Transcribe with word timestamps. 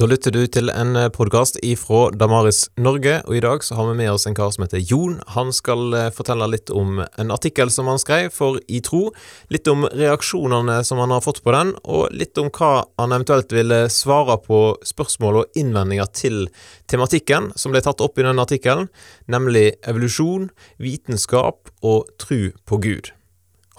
Da 0.00 0.06
lytter 0.08 0.32
du 0.32 0.46
til 0.48 0.70
en 0.72 0.96
podkast 1.12 1.58
ifra 1.60 2.06
Damaris 2.16 2.62
Norge, 2.80 3.18
og 3.28 3.34
i 3.36 3.42
dag 3.44 3.60
så 3.60 3.76
har 3.76 3.90
vi 3.90 3.98
med 3.98 4.08
oss 4.08 4.24
en 4.24 4.36
kar 4.38 4.48
som 4.54 4.64
heter 4.64 4.80
Jon. 4.80 5.18
Han 5.34 5.52
skal 5.52 5.92
eh, 5.92 6.06
fortelle 6.16 6.48
litt 6.48 6.72
om 6.72 7.02
en 7.04 7.34
artikkel 7.34 7.68
som 7.68 7.90
han 7.92 8.00
skrev 8.00 8.30
for 8.32 8.56
I 8.64 8.80
tro, 8.80 9.10
litt 9.52 9.68
om 9.68 9.84
reaksjonene 9.84 10.78
som 10.88 11.04
han 11.04 11.12
har 11.12 11.20
fått 11.20 11.42
på 11.44 11.52
den, 11.52 11.74
og 11.84 12.16
litt 12.16 12.40
om 12.40 12.48
hva 12.48 12.86
han 12.96 13.12
eventuelt 13.12 13.52
ville 13.52 13.82
svare 13.92 14.40
på 14.40 14.62
spørsmål 14.88 15.42
og 15.42 15.60
innvendinger 15.60 16.08
til 16.16 16.46
tematikken 16.88 17.52
som 17.52 17.76
ble 17.76 17.84
tatt 17.84 18.00
opp 18.00 18.16
i 18.16 18.24
den 18.24 18.40
artikkelen, 18.40 18.88
nemlig 19.28 19.74
evolusjon, 19.84 20.48
vitenskap 20.80 21.68
og 21.84 22.08
tru 22.16 22.54
på 22.64 22.80
Gud. 22.88 23.12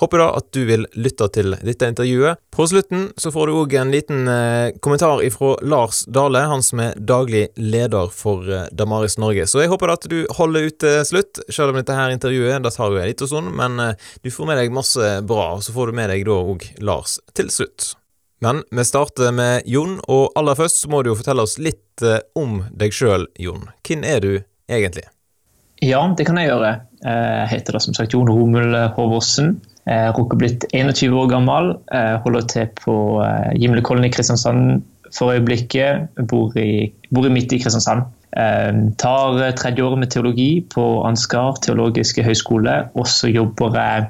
Håper 0.01 0.17
da 0.17 0.31
at 0.33 0.47
du 0.55 0.63
vil 0.65 0.87
lytte 0.97 1.27
til 1.35 1.53
dette 1.61 1.85
intervjuet. 1.91 2.39
På 2.49 2.65
slutten 2.65 3.11
så 3.21 3.29
får 3.33 3.51
du 3.51 3.57
òg 3.59 3.75
en 3.77 3.91
liten 3.93 4.25
eh, 4.25 4.73
kommentar 4.81 5.21
ifra 5.21 5.53
Lars 5.61 6.01
Dale, 6.09 6.41
han 6.49 6.65
som 6.65 6.81
er 6.81 6.97
daglig 6.97 7.43
leder 7.61 8.09
for 8.09 8.49
eh, 8.49 8.65
Damaris 8.73 9.19
Norge. 9.21 9.45
Så 9.45 9.61
jeg 9.61 9.69
håper 9.69 9.91
da 9.91 9.99
at 9.99 10.09
du 10.09 10.17
holder 10.39 10.71
ut 10.71 10.79
til 10.81 10.99
slutt, 11.05 11.43
selv 11.53 11.75
om 11.75 11.77
dette 11.77 11.93
her 11.93 12.15
intervjuet 12.15 12.65
det 12.65 12.73
tar 12.73 12.89
jo 12.89 12.97
en 12.97 13.09
liten 13.11 13.29
stund, 13.29 13.53
men 13.61 13.77
eh, 13.77 14.11
du 14.25 14.33
får 14.33 14.49
med 14.49 14.57
deg 14.57 14.73
masse 14.73 15.13
bra, 15.29 15.51
og 15.59 15.65
så 15.67 15.77
får 15.77 15.91
du 15.91 15.99
med 16.01 16.09
deg 16.15 16.25
da 16.25 16.41
òg 16.41 16.65
Lars 16.81 17.19
til 17.37 17.53
slutt. 17.53 17.93
Men 18.41 18.63
vi 18.73 18.89
starter 18.89 19.29
med 19.37 19.69
Jon, 19.69 19.99
og 20.09 20.31
aller 20.33 20.57
først 20.57 20.81
så 20.81 20.89
må 20.89 21.03
du 21.05 21.11
jo 21.11 21.17
fortelle 21.19 21.45
oss 21.45 21.59
litt 21.61 22.01
eh, 22.01 22.23
om 22.33 22.63
deg 22.73 22.97
sjøl, 22.97 23.29
Jon. 23.37 23.69
Hvem 23.85 24.01
er 24.01 24.23
du 24.25 24.31
egentlig? 24.65 25.05
Ja, 25.85 26.01
det 26.17 26.25
kan 26.25 26.41
jeg 26.41 26.49
gjøre. 26.49 26.79
Eh, 27.05 27.35
jeg 27.43 27.51
heter 27.53 27.77
da 27.77 27.83
som 27.85 27.93
sagt 27.93 28.17
Jon 28.17 28.33
Romul 28.33 28.73
Håvåsen. 28.97 29.59
Eh, 29.91 30.09
Rukker 30.15 30.39
blitt 30.39 30.65
21 30.71 31.11
år 31.17 31.29
gammel. 31.31 31.73
Eh, 31.91 32.15
holder 32.23 32.47
til 32.51 32.71
på 32.79 32.95
eh, 33.25 33.51
Gimlekollen 33.59 34.07
i 34.07 34.11
Kristiansand 34.13 34.83
for 35.11 35.33
øyeblikket. 35.33 36.07
Bor 36.31 36.55
i, 36.59 36.91
bor 37.11 37.27
i 37.27 37.33
midt 37.33 37.53
i 37.53 37.59
Kristiansand. 37.61 38.07
Tar 38.31 39.41
tredje 39.59 39.83
året 39.83 39.99
med 39.99 40.07
teologi 40.13 40.61
på 40.71 40.83
Ansgar 41.03 41.57
teologiske 41.65 42.23
høgskole. 42.23 42.77
Og 42.95 43.09
så 43.11 43.27
jobber 43.27 43.75
jeg 43.75 44.05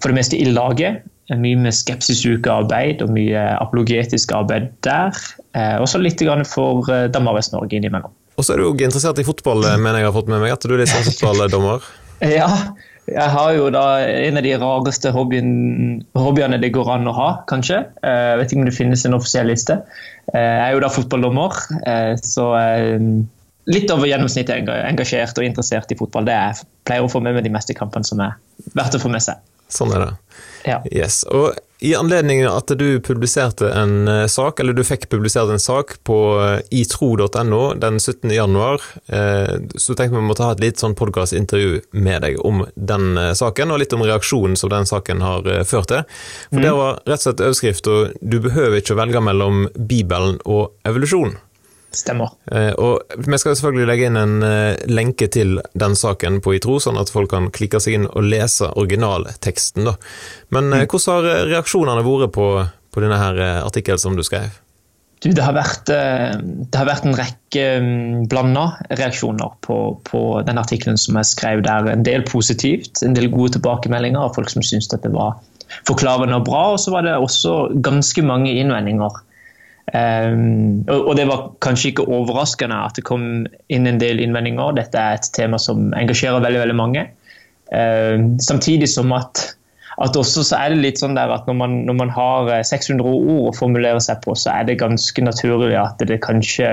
for 0.00 0.08
det 0.08 0.16
meste 0.16 0.38
i 0.40 0.46
laget. 0.48 1.02
Mye 1.28 1.58
med 1.60 1.76
skepsisukearbeid 1.76 3.04
og 3.04 3.12
mye 3.12 3.42
apologetisk 3.58 4.32
arbeid 4.32 4.70
der. 4.88 5.12
Og 5.76 5.84
så 5.92 6.00
litt 6.00 6.24
for 6.48 6.88
Damarvest-Norge 6.88 7.76
innimellom. 7.76 8.16
Og 8.40 8.48
så 8.48 8.54
er 8.54 8.62
du 8.64 8.70
òg 8.70 8.80
interessert 8.80 9.20
i 9.20 9.28
fotball, 9.28 9.60
mener 9.76 10.00
jeg 10.00 10.08
har 10.08 10.16
fått 10.16 10.32
med 10.32 10.40
meg. 10.40 10.56
At 10.56 10.64
du 10.64 10.72
er 10.72 10.80
litt 10.80 10.94
sånn 10.94 11.04
fotballdommer? 11.10 11.84
ja, 12.38 12.48
jeg 13.10 13.30
har 13.34 13.52
jo 13.52 13.68
da 13.72 13.84
en 14.08 14.38
av 14.40 14.44
de 14.46 14.54
rareste 14.60 15.10
hobbyen, 15.12 15.48
hobbyene 16.16 16.58
det 16.62 16.72
går 16.72 16.88
an 16.94 17.10
å 17.10 17.14
ha, 17.16 17.28
kanskje. 17.50 17.82
Eh, 18.00 18.20
jeg 18.30 18.40
vet 18.40 18.52
ikke 18.52 18.62
om 18.62 18.68
det 18.70 18.76
finnes 18.76 19.04
en 19.04 19.16
offisiell 19.18 19.50
liste. 19.50 19.76
Eh, 20.32 20.40
jeg 20.40 20.62
er 20.64 20.76
jo 20.76 20.82
da 20.84 20.92
fotballdommer, 20.92 21.58
eh, 21.84 22.14
så 22.24 22.48
litt 23.68 23.92
over 23.92 24.08
gjennomsnittet 24.08 24.68
engasjert 24.76 25.36
og 25.40 25.46
interessert 25.46 25.92
i 25.92 25.98
fotball. 26.00 26.28
Det 26.28 26.36
jeg 26.36 26.68
pleier 26.88 27.04
å 27.04 27.12
få 27.12 27.20
med 27.24 27.36
meg 27.36 27.44
de 27.44 27.52
meste 27.52 27.76
kampene 27.76 28.08
som 28.08 28.20
er 28.24 28.36
verdt 28.76 28.96
å 28.96 29.02
få 29.02 29.12
med 29.12 29.24
seg. 29.24 29.40
Sånn 29.72 29.92
er 29.96 30.06
det. 30.06 30.40
Ja. 30.68 30.80
Yes. 30.88 31.22
Og 31.28 31.52
i 31.78 31.94
anledning 31.94 32.44
at 32.46 32.70
du 32.78 33.00
publiserte 33.02 33.68
en 33.74 34.08
uh, 34.08 34.26
sak, 34.30 34.60
eller 34.60 34.76
du 34.76 34.84
fikk 34.86 35.08
publisert 35.12 35.50
en 35.50 35.60
sak 35.60 35.96
på 36.06 36.18
uh, 36.38 36.58
itro.no 36.70 37.62
den 37.80 37.98
17. 38.00 38.30
januar, 38.30 38.82
uh, 39.12 39.56
så 39.74 39.96
tenkte 39.96 40.14
vi 40.14 40.22
vi 40.22 40.28
måtte 40.28 40.46
ha 40.46 40.54
et 40.54 40.62
litt 40.62 40.80
sånn 40.80 40.96
podkastintervju 40.98 41.82
med 41.98 42.22
deg 42.24 42.38
om 42.46 42.62
den 42.74 43.18
saken, 43.36 43.74
og 43.74 43.82
litt 43.82 43.96
om 43.96 44.04
reaksjonen 44.06 44.56
som 44.56 44.72
den 44.72 44.86
saken 44.88 45.24
har 45.24 45.48
ført 45.68 45.90
til. 45.90 46.04
For 46.52 46.62
mm. 46.62 46.64
det 46.64 46.76
var 46.78 47.00
rett 47.02 47.18
og 47.18 47.26
slett 47.26 47.42
overskrifta 47.48 47.98
du 48.20 48.38
behøver 48.44 48.78
ikke 48.80 48.94
å 48.94 49.00
velge 49.02 49.24
mellom 49.24 49.66
Bibelen 49.74 50.38
og 50.44 50.72
evolusjon. 50.88 51.36
Stemmer. 51.94 52.34
Eh, 52.50 52.72
og 52.80 53.14
Vi 53.16 53.38
skal 53.40 53.56
selvfølgelig 53.56 53.88
legge 53.90 54.08
inn 54.10 54.18
en 54.20 54.34
eh, 54.46 54.80
lenke 54.90 55.28
til 55.32 55.58
den 55.78 55.96
saken 55.98 56.40
på 56.44 56.56
ITRO, 56.58 56.80
sånn 56.82 56.98
at 57.00 57.12
folk 57.14 57.32
kan 57.32 57.50
klikke 57.54 57.80
seg 57.82 57.98
inn 57.98 58.10
og 58.10 58.26
lese 58.26 58.70
originalteksten. 58.74 59.86
da. 59.88 59.96
Men 60.54 60.72
eh, 60.72 60.84
mm. 60.84 60.90
hvordan 60.90 61.14
har 61.14 61.48
reaksjonene 61.52 62.04
vært 62.06 62.34
på, 62.34 62.50
på 62.94 63.04
denne 63.04 63.20
her 63.20 63.40
artikkelen 63.62 64.02
som 64.02 64.18
du 64.18 64.24
skrev? 64.26 64.60
Du, 65.24 65.30
det, 65.32 65.40
har 65.40 65.54
vært, 65.56 65.88
det 65.88 66.76
har 66.76 66.84
vært 66.84 67.06
en 67.08 67.16
rekke 67.16 67.62
mm, 67.80 68.26
blanda 68.28 68.66
reaksjoner 68.90 69.54
på, 69.64 69.78
på 70.04 70.20
den 70.44 70.60
artikkelen 70.60 70.98
som 71.00 71.16
jeg 71.16 71.30
skrev 71.30 71.62
der. 71.64 71.88
En 71.88 72.04
del 72.04 72.26
positivt, 72.28 73.00
en 73.06 73.16
del 73.16 73.30
gode 73.32 73.54
tilbakemeldinger 73.56 74.20
av 74.20 74.34
folk 74.36 74.52
som 74.52 74.60
syntes 74.66 74.92
at 74.92 75.06
det 75.06 75.14
var 75.14 75.38
forklarende 75.88 76.36
og 76.36 76.44
bra. 76.50 76.64
Og 76.74 76.82
så 76.82 76.92
var 76.92 77.06
det 77.06 77.16
også 77.16 77.54
ganske 77.86 78.26
mange 78.26 78.52
innvendinger 78.52 79.16
Um, 79.94 80.82
og, 80.90 81.12
det 81.14 81.28
var 81.30 81.52
kanskje 81.62 81.92
ikke 81.92 82.08
overraskende 82.10 82.74
at 82.88 82.96
det 82.98 83.04
kom 83.06 83.44
inn 83.70 83.86
en 83.86 84.00
del 84.02 84.18
innvendinger. 84.24 84.74
Dette 84.74 84.98
er 84.98 85.20
et 85.20 85.28
tema 85.36 85.60
som 85.62 85.92
engasjerer 85.94 86.42
veldig 86.42 86.64
veldig 86.64 86.78
mange. 86.78 87.04
Um, 87.70 88.34
samtidig 88.42 88.88
som 88.90 89.14
at, 89.14 89.44
at 90.02 90.18
også 90.18 90.42
så 90.48 90.58
er 90.58 90.74
det 90.74 90.82
litt 90.82 90.98
sånn 91.02 91.14
der 91.14 91.30
at 91.30 91.46
når 91.46 91.58
man, 91.60 91.78
når 91.86 91.98
man, 92.00 92.10
har 92.10 92.50
600 92.66 93.06
eh, 93.06 93.30
ord 93.36 93.52
å 93.52 93.54
formulere 93.54 94.02
seg 94.02 94.18
på, 94.26 94.34
så 94.34 94.50
er 94.56 94.66
det 94.66 94.80
ganske 94.82 95.22
naturlig 95.22 95.78
at 95.78 96.02
det 96.10 96.18
kanskje 96.26 96.72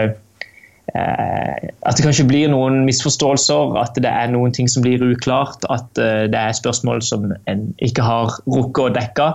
uh, 0.97 1.55
at 1.61 1.93
det 1.93 2.07
kanskje 2.07 2.25
blir 2.25 2.49
noen 2.49 2.81
misforståelser, 2.89 3.77
at 3.85 4.01
det 4.01 4.09
er 4.09 4.33
noen 4.33 4.57
ting 4.57 4.65
som 4.65 4.81
blir 4.81 5.03
uklart. 5.11 5.61
At 5.69 5.93
uh, 6.01 6.25
det 6.25 6.41
er 6.41 6.57
spørsmål 6.57 7.05
som 7.05 7.29
en 7.45 7.67
ikke 7.85 8.01
har 8.01 8.33
rukket 8.49 8.87
å 8.87 8.93
dekke 8.97 9.31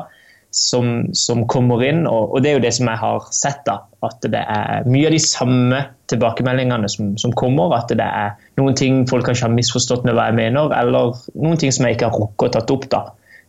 som, 0.56 1.12
som 1.12 1.44
kommer 1.53 1.83
inn. 1.84 2.06
Og, 2.09 2.33
og, 2.33 2.41
det 2.43 2.50
er 2.50 2.56
jo 2.56 2.65
det 2.65 2.72
som 2.78 2.89
jeg 2.89 3.00
har 3.03 3.28
sett, 3.34 3.61
da, 3.69 3.77
at 4.06 4.25
det 4.33 4.41
er 4.41 4.89
mye 4.89 5.11
av 5.11 5.17
de 5.17 5.21
samme 5.21 5.83
tilbakemeldingene 6.11 6.89
som, 6.89 7.12
som, 7.21 7.34
kommer. 7.37 7.75
At 7.77 7.93
det 7.93 8.06
er 8.06 8.34
noen 8.61 8.77
ting 8.78 9.05
folk 9.11 9.28
kanskje 9.28 9.50
har 9.50 9.56
misforstått 9.56 10.06
med 10.09 10.16
hva 10.16 10.31
jeg 10.31 10.39
mener, 10.41 10.72
eller 10.78 11.16
noen 11.37 11.61
ting 11.61 11.75
som 11.75 11.87
jeg 11.87 11.99
ikke 11.99 12.09
har 12.09 12.21
rukket 12.22 12.49
å 12.49 12.55
tatt 12.56 12.72
opp, 12.72 12.89
da, 12.93 13.03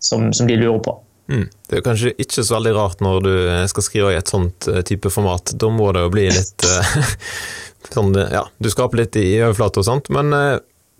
som, 0.03 0.29
som 0.35 0.49
de 0.49 0.59
lurer 0.59 0.83
på. 0.83 0.97
Mm. 1.31 1.47
Det 1.67 1.79
er 1.79 1.83
kanskje 1.83 2.13
ikke 2.23 2.43
så 2.43 2.55
veldig 2.55 2.73
rart 2.75 3.01
når 3.03 3.23
du 3.25 3.33
skal 3.71 3.83
skrive 3.83 4.11
i 4.13 4.19
et 4.19 4.31
sånt 4.31 4.67
eh, 4.71 4.83
type 4.87 5.11
format. 5.11 5.55
Da 5.59 5.71
må 5.71 5.89
det 5.95 6.05
jo 6.05 6.11
bli 6.13 6.27
litt 6.31 6.67
eh, 6.67 7.11
sånn, 7.95 8.15
ja, 8.15 8.45
Du 8.59 8.71
skaper 8.71 9.03
litt 9.03 9.15
i 9.19 9.29
overflate 9.41 9.83
og 9.83 9.87
sånt, 9.87 10.11
men 10.11 10.35
eh, 10.35 10.57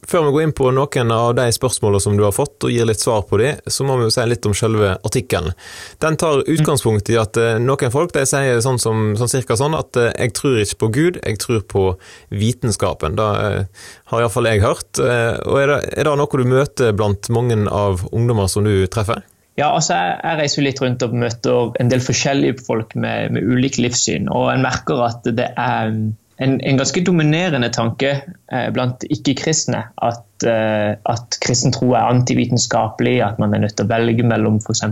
før 0.08 0.28
vi 0.28 0.34
går 0.36 0.46
inn 0.46 0.56
på 0.56 0.72
noen 0.76 1.12
av 1.14 1.34
de 1.38 1.46
spørsmålene 1.54 2.04
som 2.04 2.18
du 2.18 2.24
har 2.26 2.36
fått, 2.36 2.56
og 2.64 2.74
gir 2.74 2.88
litt 2.88 3.04
svar 3.04 3.26
på 3.28 3.40
de, 3.42 3.54
så 3.68 3.86
må 3.88 3.98
vi 4.00 4.08
jo 4.08 4.14
si 4.14 4.26
litt 4.28 4.48
om 4.48 4.56
selve 4.58 4.96
artikkelen. 5.08 5.56
Den 6.04 6.18
tar 6.20 6.44
utgangspunkt 6.48 7.12
i 7.12 7.20
at 7.20 7.40
eh, 7.42 7.58
noen 7.62 7.94
folk 7.94 8.14
de 8.16 8.26
sier 8.30 8.62
sånn 8.64 8.80
som 8.82 9.16
sånn 9.20 9.32
cirka 9.32 9.58
sånn 9.60 9.78
at 9.78 10.00
eh, 10.00 10.12
jeg 10.16 10.36
tror 10.38 10.60
ikke 10.64 10.82
på 10.84 10.92
Gud, 10.98 11.22
jeg 11.24 11.42
tror 11.44 11.64
på 11.68 11.86
vitenskapen. 12.34 13.18
Det 13.20 13.32
eh, 13.48 13.88
har 14.12 14.24
iallfall 14.24 14.48
jeg 14.50 14.64
hørt. 14.64 15.00
Og 15.00 15.58
er 15.60 15.72
det, 15.72 15.80
er 16.00 16.08
det 16.08 16.14
noe 16.20 16.40
du 16.40 16.48
møter 16.48 16.94
blant 16.96 17.28
mange 17.34 17.58
av 17.72 18.06
ungdommer 18.12 18.48
som 18.52 18.66
du 18.68 18.88
treffer? 18.92 19.26
Ja, 19.58 19.72
altså 19.74 19.96
jeg, 19.98 20.18
jeg 20.22 20.38
reiser 20.42 20.66
litt 20.68 20.82
rundt 20.84 21.04
og 21.04 21.16
møter 21.18 21.72
en 21.82 21.90
del 21.90 22.04
forskjellige 22.06 22.62
folk 22.68 22.94
med, 22.96 23.34
med 23.34 23.48
ulike 23.48 23.82
livssyn, 23.82 24.30
og 24.30 24.52
en 24.54 24.64
merker 24.66 25.02
at 25.08 25.26
det 25.34 25.50
er 25.58 25.96
en, 26.38 26.60
en, 26.62 26.78
ganske 26.78 27.02
dominerende 27.02 27.70
tanke 27.74 28.12
eh, 28.52 28.68
blant 28.74 29.04
ikke-kristne 29.10 29.80
at, 30.06 30.46
eh, 30.46 30.94
at 31.10 31.38
kristen 31.42 31.74
tro 31.74 31.94
er 31.96 32.12
antivitenskapelig, 32.12 33.16
at 33.26 33.40
man 33.42 33.56
er 33.56 33.64
nødt 33.66 33.78
til 33.80 33.88
å 33.88 33.92
velge 33.92 34.26
mellom 34.28 34.60
f.eks. 34.62 34.84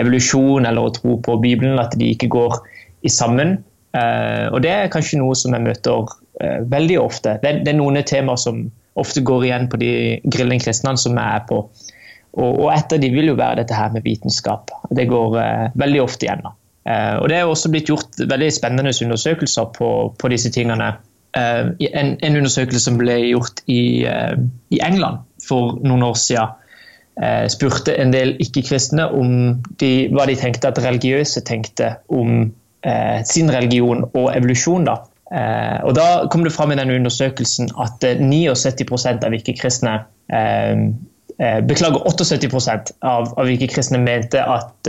evolusjon 0.00 0.68
eller 0.68 0.88
å 0.88 0.92
tro 0.96 1.16
på 1.24 1.38
Bibelen, 1.40 1.80
at 1.80 1.96
de 1.96 2.10
ikke 2.12 2.28
går 2.34 2.58
i 3.08 3.12
sammen. 3.12 3.56
Eh, 3.96 4.46
og 4.52 4.60
Det 4.62 4.74
er 4.74 4.92
kanskje 4.92 5.22
noe 5.22 5.36
som 5.38 5.56
jeg 5.56 5.64
møter 5.64 6.12
eh, 6.44 6.60
veldig 6.68 7.00
ofte. 7.00 7.38
Det, 7.42 7.62
det, 7.64 7.72
er 7.72 7.80
noen 7.80 8.02
temaer 8.04 8.40
som 8.40 8.66
ofte 9.00 9.24
går 9.24 9.48
igjen 9.48 9.70
på 9.72 9.80
de 9.80 9.92
grillende 10.28 10.60
kristne 10.64 10.96
som 11.00 11.16
jeg 11.16 11.40
er 11.40 11.48
på. 11.48 11.62
Og, 12.36 12.52
og 12.52 12.68
et 12.74 12.92
av 12.92 13.00
de 13.00 13.12
vil 13.12 13.32
jo 13.32 13.38
være 13.38 13.62
dette 13.62 13.76
her 13.76 13.96
med 13.96 14.04
vitenskap. 14.04 14.72
Det 14.92 15.08
går 15.08 15.40
eh, 15.40 15.66
veldig 15.80 16.04
ofte 16.04 16.28
igjen. 16.28 16.44
da. 16.44 16.52
Eh, 16.86 17.16
og 17.18 17.28
Det 17.28 17.36
er 17.36 17.44
også 17.50 17.70
blitt 17.72 17.90
gjort 17.90 18.20
veldig 18.30 18.52
spennende 18.54 18.94
undersøkelser 19.04 19.72
på, 19.78 19.90
på 20.18 20.28
disse 20.30 20.52
tingene. 20.54 20.92
Eh, 21.36 21.72
en, 21.92 22.12
en, 22.22 22.36
undersøkelse 22.36 22.84
som 22.84 23.00
ble 23.00 23.18
gjort 23.32 23.64
i, 23.66 24.04
eh, 24.06 24.36
i 24.70 24.80
England 24.82 25.24
for 25.48 25.80
noen 25.84 26.06
år 26.06 26.16
siden, 26.20 26.62
spurte 27.48 27.94
en 27.96 28.10
del 28.12 28.34
ikke-kristne 28.44 29.06
om 29.16 29.30
de, 29.80 29.88
hva 30.12 30.26
de 30.28 30.34
tenkte 30.36 30.68
at 30.68 30.76
religiøse 30.84 31.40
tenkte 31.48 31.94
om 32.12 32.50
eh, 32.84 33.22
sin 33.24 33.48
religion 33.48 34.04
og 34.10 34.26
evolusjon. 34.36 34.84
da. 34.84 34.98
Eh, 35.32 35.78
og 35.88 35.94
Da 35.96 36.26
kom 36.30 36.44
det 36.44 36.52
fram 36.52 36.74
i 36.74 36.76
den 36.76 36.92
undersøkelsen 36.92 37.70
at 37.80 38.04
79% 38.04 39.24
av 39.24 39.38
ikke-kristne 39.38 39.94
eh, 40.28 40.76
Beklager, 41.68 42.04
78 42.04 42.92
av, 43.00 43.32
av 43.36 43.48
ikke-kristne 43.48 43.98
mente 44.00 44.40
at 44.40 44.88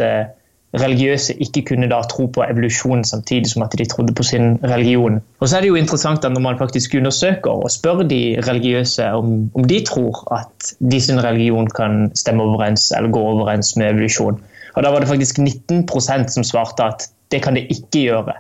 religiøse 0.76 1.34
ikke 1.42 1.64
kunne 1.70 1.88
da 1.90 2.02
tro 2.12 2.26
på 2.28 2.44
evolusjon 2.44 3.06
samtidig 3.08 3.52
som 3.54 3.64
at 3.64 3.76
de 3.80 3.86
trodde 3.88 4.14
på 4.14 4.24
sin 4.24 4.58
religion. 4.64 5.22
Og 5.40 5.50
så 5.50 5.58
er 5.58 5.62
det 5.62 5.70
jo 5.72 5.80
interessant 5.80 6.26
at 6.26 6.32
Når 6.32 6.42
man 6.42 6.58
faktisk 6.58 6.96
undersøker 6.96 7.52
og 7.52 7.72
spør 7.72 8.04
de 8.04 8.38
religiøse 8.48 9.06
om, 9.16 9.52
om 9.56 9.64
de 9.64 9.80
tror 9.86 10.28
at 10.40 10.74
de 10.92 11.02
sin 11.02 11.24
religion 11.24 11.68
kan 11.68 12.12
stemme 12.16 12.44
overens 12.44 12.92
eller 12.92 13.10
gå 13.12 13.20
overens 13.20 13.76
med 13.78 13.90
evolusjon, 13.90 14.42
og 14.76 14.84
da 14.84 14.90
var 14.90 15.00
det 15.00 15.08
faktisk 15.08 15.40
19% 15.40 16.28
som 16.28 16.44
svarte 16.44 16.84
at 16.84 17.08
det 17.32 17.42
kan 17.44 17.56
det 17.56 17.68
ikke 17.70 18.04
gjøre. 18.04 18.34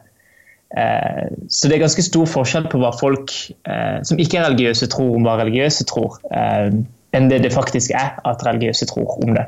Eh, 0.78 1.28
så 1.50 1.68
det 1.68 1.76
er 1.76 1.86
ganske 1.86 2.04
stor 2.04 2.28
forskjell 2.30 2.68
på 2.72 2.80
hva 2.82 2.92
folk 3.00 3.32
eh, 3.68 4.04
som 4.04 4.20
ikke 4.20 4.38
er 4.38 4.50
religiøse, 4.50 4.90
tror 4.92 5.16
om 5.16 5.26
hva 5.26 5.38
religiøse 5.40 5.88
tror, 5.90 6.20
eh, 6.32 6.70
enn 7.16 7.30
det 7.32 7.42
det 7.46 7.54
faktisk 7.56 7.96
er 7.96 8.20
at 8.28 8.46
religiøse 8.46 8.90
tror 8.92 9.18
om 9.24 9.34
det. 9.38 9.48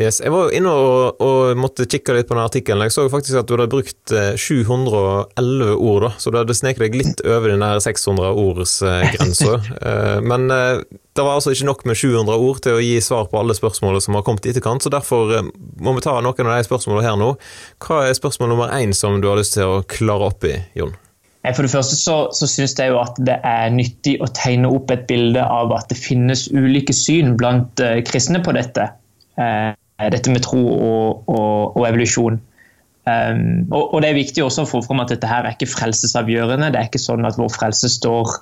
Yes. 0.00 0.20
Jeg 0.24 0.32
var 0.32 0.48
inne 0.56 0.70
og, 0.72 1.20
og, 1.20 1.58
måtte 1.60 1.84
kikke 1.84 2.14
litt 2.16 2.28
på 2.30 2.32
den 2.32 2.42
artikkelen. 2.42 2.86
Jeg 2.86 2.94
så 2.94 3.04
faktisk 3.12 3.36
at 3.36 3.48
du 3.50 3.52
hadde 3.52 3.68
brukt 3.68 4.12
711 4.40 5.74
ord, 5.76 6.06
da, 6.06 6.10
så 6.16 6.32
du 6.32 6.38
hadde 6.40 6.56
sneket 6.56 6.86
deg 6.86 6.96
litt 6.96 7.20
over 7.26 7.52
den 7.52 7.64
600-ordsgrensa. 7.84 9.58
Men 10.30 10.48
det 10.48 11.26
var 11.26 11.34
altså 11.34 11.52
ikke 11.52 11.68
nok 11.68 11.84
med 11.90 12.00
700 12.00 12.46
ord 12.46 12.62
til 12.64 12.78
å 12.78 12.80
gi 12.80 12.96
svar 13.04 13.28
på 13.28 13.42
alle 13.42 13.56
spørsmålene 13.56 14.00
som 14.00 14.16
har 14.16 14.24
kommet 14.24 14.48
i 14.48 14.54
etterkant, 14.54 14.86
så 14.86 14.92
derfor 14.92 15.34
må 15.50 15.92
vi 15.96 16.04
ta 16.06 16.16
noen 16.24 16.48
av 16.48 16.56
de 16.56 16.68
spørsmålene 16.70 17.04
her 17.04 17.20
nå. 17.20 17.34
Hva 17.84 18.06
er 18.06 18.16
spørsmål 18.16 18.54
nummer 18.54 18.72
én 18.78 18.96
som 18.96 19.20
du 19.20 19.28
har 19.28 19.36
lyst 19.40 19.58
til 19.58 19.68
å 19.68 19.82
klare 19.84 20.30
opp 20.32 20.48
i, 20.48 20.56
Jon? 20.80 20.96
For 21.44 21.64
det 21.64 21.72
første 21.72 21.96
så, 21.96 22.16
så 22.36 22.48
syns 22.48 22.74
jeg 22.76 22.92
jo 22.92 22.98
at 23.00 23.20
det 23.24 23.36
er 23.48 23.68
nyttig 23.72 24.18
å 24.20 24.28
tegne 24.36 24.72
opp 24.72 24.92
et 24.92 25.04
bilde 25.08 25.44
av 25.44 25.72
at 25.76 25.92
det 25.92 26.00
finnes 26.00 26.46
ulike 26.52 26.96
syn 26.96 27.36
blant 27.40 27.80
kristne 28.08 28.40
på 28.44 28.56
dette. 28.56 28.90
Eh, 29.40 29.70
dette 30.08 30.32
med 30.32 30.42
tro 30.46 30.60
og, 30.60 31.28
og, 31.28 31.76
og 31.76 31.88
evolusjon. 31.88 32.40
Um, 33.08 33.66
og, 33.72 33.94
og, 33.94 34.02
Det 34.02 34.10
er 34.10 34.18
viktig 34.18 34.44
også 34.44 34.66
å 34.66 34.68
få 34.68 34.82
fram 34.84 35.00
at 35.02 35.12
dette 35.12 35.28
her 35.28 35.46
er 35.46 35.56
ikke 35.56 35.70
frelsesavgjørende. 35.72 36.70
Det 36.72 36.80
er 36.80 36.88
ikke 36.90 37.02
sånn 37.02 37.26
at 37.26 37.38
vår 37.40 37.52
frelse 37.54 37.88
står, 37.90 38.34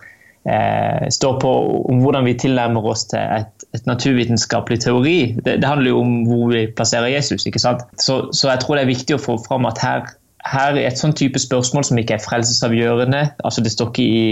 eh, 0.50 1.06
står 1.14 1.38
på 1.42 1.52
om 1.92 2.02
hvordan 2.02 2.26
vi 2.26 2.36
tilnærmer 2.42 2.88
oss 2.90 3.06
til 3.12 3.22
et, 3.22 3.66
et 3.76 3.88
naturvitenskapelig 3.88 4.80
teori. 4.84 5.18
Det, 5.38 5.60
det, 5.62 5.68
handler 5.68 5.94
jo 5.94 6.02
om 6.02 6.14
hvor 6.28 6.54
vi 6.54 6.66
plasserer 6.74 7.12
Jesus. 7.14 7.46
ikke 7.46 7.62
sant? 7.62 7.84
Så, 8.02 8.24
så 8.34 8.50
jeg 8.52 8.64
tror 8.64 8.78
det 8.78 8.86
er 8.86 8.94
viktig 8.94 9.18
å 9.18 9.22
få 9.22 9.38
fram 9.46 9.68
at 9.70 9.80
her, 9.84 10.08
her 10.48 10.74
er 10.74 10.88
et 10.90 11.00
sånn 11.00 11.16
type 11.16 11.38
spørsmål 11.42 11.86
som 11.86 12.00
ikke 12.02 12.18
er 12.18 12.24
frelsesavgjørende. 12.26 13.28
altså 13.44 13.64
Det 13.64 13.74
står 13.74 13.92
ikke 13.94 14.08
i, 14.08 14.24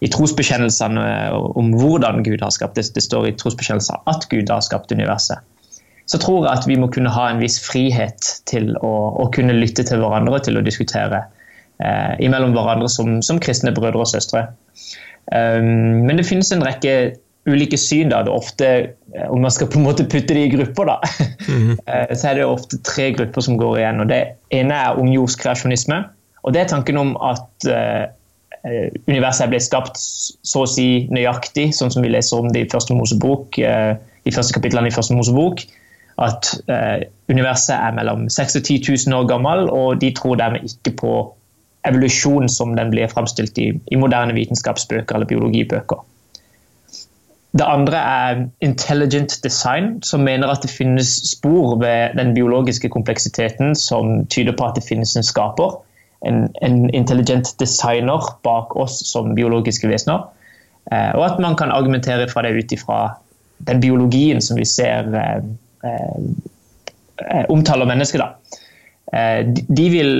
i 0.00 0.12
trosbekjennelsene 0.12 1.04
om 1.36 1.76
hvordan 1.76 2.24
Gud 2.24 2.40
har 2.44 2.54
skapt 2.56 2.80
det. 2.80 2.88
Det 2.96 3.04
står 3.04 3.28
i 3.28 3.36
trosbekjennelsene 3.36 4.08
at 4.08 4.24
Gud 4.32 4.48
har 4.52 4.64
skapt 4.64 4.96
universet 4.96 5.44
så 6.06 6.18
tror 6.22 6.44
jeg 6.46 6.54
at 6.54 6.66
vi 6.70 6.78
må 6.78 6.88
kunne 6.94 7.10
ha 7.10 7.26
en 7.30 7.42
viss 7.42 7.58
frihet 7.62 8.30
til 8.46 8.72
å, 8.78 8.92
å 9.22 9.26
kunne 9.34 9.56
lytte 9.58 9.84
til 9.86 10.02
hverandre, 10.02 10.38
til 10.46 10.58
å 10.58 10.64
diskutere 10.64 11.24
eh, 11.82 12.14
imellom 12.22 12.54
hverandre 12.54 12.88
som, 12.92 13.18
som, 13.26 13.40
kristne 13.42 13.74
brødre 13.74 14.04
og 14.04 14.10
søstre. 14.12 14.46
Um, 15.26 16.06
men 16.06 16.20
det 16.20 16.28
finnes 16.28 16.52
en 16.54 16.62
rekke 16.62 17.16
ulike 17.50 17.78
syn. 17.78 18.12
da, 18.12 18.20
det 18.22 18.30
er 18.30 18.36
ofte, 18.38 18.68
eh, 19.16 19.26
Om 19.26 19.42
man 19.42 19.54
skal 19.54 19.70
på 19.70 19.80
en 19.80 19.86
måte 19.88 20.06
putte 20.06 20.34
det 20.34 20.44
i 20.46 20.52
grupper, 20.52 20.92
da, 20.92 21.00
mm 21.48 21.62
-hmm. 21.62 22.14
så 22.14 22.28
er 22.28 22.34
det 22.34 22.44
ofte 22.44 22.78
tre 22.82 23.10
grupper 23.12 23.40
som 23.40 23.58
går 23.58 23.78
igjen. 23.78 24.00
og 24.00 24.08
Det 24.08 24.22
ene 24.50 24.74
er 24.74 24.98
ungjordskreasjonisme. 24.98 26.04
og 26.42 26.54
Det 26.54 26.60
er 26.60 26.68
tanken 26.68 26.96
om 26.96 27.16
at 27.16 27.66
uh, 27.66 28.06
universet 29.08 29.48
ble 29.48 29.60
skapt 29.60 29.98
så 30.42 30.62
å 30.62 30.66
si 30.66 31.08
nøyaktig, 31.10 31.74
sånn 31.74 31.90
som 31.90 32.02
vi 32.02 32.08
leser 32.08 32.38
om 32.38 32.52
det 32.52 32.60
i 32.60 32.70
første 32.70 32.94
Mosebok, 32.94 33.56
de 34.24 34.32
første 34.34 34.54
kapitlene 34.54 34.88
i 34.88 34.94
første 34.94 35.14
Mosebok 35.14 35.62
at 36.22 36.50
eh, 36.72 37.06
universet 37.28 37.74
er 37.76 37.94
mellom 37.96 38.28
6 38.32 38.56
og 38.60 38.62
10 38.64 38.82
000 39.06 39.16
år 39.18 39.26
gammel, 39.28 39.70
og 39.70 40.00
de 40.00 40.12
tror 40.16 40.38
dermed 40.40 40.64
ikke 40.64 40.96
på 40.96 41.14
evolusjon 41.86 42.48
som 42.50 42.74
den 42.76 42.90
blir 42.90 43.10
framstilt 43.12 43.58
i, 43.62 43.70
i 43.92 43.98
moderne 44.00 44.34
vitenskapsbøker 44.34 45.18
eller 45.18 45.28
biologibøker. 45.30 46.02
Det 47.56 47.64
andre 47.64 47.96
er 47.96 48.40
intelligent 48.60 49.38
design, 49.44 50.02
som 50.02 50.24
mener 50.26 50.50
at 50.52 50.62
det 50.62 50.70
finnes 50.70 51.14
spor 51.30 51.78
ved 51.80 52.16
den 52.18 52.34
biologiske 52.34 52.88
kompleksiteten 52.92 53.74
som 53.74 54.26
tyder 54.26 54.56
på 54.56 54.66
at 54.66 54.76
det 54.76 54.84
finnes 54.84 55.14
en 55.16 55.24
skaper. 55.24 55.78
En, 56.26 56.48
en 56.62 56.90
intelligent 56.90 57.54
designer 57.60 58.24
bak 58.44 58.76
oss 58.76 58.98
som 59.08 59.34
biologiske 59.36 59.88
vesener. 59.88 60.26
Eh, 60.92 61.12
og 61.14 61.24
at 61.30 61.40
man 61.40 61.56
kan 61.56 61.72
argumentere 61.72 62.28
fra 62.28 62.42
det 62.42 62.56
ut 62.56 62.72
ifra 62.72 62.98
den 63.68 63.80
biologien 63.80 64.42
som 64.42 64.58
vi 64.60 64.66
ser 64.68 65.08
eh, 65.16 65.46
omtaler 67.48 67.88
mennesker. 67.88 68.22
Da. 68.22 68.58
Eh, 69.14 69.46
de 69.46 69.86
vil 69.92 70.12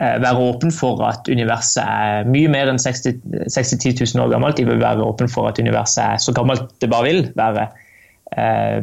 eh, 0.00 0.16
være 0.22 0.48
åpen 0.50 0.72
for 0.74 1.02
at 1.06 1.28
universet 1.30 1.84
er 1.84 2.30
mye 2.30 2.50
mer 2.52 2.72
enn 2.72 2.80
60 2.80 3.20
10 3.52 3.94
000 4.00 4.24
år 4.24 4.32
gammelt. 4.34 4.58
De 4.58 4.66
vil 4.68 4.82
være 4.82 5.06
åpen 5.06 5.30
for 5.30 5.50
at 5.50 5.60
universet 5.60 6.02
er 6.06 6.22
så 6.22 6.34
gammelt 6.36 6.70
det 6.80 6.90
bare 6.92 7.08
vil 7.08 7.24
være. 7.38 7.70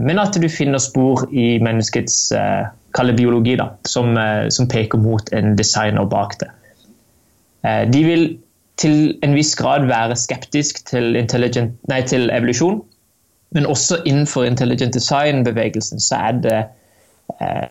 Men 0.04 0.19
at 0.19 0.36
du 0.36 0.44
finner 0.51 0.81
spor 0.84 1.22
i 1.31 1.56
menneskets 1.63 2.34
kalle 2.92 3.13
biologi 3.16 3.54
da, 3.56 3.69
som, 3.88 4.10
som, 4.51 4.68
peker 4.68 5.00
mot 5.00 5.30
en 5.31 5.54
designer 5.56 6.04
bak 6.12 6.36
det. 6.42 6.50
De 7.94 8.01
vil 8.04 8.25
til 8.75 9.16
en 9.24 9.38
viss 9.38 9.54
grad 9.56 9.88
være 9.88 10.18
skeptisk 10.19 10.84
til, 10.89 11.16
nei, 11.16 12.01
til 12.12 12.28
evolusjon. 12.28 12.81
Men 13.56 13.66
også 13.70 14.02
innenfor 14.06 14.44
intelligent 14.48 14.96
design-bevegelsen 14.98 16.02
så 16.04 16.20
er 16.30 16.40
det 16.44 16.58
eh, 17.40 17.68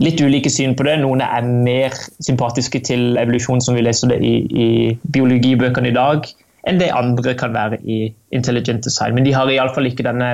litt 0.00 0.20
ulike 0.22 0.50
syn 0.52 0.76
på 0.78 0.86
det. 0.86 0.98
Noen 1.02 1.22
er 1.24 1.46
mer 1.46 1.94
sympatiske 2.24 2.80
til 2.86 3.18
evolusjon, 3.20 3.62
som 3.64 3.76
vi 3.76 3.84
leser 3.84 4.12
det 4.12 4.20
i, 4.24 4.34
i 4.46 4.68
biologibøkene 5.16 5.90
i 5.90 5.96
dag, 5.96 6.28
enn 6.66 6.78
det 6.82 6.92
andre 6.94 7.34
kan 7.38 7.54
være 7.54 7.80
i 7.82 8.04
intelligent 8.34 8.86
design. 8.86 9.16
Men 9.18 9.26
de 9.26 9.34
har 9.34 9.50
iallfall 9.50 9.90
ikke 9.90 10.06
denne 10.06 10.30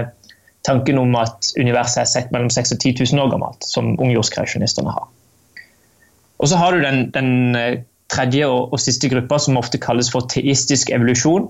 tanken 0.67 1.00
om 1.00 1.17
at 1.19 1.50
universet 1.59 2.05
er 2.05 2.11
sett 2.11 2.35
mellom 2.35 2.53
6 2.53 2.77
og 2.77 2.79
10 2.79 2.94
000 3.15 3.25
år 3.25 3.33
gammelt, 3.33 3.67
som 3.67 3.94
ungjordskreasjonistene 3.97 4.93
har. 4.94 5.09
Og 6.43 6.50
så 6.50 6.59
har 6.59 6.75
du 6.75 6.85
den, 6.85 7.09
den 7.15 7.59
eh, 7.59 7.81
tredje 8.12 8.47
og, 8.50 8.73
og 8.75 8.81
siste 8.83 9.11
gruppa, 9.11 9.41
som 9.43 9.59
ofte 9.59 9.81
kalles 9.83 10.11
for 10.12 10.29
teistisk 10.31 10.93
evolusjon 10.94 11.49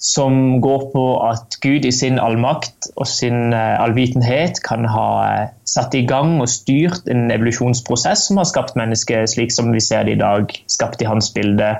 som 0.00 0.60
går 0.64 0.86
på 0.94 1.04
at 1.28 1.58
Gud 1.60 1.84
i 1.84 1.92
sin 1.92 2.16
allmakt 2.18 2.88
og 2.96 3.04
sin 3.08 3.52
uh, 3.52 3.76
allvitenhet 3.84 4.62
kan 4.64 4.88
ha 4.88 5.08
uh, 5.20 5.50
satt 5.68 5.94
i 5.94 6.06
gang 6.08 6.38
og 6.40 6.48
styrt 6.48 7.08
en 7.12 7.28
evolusjonsprosess 7.30 8.30
som 8.30 8.40
har 8.40 8.48
skapt 8.48 8.78
mennesket 8.80 9.34
slik 9.34 9.52
som 9.52 9.68
vi 9.76 9.82
ser 9.84 10.08
det 10.08 10.16
i 10.16 10.22
dag, 10.22 10.56
skapt 10.72 11.04
i 11.04 11.08
hans 11.08 11.30
bilde 11.36 11.74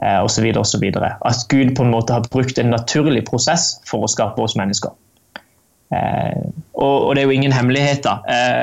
osv. 0.00 0.46
osv. 0.56 0.84
At 0.96 1.42
Gud 1.52 1.74
på 1.76 1.84
en 1.84 1.92
måte 1.92 2.16
har 2.16 2.24
brukt 2.32 2.56
en 2.58 2.72
naturlig 2.72 3.26
prosess 3.28 3.74
for 3.84 4.06
å 4.06 4.08
skape 4.08 4.40
oss 4.40 4.56
mennesker. 4.56 4.94
Og, 5.90 7.10
det 7.12 7.20
er 7.20 7.26
jo 7.26 7.34
ingen 7.34 7.52
hemmelighet, 7.52 8.06
da. 8.06 8.22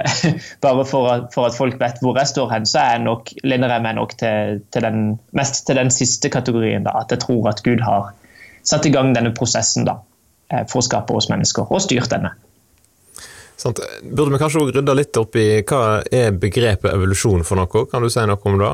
bare 0.66 0.86
for 0.90 1.12
at, 1.14 1.54
folk 1.54 1.78
vet 1.78 2.02
hvor 2.02 2.18
jeg 2.18 2.32
står 2.32 2.50
hen, 2.56 2.66
så 2.66 2.82
er 2.82 2.96
jeg 2.96 3.04
nok, 3.06 3.30
lener 3.46 3.76
jeg 3.76 3.86
meg 3.86 4.00
nok 4.00 4.18
til, 4.18 4.64
til 4.74 4.88
den, 4.88 5.04
mest 5.38 5.68
til 5.70 5.78
den 5.78 5.94
siste 5.94 6.34
kategorien. 6.34 6.90
Da, 6.90 6.96
at 7.04 7.14
jeg 7.14 7.22
tror 7.28 7.52
at 7.54 7.62
Gud 7.68 7.86
har 7.86 8.16
satt 8.68 8.86
i 8.86 8.94
gang 8.94 9.14
denne 9.16 9.34
prosessen 9.36 9.88
da, 9.88 10.00
eh, 10.52 10.66
for 10.68 10.82
å 10.82 10.88
skape 10.88 11.16
oss 11.16 11.30
mennesker, 11.32 11.70
og 11.70 11.84
styrt 11.84 12.12
denne. 12.14 12.34
Sant. 13.58 13.80
Burde 14.04 14.36
vi 14.36 14.42
kanskje 14.42 14.68
rydde 14.70 14.94
litt 15.00 15.18
opp 15.18 15.36
i 15.40 15.48
hva 15.66 16.04
er 16.14 16.36
begrepet 16.38 16.92
evolusjon 16.92 17.42
for 17.48 17.58
noe? 17.58 17.88
Kan 17.90 18.06
du 18.06 18.12
si 18.14 18.26
noe 18.30 18.38
om 18.46 18.60
det? 18.62 18.74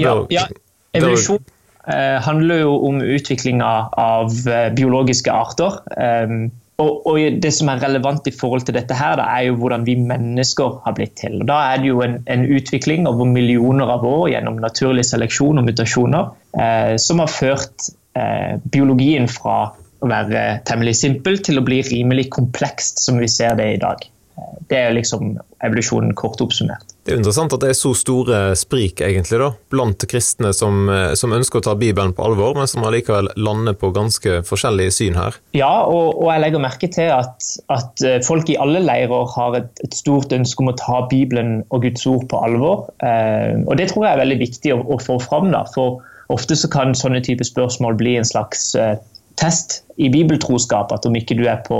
Ja, 0.00 0.14
ja, 0.30 0.46
evolusjon 0.94 1.42
eh, 1.90 2.18
handler 2.22 2.62
jo 2.62 2.74
om 2.88 3.00
utviklinga 3.02 3.70
av 3.98 4.34
eh, 4.46 4.68
biologiske 4.76 5.32
arter. 5.34 5.80
Um, 5.96 6.52
og, 6.82 7.06
og, 7.06 7.18
Det 7.42 7.50
som 7.54 7.68
er 7.70 7.82
relevant 7.82 8.26
i 8.26 8.34
forhold 8.34 8.64
til 8.66 8.76
dette, 8.78 8.94
her, 8.96 9.16
da, 9.20 9.26
er 9.36 9.50
jo 9.50 9.58
hvordan 9.60 9.84
vi 9.86 9.96
mennesker 9.98 10.78
har 10.86 10.94
blitt 10.96 11.16
til. 11.20 11.40
Og 11.42 11.50
da 11.50 11.58
er 11.72 11.82
det 11.82 11.90
jo 11.90 12.02
en, 12.06 12.20
en 12.30 12.46
utvikling 12.46 13.06
over 13.10 13.28
millioner 13.28 13.90
av 13.92 14.06
år 14.08 14.30
gjennom 14.32 14.62
naturlig 14.62 15.04
seleksjon 15.10 15.60
og 15.60 15.68
mutasjoner 15.68 16.30
eh, 16.58 16.94
som 17.02 17.22
har 17.22 17.30
ført 17.30 17.90
eh, 18.18 18.58
biologien 18.72 19.28
fra 19.30 19.72
å 20.02 20.10
være 20.10 20.62
temmelig 20.68 20.96
simpel 21.02 21.38
til 21.44 21.60
å 21.60 21.66
bli 21.66 21.82
rimelig 21.86 22.28
komplekst, 22.34 23.04
som 23.04 23.22
vi 23.22 23.30
ser 23.30 23.54
det 23.58 23.68
i 23.76 23.82
dag. 23.82 24.02
Eh, 24.38 24.56
det 24.70 24.80
er 24.80 24.96
liksom 24.96 25.36
evolusjonen 25.62 26.14
kort 26.18 26.42
oppsummert. 26.42 26.88
Det 27.02 27.14
er 27.14 27.18
interessant 27.18 27.54
at 27.54 27.62
det 27.62 27.70
er 27.72 27.78
så 27.78 27.92
store 27.98 28.40
sprik 28.58 29.00
egentlig 29.02 29.38
da, 29.42 29.48
blant 29.74 30.06
kristne 30.10 30.52
som, 30.54 30.84
eh, 30.90 31.14
som 31.18 31.34
ønsker 31.34 31.60
å 31.60 31.64
ta 31.68 31.76
Bibelen 31.78 32.14
på 32.18 32.26
alvor, 32.26 32.56
men 32.58 32.70
som 32.70 32.82
allikevel 32.86 33.30
lander 33.38 33.78
på 33.78 33.92
ganske 33.94 34.40
forskjellige 34.48 34.94
syn 34.98 35.18
her. 35.18 35.38
Ja, 35.58 35.72
og, 35.86 36.18
og 36.18 36.32
jeg 36.32 36.44
legger 36.46 36.66
merke 36.66 36.90
til 36.90 37.10
at, 37.14 37.50
at, 37.74 38.06
folk 38.26 38.50
i 38.50 38.58
alle 38.62 38.82
leirer 38.82 39.28
har 39.36 39.58
et, 39.58 39.70
et, 39.86 39.94
stort 39.94 40.34
ønske 40.34 40.64
om 40.64 40.72
å 40.72 40.78
ta 40.78 41.04
Bibelen 41.10 41.60
og 41.70 41.86
Guds 41.86 42.06
ord 42.10 42.26
på 42.30 42.42
alvor. 42.42 42.88
Eh, 43.06 43.60
og 43.66 43.76
Det 43.78 43.92
tror 43.92 44.08
jeg 44.08 44.16
er 44.16 44.24
veldig 44.24 44.40
viktig 44.42 44.74
å, 44.74 44.82
å 44.96 44.98
få 45.02 45.22
fram. 45.22 45.52
da, 45.54 45.62
for 45.74 46.02
Ofte 46.32 46.56
så 46.58 46.70
kan 46.72 46.96
sånne 46.96 47.22
type 47.24 47.44
spørsmål 47.46 47.98
bli 48.00 48.16
en 48.18 48.28
slags 48.28 48.72
uh, 48.78 48.96
test 49.40 49.82
i 50.00 50.10
bibeltroskap. 50.12 50.92
At 50.94 51.06
om 51.08 51.16
ikke 51.18 51.36
du 51.38 51.44
er 51.50 51.62
på 51.66 51.78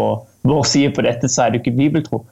vår 0.48 0.64
side 0.68 0.92
på 0.96 1.04
dette, 1.06 1.30
så 1.30 1.46
er 1.46 1.52
du 1.52 1.60
ikke 1.60 1.74
bibeltro. 1.78 2.22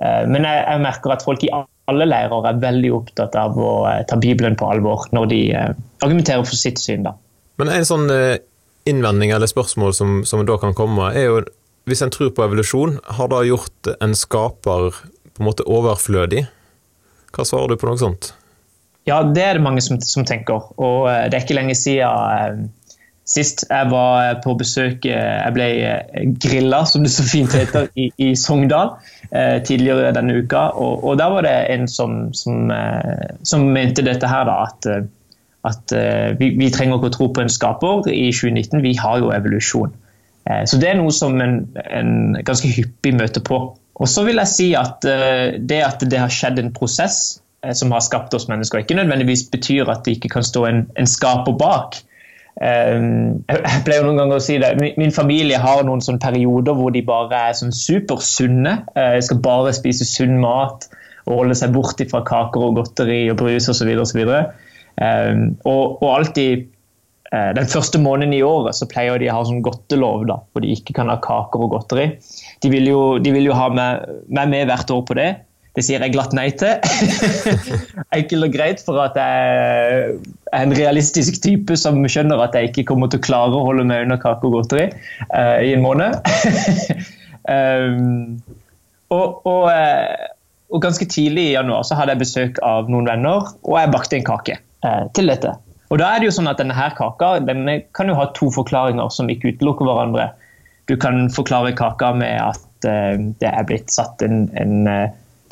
Uh, 0.00 0.24
men 0.30 0.46
jeg, 0.46 0.62
jeg, 0.62 0.82
merker 0.84 1.14
at 1.14 1.24
folk 1.26 1.44
i 1.46 1.52
alle 1.54 2.08
leirer 2.08 2.48
er 2.48 2.62
veldig 2.62 2.94
opptatt 2.96 3.36
av 3.38 3.58
å 3.60 3.74
uh, 3.86 4.00
ta 4.08 4.18
Bibelen 4.20 4.56
på 4.58 4.70
alvor 4.70 5.08
når 5.14 5.30
de 5.32 5.42
argumenterer 5.58 6.46
for 6.46 6.58
sitt 6.58 6.80
syn. 6.82 7.06
Da. 7.06 7.16
Men 7.60 7.70
en 7.74 7.86
sånn 7.86 8.08
innvending 8.84 9.32
eller 9.32 9.48
spørsmål 9.48 9.94
som, 9.96 10.16
som 10.28 10.42
da 10.46 10.56
kan 10.60 10.74
komme, 10.76 11.12
er 11.16 11.28
jo 11.28 11.42
hvis 11.88 12.00
en 12.04 12.12
tror 12.12 12.30
på 12.32 12.44
evolusjon, 12.46 12.96
har 13.18 13.28
da 13.28 13.42
gjort 13.44 13.90
en 14.00 14.14
skaper 14.16 14.94
på 15.34 15.42
en 15.42 15.48
måte 15.48 15.66
overflødig? 15.68 16.46
Hva 17.34 17.44
svarer 17.44 17.74
du 17.74 17.80
på 17.80 17.90
noe 17.90 18.00
sånt? 18.00 18.30
Ja, 19.04 19.20
det 19.22 19.42
er 19.42 19.58
det 19.58 19.64
mange 19.64 19.82
som, 19.84 19.98
som 20.00 20.24
tenker. 20.24 20.70
Og 20.80 21.08
uh, 21.08 21.26
det 21.28 21.36
er 21.36 21.44
ikke 21.44 21.58
lenge 21.58 21.76
siden 21.76 22.64
uh, 22.64 22.94
sist 23.28 23.64
jeg 23.70 23.88
var 23.88 24.42
på 24.44 24.52
besøk 24.60 25.06
Jeg 25.08 25.52
ble 25.56 25.66
grilla, 26.44 26.82
som 26.84 27.06
det 27.06 27.12
så 27.14 27.24
fint 27.24 27.54
heter, 27.56 27.86
i, 27.96 28.10
i 28.20 28.34
Sogndal 28.36 28.98
tidligere 29.64 30.12
denne 30.12 30.36
uka. 30.44 30.66
Og, 30.76 31.00
og 31.08 31.16
da 31.18 31.30
var 31.32 31.46
det 31.46 31.54
en 31.72 31.88
som, 31.88 32.18
som, 32.36 32.68
som 33.42 33.64
mente 33.72 34.04
dette 34.04 34.28
her, 34.28 34.44
da. 34.44 34.68
At, 34.68 35.08
at 35.66 35.94
vi, 36.36 36.50
vi, 36.60 36.68
trenger 36.70 37.00
ikke 37.00 37.08
å 37.08 37.14
tro 37.16 37.30
på 37.32 37.42
en 37.42 37.50
skaper 37.50 38.10
i 38.12 38.28
2019. 38.28 38.84
Vi 38.84 38.92
har 39.00 39.24
jo 39.24 39.32
evolusjon. 39.32 39.96
så 40.68 40.78
det 40.78 40.90
er 40.92 41.00
noe 41.00 41.16
som 41.16 41.40
en, 41.40 41.62
en 41.88 42.12
ganske 42.44 42.68
hyppig 42.76 43.16
møter 43.16 43.42
på. 43.42 43.62
Og 43.72 44.12
så 44.12 44.28
vil 44.28 44.38
jeg 44.44 44.52
si 44.52 44.68
at 44.76 45.00
det 45.00 45.80
at 45.88 46.04
det 46.04 46.20
har 46.20 46.36
skjedd 46.36 46.60
en 46.60 46.74
prosess 46.76 47.40
Eh, 47.43 47.43
som 47.72 47.92
har 47.94 48.02
skapt 48.04 48.34
oss 48.36 48.48
mennesker. 48.50 48.82
Ikke 48.82 48.98
nødvendigvis 48.98 49.46
betyr 49.52 49.88
at 49.92 50.04
det 50.04 50.18
ikke 50.18 50.34
kan 50.36 50.44
stå 50.46 50.66
en, 50.68 50.82
en 51.00 51.08
skaper 51.08 51.56
bak. 51.60 52.00
Um, 52.54 53.40
jeg 53.50 53.80
pleier 53.86 54.04
noen 54.06 54.20
ganger 54.20 54.38
å 54.38 54.42
si 54.42 54.58
det. 54.62 54.74
Min, 54.78 55.14
familie 55.14 55.58
har 55.62 55.82
noen 55.86 56.04
sånne 56.04 56.22
perioder 56.22 56.76
hvor 56.78 56.92
de 56.94 57.02
bare 57.06 57.48
er 57.48 57.56
sånn 57.58 57.74
supersunne. 57.74 58.76
De 58.94 59.24
skal 59.26 59.42
bare 59.42 59.74
spise 59.74 60.06
sunn 60.08 60.38
mat 60.42 60.86
og 61.24 61.40
holde 61.40 61.56
seg 61.58 61.72
bort 61.74 62.00
fra 62.10 62.22
kaker 62.26 62.68
og 62.68 62.78
godteri 62.78 63.24
og 63.32 63.40
brus 63.40 63.68
osv. 63.72 63.90
Og, 63.96 64.62
um, 65.00 65.44
og, 65.64 66.02
og 66.02 66.08
alltid 66.10 66.66
uh, 67.32 67.50
Den 67.56 67.70
første 67.70 67.98
måneden 68.02 68.36
i 68.36 68.44
året 68.46 68.76
så 68.78 68.88
pleier 68.90 69.18
de 69.18 69.30
å 69.32 69.38
ha 69.38 69.46
sånn 69.48 69.64
godtelov 69.64 70.26
da, 70.28 70.38
hvor 70.52 70.64
de 70.64 70.74
ikke 70.76 70.96
kan 71.00 71.10
ha 71.12 71.18
kaker 71.24 71.66
og 71.66 71.74
godteri. 71.78 72.10
De 72.62 72.72
vil 72.72 72.92
jo, 72.92 73.00
de 73.22 73.34
vil 73.34 73.50
jo 73.50 73.58
ha 73.58 73.70
meg 73.74 74.06
med 74.52 74.68
hvert 74.70 74.94
år 74.94 75.04
på 75.08 75.18
det. 75.18 75.30
Det 75.74 75.82
sier 75.82 76.02
jeg 76.04 76.14
glatt 76.14 76.34
nei 76.36 76.46
til. 76.54 76.78
Enkelt 78.16 78.46
og 78.46 78.52
greit 78.54 78.82
for 78.86 79.00
at 79.02 79.16
jeg 79.18 80.18
er 80.54 80.60
en 80.60 80.74
realistisk 80.78 81.40
type 81.42 81.74
som 81.80 81.98
skjønner 82.06 82.44
at 82.44 82.54
jeg 82.54 82.70
ikke 82.70 82.86
kommer 82.92 83.10
til 83.10 83.18
å 83.18 83.24
klare 83.26 83.58
å 83.58 83.64
holde 83.66 83.86
meg 83.88 84.04
under 84.06 84.20
kake 84.22 84.46
og 84.46 84.54
godteri 84.60 84.86
uh, 85.32 85.58
i 85.58 85.72
en 85.74 85.82
måned. 85.82 86.14
um, 87.50 88.38
og, 89.16 89.42
og, 89.50 89.66
uh, 89.66 90.30
og, 90.70 90.78
ganske 90.84 91.08
tidlig 91.10 91.48
i 91.48 91.56
januar 91.56 91.82
så 91.88 91.98
hadde 91.98 92.14
jeg 92.14 92.22
besøk 92.22 92.62
av 92.62 92.86
noen 92.92 93.10
venner, 93.10 93.50
og 93.66 93.80
jeg 93.80 93.92
bakte 93.96 94.20
en 94.20 94.28
kake 94.30 94.56
uh, 94.86 95.10
til 95.18 95.32
dette. 95.32 95.56
Og 95.90 95.98
da 95.98 96.12
er 96.12 96.22
det 96.22 96.30
jo 96.30 96.36
sånn 96.38 96.52
at 96.52 96.62
denne 96.62 96.78
her 96.78 96.94
kaka 96.94 97.34
denne 97.42 97.80
kan 97.98 98.08
jo 98.10 98.14
ha 98.18 98.28
to 98.38 98.46
forklaringer 98.54 99.10
som 99.14 99.26
ikke 99.30 99.56
utelukker 99.56 99.90
hverandre. 99.90 100.30
Du 100.86 100.94
kan 101.00 101.26
forklare 101.34 101.74
kaka 101.74 102.14
med 102.14 102.38
at 102.38 102.62
det 102.84 103.48
er 103.48 103.64
blitt 103.64 103.88
satt 103.88 104.20
en, 104.20 104.42
en 104.60 104.82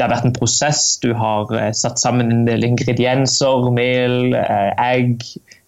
det 0.03 0.09
har 0.09 0.17
vært 0.17 0.29
en 0.33 0.35
prosess. 0.35 0.83
Du 1.03 1.13
har 1.15 1.51
eh, 1.55 1.71
satt 1.77 2.01
sammen 2.03 2.33
en 2.35 2.47
del 2.49 2.65
ingredienser, 2.67 3.69
mel, 3.75 4.35
eh, 4.35 4.73
egg, 4.83 5.23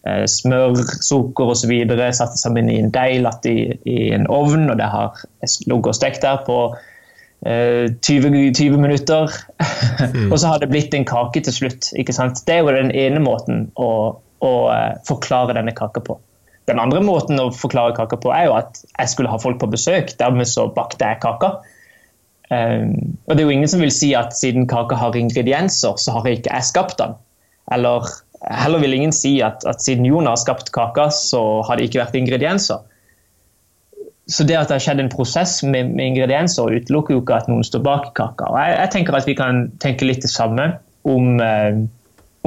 eh, 0.09 0.25
smør, 0.31 0.81
sukker 1.07 1.53
osv. 1.55 1.71
Satt 2.19 2.35
det 2.35 2.43
sammen 2.43 2.71
i 2.73 2.81
en 2.83 2.91
deig, 2.95 3.21
latt 3.23 3.47
i, 3.47 3.71
i, 3.87 4.11
en 4.17 4.27
ovn, 4.27 4.67
og 4.73 4.81
det 4.81 4.91
har 4.91 5.23
ligget 5.69 5.93
og 5.93 5.99
stekt 6.01 6.27
der 6.27 6.43
på 6.47 6.59
20, 7.45 8.31
20 8.57 8.79
minutter. 8.81 9.29
Mm. 10.01 10.31
og 10.33 10.39
så 10.41 10.49
har 10.49 10.63
det 10.63 10.71
blitt 10.73 10.95
en 10.97 11.05
kake 11.05 11.43
til 11.45 11.53
slutt. 11.53 11.91
ikke 12.01 12.15
sant? 12.17 12.41
Det 12.49 12.57
er 12.57 12.63
jo 12.65 12.73
den 12.73 12.95
ene 12.97 13.21
måten 13.21 13.67
å, 13.77 13.91
å 14.41 14.53
forklare 15.05 15.53
denne 15.59 15.75
kaka 15.77 16.01
på. 16.07 16.17
Den 16.65 16.81
andre 16.81 17.03
måten 17.05 17.37
å 17.43 17.51
forklare 17.53 17.93
kaka 17.99 18.17
på 18.17 18.33
er 18.33 18.49
jo 18.49 18.57
at 18.57 18.81
jeg 18.87 19.13
skulle 19.13 19.29
ha 19.29 19.39
folk 19.43 19.61
på 19.61 19.69
besøk. 19.75 20.17
Dermed 20.17 20.49
så 20.49 20.71
bakte 20.73 21.05
jeg 21.05 21.21
kaka. 21.21 21.59
Um, 22.55 23.17
og 23.27 23.35
det 23.35 23.43
er 23.43 23.49
jo 23.49 23.55
ingen 23.57 23.71
som 23.71 23.83
vil 23.83 23.93
si 23.95 24.13
at 24.15 24.35
siden 24.37 24.69
kaka 24.71 24.99
har 25.01 25.17
ingredienser, 25.19 25.97
så 25.99 26.15
har 26.15 26.29
ikke 26.31 26.53
jeg 26.53 26.71
skapt 26.71 26.99
den. 27.01 27.17
Eller 27.75 28.07
heller 28.51 28.83
vil 28.83 28.95
ingen 28.95 29.15
si 29.17 29.39
at, 29.45 29.65
at 29.67 29.83
siden 29.83 30.07
Jon 30.07 30.29
har 30.29 30.37
skapt 30.41 30.73
kaka, 30.75 31.09
så 31.15 31.63
har 31.67 31.79
det 31.79 31.89
ikke 31.89 32.03
vært 32.03 32.19
ingredienser. 32.21 32.85
Så 34.31 34.47
det 34.49 34.57
at 34.57 34.71
det 34.71 34.79
har 34.79 34.85
skjedd 34.87 35.03
en 35.03 35.13
prosess 35.13 35.59
med, 35.65 35.93
med 35.97 36.13
ingredienser, 36.13 36.79
utelukker 36.79 37.17
jo 37.17 37.25
ikke 37.25 37.43
at 37.43 37.51
noen 37.51 37.67
står 37.67 37.83
bak 37.85 38.13
kaka. 38.17 38.49
Og 38.53 38.61
jeg, 38.61 38.79
jeg, 38.79 38.93
tenker 38.95 39.19
at 39.19 39.29
vi 39.29 39.37
kan 39.37 39.67
tenke 39.85 40.09
litt 40.09 40.25
det 40.25 40.33
samme 40.33 40.71
om, 41.09 41.35
uh, 41.41 41.83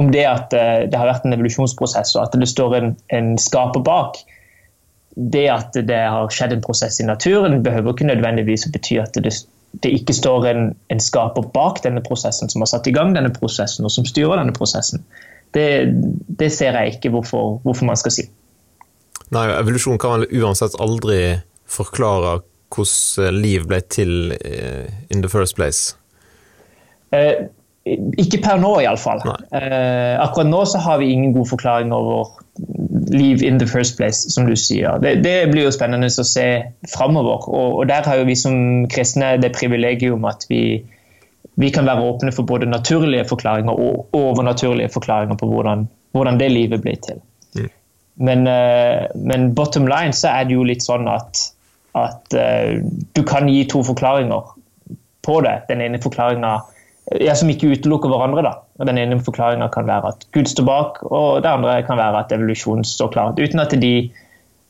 om 0.02 0.10
det 0.14 0.24
at 0.26 0.56
uh, 0.56 0.88
det 0.90 0.98
har 0.98 1.10
vært 1.10 1.28
en 1.28 1.36
evolusjonsprosess, 1.36 2.16
og 2.18 2.26
at 2.26 2.40
det 2.40 2.50
står 2.50 2.80
en, 2.80 2.92
en 3.14 3.36
skaper 3.38 3.86
bak 3.86 4.18
det 5.18 5.48
at 5.50 5.74
det 5.74 5.98
har 5.98 6.30
skjedd 6.30 6.54
en 6.54 6.62
prosess 6.62 7.00
i 7.02 7.06
naturen, 7.06 7.62
behøver 7.64 7.94
ikke 7.94 8.06
nødvendigvis 8.06 8.68
å 8.68 8.74
bety 8.74 9.00
at 9.02 9.18
det 9.18 9.34
det 9.84 9.92
ikke 10.00 10.14
står 10.16 10.46
en, 10.50 10.62
en, 10.90 11.00
skaper 11.02 11.48
bak 11.54 11.82
denne 11.84 12.02
prosessen, 12.04 12.50
som 12.50 12.64
har 12.64 12.70
satt 12.70 12.88
i 12.90 12.94
gang 12.94 13.14
denne 13.16 13.30
prosessen, 13.34 13.86
og 13.86 13.94
som 13.94 14.06
styrer 14.08 14.40
denne 14.40 14.54
prosessen. 14.56 15.04
Det, 15.54 15.66
det 16.40 16.50
ser 16.52 16.76
jeg 16.76 16.96
ikke 16.96 17.12
hvorfor, 17.14 17.58
hvorfor, 17.64 17.88
man 17.88 18.00
skal 18.00 18.14
si. 18.14 18.26
Nei, 19.34 19.44
evolusjon 19.52 20.00
kan 20.00 20.18
vel 20.18 20.42
uansett 20.42 20.76
aldri 20.80 21.38
forklare 21.68 22.40
hvordan 22.74 23.38
liv 23.40 23.64
ble 23.68 23.80
til 23.88 24.34
eh, 24.36 24.88
in 25.12 25.22
the 25.24 25.30
first 25.32 25.56
place? 25.56 25.94
Eh, 27.16 27.48
ikke 28.20 28.42
per 28.44 28.60
nå, 28.60 28.74
iallfall. 28.84 29.22
Eh, 29.24 30.14
akkurat 30.20 30.50
nå 30.50 30.64
så 30.68 30.80
har 30.84 31.00
vi 31.00 31.12
ingen 31.14 31.32
god 31.36 31.48
forklaring 31.48 31.94
over 31.96 32.34
liv 33.10 33.42
in 33.42 33.58
the 33.58 33.66
first 33.66 33.96
place, 33.96 34.30
som 34.30 34.46
du 34.46 34.56
sier. 34.56 34.98
Det, 35.02 35.14
det 35.24 35.50
blir 35.52 35.66
jo 35.66 35.72
spennende 35.74 36.10
å 36.10 36.26
se 36.26 36.46
framover. 36.92 37.48
Og, 37.48 37.80
og, 37.80 37.82
der 37.90 38.06
har 38.06 38.20
jo 38.20 38.28
vi 38.28 38.36
som 38.38 38.86
kristne 38.92 39.36
det 39.42 39.52
privilegium 39.56 40.26
at 40.28 40.46
vi, 40.50 40.80
vi 41.60 41.70
kan 41.74 41.88
være 41.88 42.04
åpne 42.04 42.34
for 42.34 42.48
både 42.48 42.70
naturlige 42.70 43.26
forklaringer 43.30 43.72
og 43.74 44.16
overnaturlige 44.16 44.92
forklaringer 44.94 45.38
på 45.40 45.50
hvordan, 45.50 45.86
hvordan 46.16 46.40
det 46.40 46.50
livet 46.52 46.84
blir 46.84 46.98
til. 47.04 47.20
Mm. 47.56 47.70
Men, 48.28 48.46
uh, 48.50 49.06
men, 49.14 49.52
bottom 49.54 49.88
line 49.90 50.16
så 50.16 50.34
er 50.34 50.48
det 50.48 50.58
jo 50.58 50.66
litt 50.66 50.84
sånn 50.84 51.08
at, 51.10 51.44
at 51.98 52.34
uh, 52.36 52.78
du 53.14 53.22
kan 53.26 53.48
gi 53.50 53.62
to 53.70 53.84
forklaringer 53.86 54.54
på 55.24 55.40
det. 55.44 55.60
Den 55.70 55.84
ene 55.84 56.02
forklaringa 56.02 56.58
ja, 57.16 57.34
som 57.36 57.50
ikke 57.50 57.72
utelukker 57.72 58.12
hverandre. 58.12 58.44
da. 58.44 58.54
Og 58.78 58.88
Den 58.90 59.00
ene 59.00 59.20
forklaringa 59.24 59.70
kan 59.72 59.88
være 59.88 60.12
at 60.12 60.26
Gud 60.36 60.50
står 60.50 60.66
bak, 60.68 61.02
og 61.08 61.42
det 61.42 61.50
andre 61.50 61.80
kan 61.86 62.00
være 62.00 62.24
at 62.24 62.32
evolusjon 62.36 62.84
står 62.84 63.12
klart. 63.14 63.40
Uten 63.40 63.62
at 63.62 63.74
de, 63.80 63.92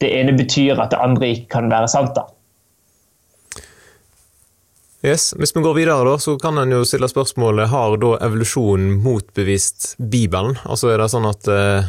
det 0.03 0.11
ene 0.21 0.37
betyr 0.39 0.79
at 0.79 0.95
det 0.95 1.03
andre 1.03 1.33
ikke 1.35 1.49
kan 1.59 1.71
være 1.73 1.91
sant. 1.91 2.15
da. 2.15 2.29
Yes. 5.05 5.31
Hvis 5.39 5.55
vi 5.55 5.63
går 5.63 5.77
videre, 5.77 6.03
da, 6.07 6.17
så 6.19 6.35
kan 6.43 6.59
en 6.59 6.75
jo 6.75 6.83
stille 6.87 7.07
spørsmålet 7.11 7.71
har 7.71 7.95
da 8.03 8.17
evolusjonen 8.27 8.97
motbevist 9.03 9.95
Bibelen? 9.99 10.59
Altså 10.67 10.91
Er 10.91 10.99
det 10.99 11.13
sånn 11.13 11.29
at 11.29 11.47
eh, 11.47 11.87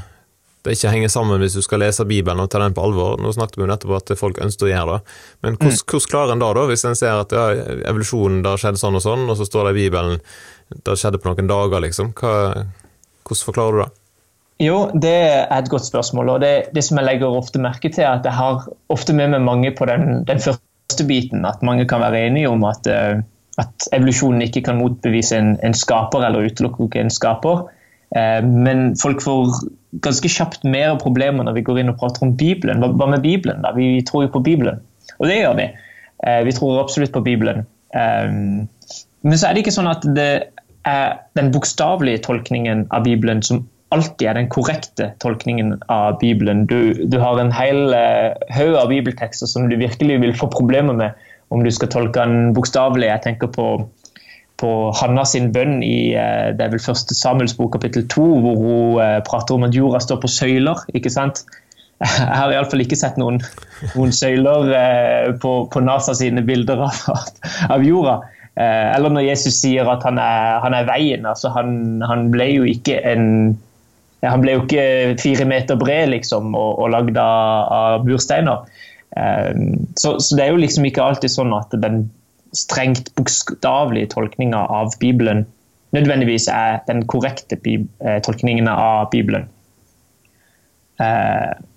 det 0.66 0.75
ikke 0.75 0.92
henger 0.92 1.12
sammen 1.13 1.39
hvis 1.39 1.56
du 1.56 1.63
skal 1.63 1.80
lese 1.84 2.04
Bibelen 2.08 2.44
og 2.44 2.50
ta 2.51 2.60
den 2.60 2.75
på 2.75 2.84
alvor. 2.84 3.16
Nå 3.22 3.32
snakket 3.36 3.58
vi 3.58 3.63
jo 3.63 3.70
nettopp 3.72 3.96
at 3.96 4.13
folk 4.20 4.42
ønsker 4.44 4.68
å 4.68 4.72
gjøre 4.74 4.98
det, 4.98 5.18
men 5.46 5.60
hvordan, 5.60 5.78
mm. 5.80 6.08
klarer 6.12 6.36
en 6.36 6.44
da, 6.44 6.50
da, 6.58 6.66
hvis 6.72 6.86
en 6.89 7.00
ser 7.00 7.22
at 7.22 7.36
ja, 7.36 7.46
evolusjonen 7.92 8.42
da 8.46 8.58
skjedde 8.60 8.82
sånn 8.82 9.00
og 9.00 9.06
sånn, 9.06 9.28
og 9.32 9.39
så 9.39 9.48
står 9.48 9.70
det 9.70 9.75
i 9.75 9.86
Bibelen 9.86 10.20
det 10.70 11.00
skjedde 11.00 11.22
på 11.22 11.32
noen 11.32 11.50
dager, 11.50 11.82
liksom. 11.82 12.12
Hva, 12.20 12.34
hvordan 13.25 13.48
forklarer 13.48 13.78
du 13.78 13.84
det? 13.86 13.89
Jo, 14.60 14.80
det 14.92 15.16
er 15.16 15.56
et 15.56 15.70
godt 15.72 15.88
spørsmål. 15.88 16.30
og 16.36 16.42
det, 16.44 16.54
det, 16.75 16.84
som 16.84 17.00
jeg 17.00 17.08
legger 17.08 17.38
ofte 17.38 17.62
merke 17.63 17.89
til, 17.89 18.04
er 18.04 18.20
at 18.20 18.28
jeg 18.28 18.36
har 18.36 18.68
ofte 18.92 19.16
med 19.16 19.32
meg 19.32 19.46
mange 19.46 19.72
på 19.75 19.88
den, 19.88 20.25
den 20.28 20.42
første 20.44 21.06
biten. 21.08 21.46
At 21.48 21.63
mange 21.63 21.88
kan 21.88 22.04
være 22.04 22.25
enige 22.28 22.51
om 22.51 22.66
at, 22.68 22.89
uh, 22.92 23.22
at 23.62 23.88
evolusjonen 23.96 24.44
ikke 24.46 24.66
kan 24.68 24.82
motbevise 24.82 25.39
en, 25.39 25.54
en 25.63 25.78
skaper 25.78 26.28
eller 26.28 26.51
utelukke 26.51 27.00
en 27.00 27.13
skaper. 27.13 27.70
Uh, 28.16 28.42
men 28.46 28.96
folk 29.00 29.22
får 29.22 29.60
ganske 30.06 30.30
kjapt 30.32 30.66
mer 30.68 30.96
problemer 31.01 31.46
når 31.46 31.58
vi 31.58 31.66
går 31.66 31.82
inn 31.82 31.92
og 31.92 32.00
prater 32.01 32.25
om 32.25 32.36
Bibelen. 32.38 32.84
Hva, 32.84 33.10
med 33.10 33.24
Bibelen? 33.25 33.63
da? 33.66 33.74
Vi 33.75 34.00
tror 34.06 34.25
jo 34.25 34.34
på 34.36 34.44
Bibelen, 34.46 34.82
og 35.18 35.30
det 35.30 35.39
gjør 35.42 35.58
vi. 35.58 35.68
Eh, 36.28 36.42
vi 36.46 36.54
tror 36.54 36.82
absolutt 36.82 37.16
på 37.16 37.24
Bibelen. 37.25 37.66
Um, 37.96 38.68
men 39.25 39.39
så 39.39 39.50
er 39.50 39.56
det 39.56 39.63
ikke 39.63 39.74
sånn 39.74 39.89
at 39.89 40.06
det 40.16 40.32
er 40.88 41.18
den 41.39 41.50
bokstavelige 41.56 42.22
tolkningen 42.28 42.86
av 42.96 43.08
Bibelen 43.08 43.42
som 43.46 43.63
alltid 43.96 44.28
er 44.30 44.38
den 44.38 44.51
korrekte 44.54 45.10
tolkningen 45.24 45.80
av 45.89 46.20
Bibelen. 46.22 46.68
Du, 46.70 46.94
du 47.10 47.18
har 47.20 47.42
en 47.42 47.50
hel 47.56 47.96
haug 48.54 48.78
av 48.78 48.92
bibeltekster 48.94 49.50
som 49.50 49.66
du 49.72 49.80
virkelig 49.82 50.20
vil 50.22 50.36
få 50.38 50.51
problemer 50.54 50.94
med 50.94 51.25
om 51.50 51.63
du 51.66 51.72
skal 51.74 51.89
tolke 51.89 52.22
den 52.22 52.54
bokstavelig. 52.54 53.10
Jeg 53.10 53.25
tenker 53.25 53.50
på 53.56 53.66
på 54.60 54.70
Hanna 55.00 55.24
sin 55.28 55.50
bønn 55.56 55.80
i 55.86 56.12
eh, 56.18 56.51
det 56.56 56.66
er 56.66 56.74
vel 56.74 56.84
første 56.84 57.16
Samuels 57.18 57.56
bok 57.58 57.74
kapittel 57.78 58.06
to, 58.12 58.25
hvor 58.44 58.60
hun 58.60 59.00
eh, 59.04 59.20
prater 59.28 59.56
om 59.56 59.66
at 59.68 59.75
jorda 59.75 60.01
står 60.04 60.20
på 60.24 60.32
søyler. 60.32 60.84
ikke 60.94 61.12
sant? 61.13 61.46
Jeg 62.00 62.36
har 62.36 62.51
iallfall 62.54 62.84
ikke 62.84 63.00
sett 63.00 63.20
noen, 63.20 63.39
noen 63.94 64.12
søyler 64.16 64.74
eh, 64.75 65.32
på, 65.39 65.54
på, 65.72 65.84
NASA 65.84 66.16
sine 66.18 66.44
bilder 66.48 66.86
av, 66.89 67.24
av 67.75 67.88
jorda. 67.88 68.20
Eller 68.60 69.13
når 69.13 69.24
Jesus 69.24 69.56
sier 69.62 69.88
at 69.88 70.01
han 70.04 70.18
er, 70.20 70.58
han 70.60 70.74
er 70.75 70.88
veien. 70.89 71.24
altså 71.24 71.48
han, 71.56 72.01
han, 72.04 72.25
ble 72.34 72.50
jo 72.50 72.66
ikke 72.68 72.98
en 73.08 73.54
han 74.20 74.42
ble 74.44 74.58
jo 74.58 74.63
ikke 74.66 75.16
fire 75.22 75.46
meter 75.48 75.80
bred 75.80 76.10
liksom, 76.12 76.50
og, 76.60 76.74
og 76.84 76.89
lagd 76.92 77.16
av, 77.24 78.04
bursteiner. 78.04 78.66
Så, 79.16 80.18
så, 80.20 80.36
det 80.36 80.44
er 80.44 80.51
jo 80.51 80.60
liksom 80.60 80.89
ikke 80.89 81.06
alltid 81.06 81.32
sånn 81.32 81.56
at 81.56 81.72
den 81.80 82.01
strengt 82.56 83.13
bokstavelige 83.15 84.13
tolkninger 84.15 84.58
av 84.58 84.94
Bibelen 85.00 85.46
nødvendigvis 85.96 86.48
er 86.53 86.79
den 86.88 87.06
korrekte 87.10 87.58
tolkningen 88.25 88.68
av 88.68 89.10
Bibelen. 89.12 89.48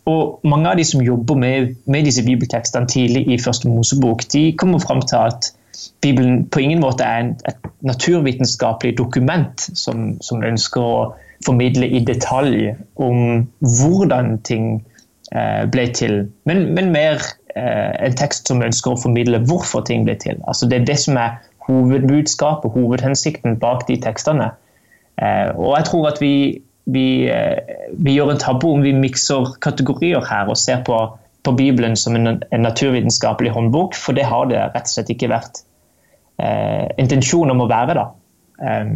Og 0.04 0.40
mange 0.44 0.68
av 0.70 0.76
de 0.76 0.84
som 0.84 1.02
jobber 1.02 1.38
med, 1.38 1.74
med 1.86 2.04
disse 2.04 2.24
bibeltekstene 2.26 2.90
tidlig 2.90 3.22
i 3.30 3.38
første 3.38 3.70
Mosebok, 3.70 4.24
de 4.32 4.50
kommer 4.58 4.82
fram 4.82 5.00
til 5.00 5.16
at 5.16 5.52
Bibelen 6.02 6.46
på 6.50 6.60
ingen 6.60 6.80
måte 6.82 7.04
er 7.04 7.20
en, 7.22 7.34
et 7.48 7.68
naturvitenskapelig 7.80 8.96
dokument 8.98 9.60
som, 9.78 10.16
som, 10.20 10.42
ønsker 10.44 10.82
å 10.82 11.12
formidle 11.46 11.86
i 11.86 12.02
detalj 12.06 12.72
om 13.02 13.46
hvordan 13.60 14.36
ting 14.46 14.66
eh, 15.32 15.64
ble 15.70 15.86
til, 15.94 16.26
men, 16.46 16.68
men 16.76 16.92
mer 16.94 17.18
eh, 17.18 17.30
en 17.56 18.14
tekst 18.16 18.48
som 18.48 18.62
ønsker 18.64 18.94
å 18.94 19.00
formidle 19.00 19.42
hvorfor 19.48 19.84
ting 19.88 20.06
blir 20.06 20.16
til. 20.22 20.38
Altså 20.48 20.68
Det 20.68 20.80
er 20.80 20.86
det 20.88 20.98
som 21.02 21.18
er 21.20 21.38
hovedbudskapet, 21.68 22.72
hovedhensikten 22.74 23.58
bak 23.60 23.86
de 23.88 23.98
tekstene. 24.02 24.50
Eh, 25.22 25.50
og 25.54 25.76
jeg 25.76 25.88
tror 25.90 26.08
at 26.08 26.20
vi, 26.22 26.62
vi, 26.90 27.06
eh, 27.30 27.82
vi 27.98 28.16
gjør 28.16 28.32
en 28.34 28.40
tabbe 28.42 28.70
om 28.70 28.82
vi 28.82 28.94
mikser 28.96 29.52
kategorier 29.62 30.24
her 30.28 30.48
og 30.48 30.58
ser 30.58 30.84
på 30.86 31.00
på 31.42 31.52
Bibelen 31.52 31.96
som 31.96 32.16
en, 32.16 32.26
en, 32.50 32.62
naturvitenskapelig 32.62 33.50
håndbok, 33.50 33.96
for 33.98 34.14
det 34.14 34.28
har 34.28 34.46
det 34.50 34.60
rett 34.62 34.86
og 34.86 34.92
slett 34.92 35.10
ikke 35.10 35.30
vært 35.32 35.64
eh, 36.38 36.86
intensjon 37.02 37.50
om 37.50 37.64
å 37.64 37.68
være. 37.70 37.96
da. 37.98 38.04
Um, 38.62 38.92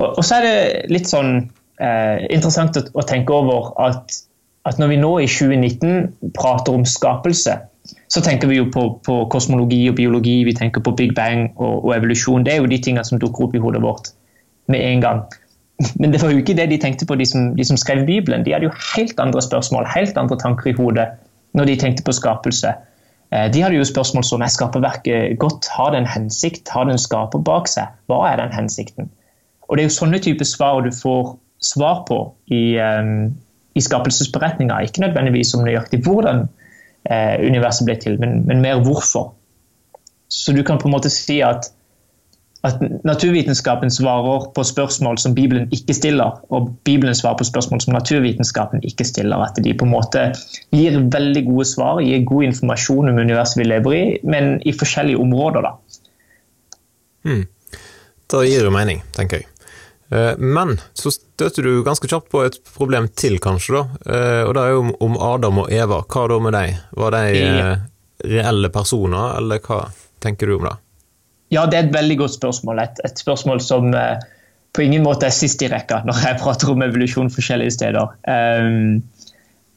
og, 0.00 0.08
og, 0.08 0.22
så 0.26 0.40
er 0.40 0.46
det 0.46 0.90
litt 0.90 1.10
sånn 1.10 1.36
eh, 1.78 2.24
interessant 2.26 2.78
å, 2.80 2.84
å, 2.96 3.06
tenke 3.06 3.36
over 3.36 3.70
at, 3.84 4.18
at, 4.68 4.78
når 4.78 4.92
vi 4.92 4.96
nå 5.02 5.12
i 5.18 5.28
2019 5.28 6.32
prater 6.38 6.74
om 6.76 6.84
skapelse, 6.86 7.58
så 8.12 8.22
tenker 8.22 8.50
vi 8.50 8.60
jo 8.60 8.68
på, 8.70 8.84
på 9.06 9.16
kosmologi 9.32 9.80
og 9.90 9.96
biologi, 9.98 10.42
vi 10.46 10.54
tenker 10.54 10.84
på 10.84 10.94
Big 10.98 11.14
Bang 11.16 11.48
og, 11.56 11.84
og 11.84 11.94
evolusjon. 11.96 12.44
Det 12.46 12.54
er 12.54 12.60
jo 12.62 12.70
de 12.70 12.78
tingene 12.78 13.04
som 13.06 13.20
dukker 13.22 13.48
opp 13.48 13.56
i 13.56 13.62
hodet 13.62 13.82
vårt 13.82 14.12
med 14.70 14.84
en 14.84 15.02
gang. 15.02 15.24
Men 16.00 16.12
det 16.12 16.22
var 16.22 16.30
jo 16.30 16.42
ikke 16.42 16.56
det 16.58 16.68
de 16.70 16.78
tenkte 16.78 17.08
på, 17.08 17.16
de 17.18 17.26
som, 17.26 17.50
de 17.56 17.66
som, 17.66 17.80
skrev 17.80 18.04
Bibelen. 18.06 18.44
De 18.46 18.54
hadde 18.54 18.68
jo 18.68 18.76
helt 18.94 19.20
andre 19.20 19.42
spørsmål, 19.42 19.88
helt 19.94 20.18
andre 20.20 20.38
tanker 20.38 20.70
i 20.70 20.76
hodet 20.78 21.08
når 21.58 21.68
de 21.68 21.76
tenkte 21.80 22.04
på 22.06 22.14
skapelse. 22.16 22.74
Eh, 23.32 23.48
de 23.52 23.64
hadde 23.64 23.80
jo 23.80 23.88
spørsmål 23.88 24.24
som 24.24 24.44
er 24.44 24.52
skaperverket 24.52 25.38
godt, 25.42 25.68
har 25.76 25.92
det 25.92 26.02
en 26.02 26.12
hensikt, 26.14 26.68
har 26.68 26.86
det 26.86 26.96
en 26.96 27.02
skaper 27.02 27.42
bak 27.44 27.68
seg? 27.68 27.90
Hva 28.06 28.22
er 28.30 28.38
den 28.40 28.54
hensikten? 28.54 29.10
Og 29.68 29.76
Det 29.76 29.84
er 29.84 29.88
jo 29.88 29.96
sånne 29.96 30.20
typer 30.20 30.44
svar 30.44 30.82
du 30.84 30.92
får 30.92 31.36
svar 31.62 32.02
på 32.08 32.18
i, 32.52 32.76
um, 32.76 33.32
i 33.74 33.80
skapelsesberetninga. 33.80 34.80
Ikke 34.82 35.04
nødvendigvis 35.04 35.54
om 35.54 35.64
nøyaktig 35.66 36.02
hvordan 36.04 36.46
eh, 37.10 37.36
universet 37.46 37.88
ble 37.88 37.96
til, 38.00 38.18
men, 38.20 38.42
men 38.46 38.64
mer 38.64 38.82
hvorfor. 38.84 39.32
Så 40.32 40.54
du 40.56 40.62
kan 40.64 40.80
på 40.80 40.88
en 40.88 40.96
måte 40.96 41.12
si 41.12 41.40
at 41.44 41.72
at 42.62 42.78
naturvitenskapen 43.04 43.90
svarer 43.90 44.44
på 44.54 44.62
spørsmål 44.62 45.18
som 45.18 45.34
Bibelen 45.34 45.68
ikke 45.72 45.94
stiller, 45.94 46.38
og 46.50 46.76
Bibelen 46.84 47.14
svarer 47.14 47.36
på 47.38 47.44
spørsmål 47.44 47.80
som 47.80 47.94
naturvitenskapen 47.96 48.84
ikke 48.86 49.04
stiller. 49.04 49.42
At 49.42 49.58
de 49.64 49.74
på 49.74 49.84
en 49.84 49.90
måte 49.90 50.28
gir 50.70 50.98
veldig 51.14 51.42
gode 51.46 51.66
svar, 51.66 51.98
gir 52.00 52.22
god 52.24 52.42
informasjon 52.42 53.10
om 53.10 53.18
universet 53.18 53.58
vi 53.58 53.66
lever 53.66 53.92
i, 53.92 54.04
men 54.24 54.60
i 54.62 54.72
forskjellige 54.78 55.18
områder. 55.18 55.66
da. 55.66 55.72
Mm. 57.24 57.46
Det 58.30 58.46
gir 58.48 58.64
jo 58.64 58.70
mening, 58.70 59.02
tenker 59.12 59.42
jeg. 59.42 59.51
Eh, 60.12 60.36
men 60.38 60.80
så 60.92 61.10
støter 61.10 61.62
du 61.62 61.82
ganske 61.84 62.08
kjapt 62.08 62.28
på 62.32 62.44
et 62.44 62.58
problem 62.76 63.08
til, 63.16 63.38
kanskje, 63.42 63.78
da. 63.78 64.12
Eh, 64.12 64.42
og 64.44 64.54
det 64.56 64.64
er 64.64 64.74
jo 64.74 64.84
om 65.06 65.16
Adam 65.16 65.62
og 65.64 65.72
Eva. 65.72 66.02
Hva 66.04 66.26
da 66.28 66.38
med 66.42 66.56
dem? 66.56 66.82
Var 67.00 67.16
de 67.16 67.22
eh, 67.46 67.72
reelle 68.34 68.72
personer, 68.74 69.38
eller 69.40 69.62
hva 69.64 69.86
tenker 70.22 70.50
du 70.50 70.58
om 70.58 70.68
det? 70.68 70.76
Ja, 71.52 71.64
det 71.68 71.78
er 71.78 71.88
et 71.88 71.96
veldig 71.96 72.18
godt 72.24 72.36
spørsmål. 72.36 72.84
Et, 72.84 73.02
et 73.08 73.24
spørsmål 73.24 73.60
som 73.64 73.90
på 74.72 74.84
ingen 74.84 75.02
måte 75.04 75.26
er 75.28 75.34
sist 75.36 75.60
i 75.60 75.68
rekka 75.68 75.98
når 76.08 76.22
jeg 76.24 76.38
prater 76.40 76.70
om 76.72 76.84
evolusjon 76.84 77.28
forskjellige 77.32 77.74
steder. 77.74 78.14
Um, 78.24 79.02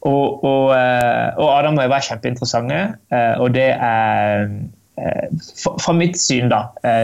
og, 0.06 0.44
og, 0.46 0.70
og, 0.70 1.48
Adam 1.50 1.76
og 1.76 1.82
Eva 1.84 1.98
er 1.98 2.06
kjempeinteressante, 2.06 2.78
og 3.42 3.50
det 3.52 3.66
er 3.74 4.46
fra 5.82 5.92
mitt 5.92 6.16
syn, 6.20 6.48
da, 6.48 6.62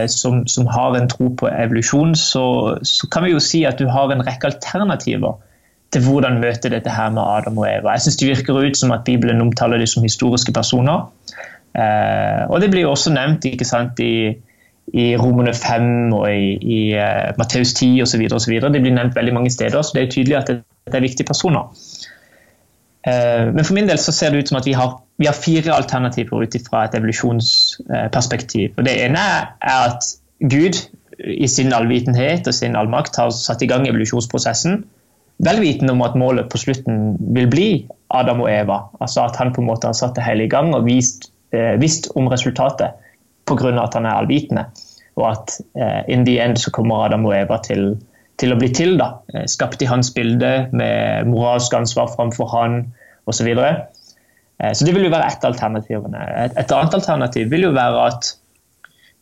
som, 0.09 0.43
som, 0.49 0.67
har 0.73 0.95
en 0.97 1.09
tro 1.11 1.29
på 1.37 1.49
evolusjon, 1.49 2.15
så, 2.17 2.45
så, 2.81 3.09
kan 3.13 3.25
vi 3.25 3.33
jo 3.33 3.41
si 3.43 3.63
at 3.69 3.77
du 3.77 3.85
har 3.91 4.11
en 4.11 4.23
rekke 4.25 4.49
alternativer 4.49 5.37
til 5.93 6.05
hvordan 6.07 6.39
møte 6.41 6.71
dette 6.73 6.89
her 6.89 7.11
med 7.13 7.21
Adam 7.21 7.59
og 7.61 7.67
Eva. 7.69 7.93
Jeg 7.93 8.07
synes 8.07 8.17
Det 8.17 8.29
virker 8.31 8.57
ut 8.65 8.77
som 8.77 8.95
at 8.95 9.05
Bibelen 9.05 9.41
omtaler 9.41 9.77
dem 9.77 9.87
som 9.87 10.03
historiske 10.03 10.53
personer. 10.53 11.05
og 12.49 12.61
det 12.61 12.71
blir 12.71 12.81
jo 12.81 12.91
også 12.91 13.13
nevnt 13.13 13.45
ikke 13.45 13.65
sant, 13.65 13.99
i, 13.99 14.33
i 14.93 15.05
Romerne 15.17 15.53
5 15.53 16.13
og 16.13 16.33
i, 16.33 16.57
i 16.57 16.79
Matteus 17.37 17.73
10 17.73 18.01
osv. 18.01 18.29
Det 18.29 18.81
blir 18.81 18.93
nevnt 18.93 19.15
veldig 19.15 19.33
mange 19.33 19.51
steder, 19.53 19.81
så 19.81 19.91
det 19.95 20.03
er 20.03 20.11
tydelig 20.11 20.37
at 20.37 20.47
det, 20.47 20.63
det 20.85 20.95
er 20.97 21.05
viktige 21.05 21.29
personer. 21.29 21.69
Uh, 23.03 23.51
men 23.51 23.65
for 23.65 23.75
min 23.75 23.89
del 23.89 23.99
så 23.99 24.13
ser 24.15 24.31
det 24.31 24.43
ut 24.43 24.51
som 24.51 24.59
at 24.61 24.67
vi 24.67 24.75
har, 24.77 24.97
vi 25.19 25.27
har 25.27 25.35
fire 25.35 25.75
alternativer 25.75 26.45
ut 26.45 26.57
fra 26.69 26.85
et 26.87 26.95
evolusjonsperspektiv. 26.97 28.77
Og 28.77 28.85
Det 28.87 28.97
ene 29.05 29.19
er 29.19 29.87
at 29.91 30.07
Gud 30.39 30.79
i 31.19 31.47
sin 31.47 31.73
allvitenhet 31.73 32.47
og 32.47 32.55
sin 32.55 32.75
allmakt 32.75 33.17
har 33.19 33.31
satt 33.35 33.61
i 33.61 33.69
gang 33.69 33.87
evolusjonsprosessen, 33.87 34.83
vel 35.43 35.59
vitende 35.63 35.93
om 35.95 36.03
at 36.05 36.17
målet 36.19 36.49
på 36.51 36.61
slutten 36.61 37.17
vil 37.35 37.49
bli 37.51 37.67
Adam 38.13 38.43
og 38.43 38.51
Eva. 38.51 38.79
Altså 39.01 39.25
at 39.25 39.37
han 39.39 39.53
på 39.53 39.63
en 39.63 39.69
måte 39.69 39.89
har 39.89 39.97
satt 39.97 40.15
det 40.17 40.25
hele 40.25 40.47
i 40.47 40.51
gang 40.51 40.73
og 40.75 40.85
vist, 40.87 41.31
eh, 41.53 41.75
visst 41.81 42.09
om 42.15 42.29
resultatet 42.31 42.95
pga. 43.45 43.83
at 43.83 43.93
han 43.93 44.05
er 44.05 44.15
allvitende. 44.15 44.65
Og 45.15 45.31
at 45.31 45.59
eh, 45.75 46.01
in 46.07 46.25
the 46.25 46.39
end 46.39 46.57
så 46.57 46.71
kommer 46.71 47.05
Adam 47.05 47.25
og 47.25 47.35
Eva 47.35 47.57
til, 47.57 47.97
til 48.41 48.53
å 48.53 48.59
bli 48.59 48.69
til. 48.73 48.97
da, 48.97 49.19
eh, 49.33 49.45
Skapt 49.49 49.81
i 49.81 49.89
hans 49.89 50.11
bilde, 50.13 50.69
med 50.71 51.27
moralsk 51.27 51.73
ansvar 51.73 52.11
framfor 52.15 52.49
han 52.53 52.93
osv. 53.27 53.49
Så, 53.55 53.65
eh, 54.59 54.73
så 54.73 54.85
det 54.85 54.95
vil 54.95 55.05
jo 55.05 55.13
være 55.13 55.31
ett 55.31 55.45
alternativene. 55.45 56.23
Et, 56.45 56.57
et 56.57 56.71
annet 56.71 56.93
alternativ 56.93 57.49
vil 57.49 57.69
jo 57.69 57.75
være 57.75 58.07
at 58.07 58.33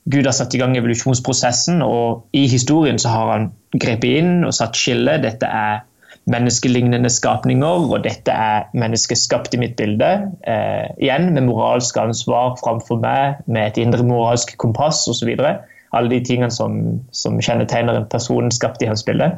Gud 0.10 0.26
har 0.26 0.34
satt 0.34 0.56
i 0.56 0.58
gang 0.58 0.74
evolusjonsprosessen, 0.78 1.82
og 1.86 2.26
i 2.34 2.48
historien 2.50 2.98
så 3.00 3.12
har 3.14 3.32
han 3.32 3.52
grepet 3.78 4.18
inn 4.18 4.46
og 4.48 4.56
satt 4.58 4.78
skille. 4.78 5.20
Dette 5.22 5.46
er 5.46 5.84
menneskelignende 6.30 7.10
skapninger, 7.10 7.86
og 7.94 8.04
dette 8.06 8.34
er 8.34 8.66
menneskeskapt 8.78 9.54
i 9.54 9.62
mitt 9.62 9.76
bilde. 9.78 10.10
Eh, 10.50 10.90
igjen 11.02 11.32
med 11.36 11.46
moralsk 11.50 11.98
ansvar 12.02 12.58
framfor 12.62 13.02
meg, 13.02 13.42
med 13.46 13.72
et 13.72 13.82
indre 13.82 14.06
moralsk 14.06 14.56
kompass 14.62 15.04
osv. 15.12 15.36
Alle 15.98 16.14
de 16.14 16.22
tingene 16.24 16.52
som, 16.54 16.78
som, 17.12 17.40
kjennetegner 17.44 18.00
en 18.00 18.10
person 18.12 18.52
skapt 18.54 18.84
i 18.84 18.90
hans 18.90 19.04
bilde. 19.08 19.34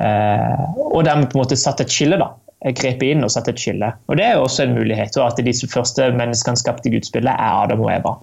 Eh, 0.00 0.62
og 0.86 1.04
dermed 1.04 1.28
på 1.28 1.38
en 1.38 1.44
måte 1.44 1.58
satt 1.60 1.82
et 1.84 1.92
skille. 1.92 2.18
da, 2.20 2.32
grepet 2.60 3.14
inn 3.14 3.24
og 3.24 3.32
satt 3.32 3.48
et 3.48 3.60
skille. 3.60 3.92
Og 4.08 4.16
Det 4.16 4.26
er 4.26 4.36
jo 4.36 4.44
også 4.46 4.66
en 4.66 4.76
mulighet. 4.76 5.16
og 5.16 5.26
At 5.30 5.44
disse 5.44 5.68
første 5.68 6.10
menneskene 6.12 6.60
skapt 6.60 6.86
i 6.86 6.94
Guds 6.96 7.12
bilde 7.12 7.32
er 7.32 7.62
Adam 7.64 7.80
og 7.80 7.92
Eva. 7.92 8.16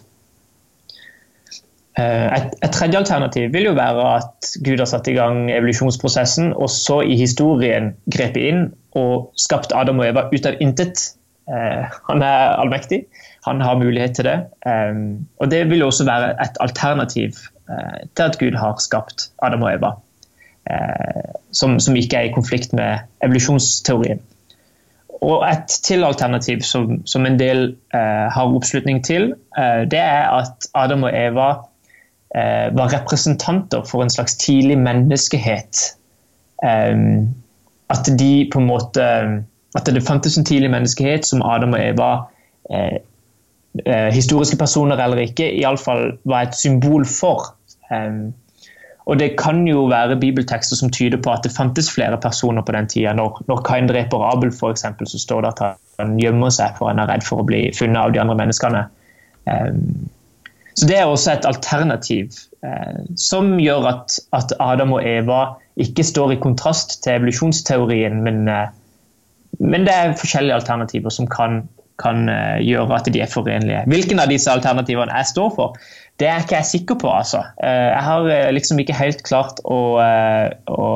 Eh, 1.97 2.27
et, 2.37 2.51
et, 2.61 2.71
tredje 2.71 2.99
alternativ 2.99 3.53
vil 3.53 3.71
jo 3.71 3.77
være 3.77 4.09
at 4.19 4.49
Gud 4.65 4.77
har 4.77 4.89
satt 4.89 5.07
i 5.09 5.15
gang 5.17 5.47
evolusjonsprosessen, 5.49 6.51
og 6.53 6.69
så 6.69 7.01
i 7.01 7.17
historien 7.17 7.95
grepet 8.13 8.43
inn 8.51 8.67
og 8.97 9.31
skapt 9.41 9.73
Adam 9.73 10.03
og 10.03 10.11
Eva 10.11 10.27
ut 10.29 10.45
av 10.45 10.61
intet. 10.61 11.01
Eh, 11.49 11.97
han 12.09 12.21
er 12.21 12.53
allmektig, 12.61 13.05
han 13.47 13.61
har 13.61 13.79
mulighet 13.79 14.15
til 14.15 14.25
det. 14.25 14.37
Um, 14.65 15.27
og 15.39 15.51
det 15.51 15.69
vil 15.69 15.83
også 15.83 16.05
være 16.05 16.31
et 16.31 16.59
alternativ 16.59 17.29
uh, 17.69 17.99
til 18.15 18.23
at 18.23 18.39
Gud 18.39 18.57
har 18.57 18.75
skapt 18.79 19.29
Adam 19.43 19.63
og 19.63 19.73
Eva. 19.73 19.91
Uh, 20.69 21.31
som, 21.51 21.79
som, 21.79 21.95
ikke 21.95 22.17
er 22.17 22.27
i 22.27 22.33
konflikt 22.35 22.73
med 22.73 22.99
evolusjonsteorien. 23.23 24.19
Og 25.21 25.47
et 25.49 25.67
til 25.83 26.03
alternativ 26.03 26.61
som, 26.61 27.05
som 27.07 27.25
en 27.25 27.39
del 27.39 27.75
uh, 27.95 28.27
har 28.33 28.53
oppslutning 28.55 29.03
til, 29.05 29.33
det 29.91 29.99
er 29.99 30.29
at 30.37 30.67
Adam 30.75 31.03
og 31.03 31.11
Eva 31.13 31.47
var 32.77 32.93
representanter 32.93 33.83
for 33.87 34.03
en 34.03 34.09
slags 34.09 34.35
tidlig 34.37 34.77
menneskehet. 34.77 35.79
Um, 36.63 37.33
at 37.89 38.09
de 38.19 38.49
på 38.53 38.59
en 38.59 38.67
måte 38.67 39.01
At 39.75 39.85
det 39.85 40.03
fantes 40.03 40.37
en 40.37 40.45
tidlig 40.45 40.71
menneskehet 40.71 41.25
som 41.25 41.41
Adam 41.41 41.73
og 41.73 41.81
Eva 41.83 42.11
eh, 43.85 44.09
historiske 44.13 44.57
personer 44.57 44.99
eller 45.03 45.23
ikke, 45.27 45.51
iallfall 45.61 46.17
var 46.25 46.47
et 46.47 46.57
symbol 46.57 47.05
for. 47.05 47.53
Um, 47.91 48.33
og 49.07 49.19
Det 49.19 49.37
kan 49.39 49.61
jo 49.67 49.85
være 49.87 50.19
bibeltekster 50.19 50.75
som 50.75 50.91
tyder 50.91 51.21
på 51.23 51.31
at 51.31 51.43
det 51.43 51.53
fantes 51.55 51.87
flere 51.93 52.17
personer 52.19 52.61
på 52.61 52.73
den 52.75 52.87
tida. 52.91 53.13
Når, 53.15 53.43
når 53.47 53.61
Kain 53.63 53.87
dreper 53.87 54.25
Abel, 54.33 54.51
for 54.51 54.71
eksempel, 54.71 55.07
så 55.07 55.19
står 55.19 55.41
det 55.41 55.53
at 55.53 55.77
han 55.99 56.17
gjemmer 56.19 56.51
seg 56.51 56.75
for 56.77 56.91
han 56.91 56.99
er 56.99 57.07
redd 57.07 57.23
for 57.23 57.39
å 57.39 57.47
bli 57.47 57.69
funnet 57.77 58.01
av 58.01 58.11
de 58.11 58.19
andre 58.19 58.35
menneskene. 58.35 58.83
Um, 59.47 60.09
så 60.77 60.87
Det 60.87 60.97
er 60.97 61.07
også 61.07 61.31
et 61.31 61.47
alternativ 61.47 62.35
uh, 62.65 62.99
som 63.15 63.55
gjør 63.63 63.87
at, 63.93 64.19
at, 64.35 64.51
Adam 64.59 64.91
og 64.99 65.07
Eva 65.07 65.55
ikke 65.79 66.03
står 66.03 66.35
i 66.35 66.41
kontrast 66.43 66.99
til 67.05 67.15
evolusjonsteorien, 67.15 68.19
men, 68.27 68.43
uh, 68.51 68.67
men, 69.59 69.87
det 69.87 69.95
er 69.95 70.17
forskjellige 70.19 70.59
alternativer 70.59 71.15
som 71.15 71.31
kan 71.31 71.63
kan 72.01 72.29
uh, 72.29 72.57
gjøre 72.61 72.99
at 72.99 73.09
de 73.13 73.21
er 73.23 73.31
forenlige. 73.31 73.81
Hvilken 73.89 74.21
av 74.21 74.29
disse 74.31 74.51
alternativene 74.53 75.13
jeg 75.17 75.31
står 75.31 75.49
for, 75.55 75.79
det 76.21 76.29
er 76.29 76.43
ikke 76.43 76.59
jeg 76.59 76.69
sikker 76.71 76.99
på. 77.01 77.09
altså. 77.09 77.43
Uh, 77.61 77.89
jeg 77.89 78.05
har 78.09 78.29
uh, 78.29 78.51
liksom 78.53 78.81
ikke 78.81 78.97
helt 78.97 79.23
klart 79.27 79.61
å, 79.65 79.79
å, 79.97 80.87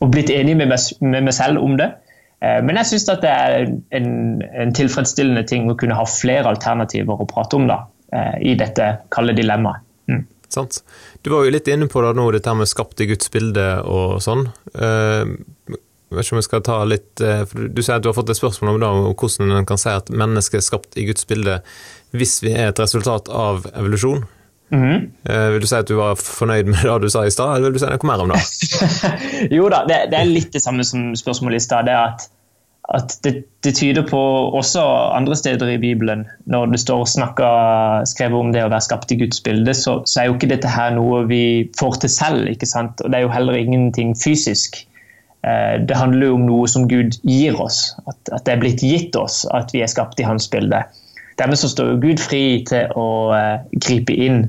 å 0.00 0.10
blitt 0.12 0.32
enig 0.34 0.56
med 0.60 0.72
meg, 0.72 1.34
selv 1.36 1.64
om 1.64 1.76
det. 1.80 1.92
Men 2.40 2.78
jeg 2.80 2.88
syns 2.88 3.02
det 3.20 3.28
er 3.28 3.66
en, 3.92 4.06
en, 4.40 4.70
tilfredsstillende 4.72 5.42
ting 5.44 5.66
å 5.68 5.74
kunne 5.76 5.98
ha 5.98 6.06
flere 6.08 6.48
alternativer 6.48 7.20
å 7.20 7.26
prate 7.28 7.58
om 7.58 7.66
da, 7.68 7.82
i 8.40 8.54
dette 8.56 8.86
kalde 9.12 9.34
dilemmaet. 9.36 9.84
Mm. 10.08 10.22
Du 11.20 11.28
var 11.34 11.44
jo 11.44 11.52
litt 11.52 11.68
inne 11.68 11.84
på 11.92 12.00
det 12.00 12.14
nå, 12.16 12.24
dette 12.32 12.54
med 12.56 12.70
skapt 12.70 13.04
i 13.04 13.10
Guds 13.12 13.28
bilde 13.34 13.66
og 13.84 14.24
sånn. 14.24 14.46
Vet 16.10 16.26
ikke 16.26 16.34
om 16.34 16.40
jeg 16.40 16.48
skal 16.48 16.62
ta 16.66 16.76
litt 16.90 17.22
eh, 17.22 17.44
Du 17.70 17.80
sier 17.84 18.00
at 18.00 18.02
du 18.02 18.10
har 18.10 18.16
fått 18.16 18.32
et 18.32 18.38
spørsmål 18.38 18.72
om, 18.72 18.80
det, 18.82 18.88
om 18.90 19.14
hvordan 19.14 19.54
en 19.60 19.68
kan 19.68 19.78
si 19.78 19.92
at 19.94 20.10
mennesket 20.10 20.58
er 20.58 20.66
skapt 20.66 20.98
i 20.98 21.06
Guds 21.06 21.28
bilde 21.30 21.60
hvis 22.10 22.40
vi 22.42 22.50
er 22.50 22.72
et 22.72 22.80
resultat 22.82 23.28
av 23.30 23.68
evolusjon. 23.70 24.24
Mm 24.70 24.82
-hmm. 24.82 25.50
Vil 25.50 25.60
du 25.60 25.66
si 25.66 25.74
at 25.74 25.88
du 25.88 25.94
var 25.94 26.14
fornøyd 26.14 26.64
med 26.64 26.82
det 26.82 27.02
du 27.02 27.08
sa 27.08 27.26
i 27.26 27.30
stad, 27.30 27.56
eller 27.56 27.70
vil 27.70 27.74
du 27.74 27.78
si 27.78 27.86
noe 27.86 28.06
mer 28.06 28.22
om 28.22 28.28
det? 28.28 28.42
jo 29.56 29.68
da, 29.68 29.84
det, 29.88 30.10
det, 30.10 30.18
er 30.18 30.24
litt 30.24 30.52
det 30.52 30.62
samme 30.62 30.84
som 30.84 31.16
spørsmålet 31.16 31.56
i 31.56 31.64
stad. 31.64 31.88
At, 31.88 32.28
at 32.94 33.18
det, 33.22 33.44
det, 33.62 33.74
tyder 33.74 34.02
på 34.02 34.20
også 34.58 34.82
andre 35.14 35.36
steder 35.36 35.68
i 35.68 35.78
Bibelen, 35.78 36.26
når 36.46 36.66
det 36.66 36.80
står 36.80 37.04
snakka, 37.04 37.48
skrevet 38.06 38.40
om 38.40 38.52
det 38.52 38.64
å 38.64 38.70
være 38.70 38.80
skapt 38.80 39.12
i 39.12 39.16
Guds 39.16 39.42
bilde, 39.42 39.74
så, 39.74 40.02
så, 40.06 40.20
er 40.20 40.26
jo 40.26 40.34
ikke 40.34 40.54
dette 40.54 40.68
her 40.68 40.90
noe 40.90 41.26
vi 41.26 41.70
får 41.78 41.92
til 42.02 42.10
selv. 42.10 42.48
ikke 42.48 42.66
sant? 42.66 43.00
Og 43.00 43.10
det 43.10 43.18
er 43.18 43.22
jo 43.22 43.34
heller 43.34 43.54
ingenting 43.54 44.16
fysisk. 44.18 44.86
Eh, 45.42 45.80
det 45.80 45.96
handler 45.96 46.26
jo 46.26 46.36
om 46.36 46.44
noe 46.44 46.68
som 46.68 46.88
Gud 46.88 47.16
gir 47.24 47.56
oss, 47.60 47.94
at, 48.04 48.18
at, 48.28 48.44
det 48.44 48.52
er 48.52 48.60
blitt 48.60 48.82
gitt 48.84 49.16
oss 49.16 49.46
at 49.56 49.72
vi 49.72 49.80
er 49.80 49.88
skapt 49.88 50.20
i 50.20 50.26
hans 50.26 50.50
bilde. 50.52 50.82
Dermed 51.40 51.56
så 51.56 51.70
står 51.72 51.94
jo 51.94 52.00
Gud 52.02 52.20
fri 52.20 52.60
til 52.68 52.90
å 53.00 53.08
uh, 53.32 53.62
gripe 53.80 54.12
inn 54.12 54.42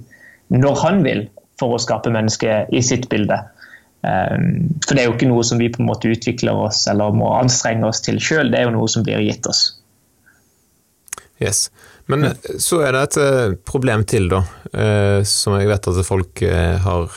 når 0.51 0.81
han 0.81 0.97
vil 1.05 1.21
for 1.61 1.71
å 1.71 1.79
skape 1.79 2.11
mennesket 2.11 2.73
i 2.75 2.81
sitt 2.83 3.07
bilde. 3.07 3.37
Um, 4.03 4.73
for 4.83 4.97
det 4.97 5.05
er 5.05 5.07
jo 5.07 5.13
ikke 5.15 5.29
noe 5.29 5.45
som 5.47 5.61
vi 5.61 5.69
på 5.71 5.79
en 5.79 5.87
måte 5.87 6.11
utvikler 6.11 6.57
oss 6.65 6.81
eller 6.91 7.15
må 7.15 7.29
anstrenge 7.37 7.87
oss 7.87 8.03
til 8.03 8.19
sjøl, 8.19 8.51
det 8.51 8.59
er 8.59 8.67
jo 8.67 8.73
noe 8.75 8.91
som 8.91 9.05
blir 9.07 9.23
gitt 9.23 9.47
oss. 9.47 9.61
Yes. 11.39 11.69
Men 12.11 12.33
så 12.59 12.81
er 12.83 12.97
det 12.97 13.05
et 13.05 13.61
problem 13.63 14.03
til, 14.09 14.27
da, 14.29 14.41
som 15.25 15.55
jeg 15.55 15.69
vet 15.69 15.87
at 15.89 16.01
folk 16.05 16.41
har 16.83 17.07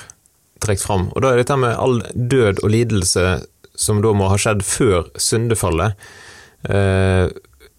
trukket 0.62 0.84
fram. 0.84 1.08
Og 1.10 1.24
da 1.24 1.32
er 1.32 1.42
dette 1.42 1.56
med 1.58 1.74
all 1.74 1.98
død 2.14 2.62
og 2.62 2.72
lidelse 2.72 3.24
som 3.74 4.02
da 4.04 4.12
må 4.16 4.28
ha 4.30 4.38
skjedd 4.40 4.62
før 4.66 5.08
syndefallet, 5.20 5.98
eh, 6.68 7.26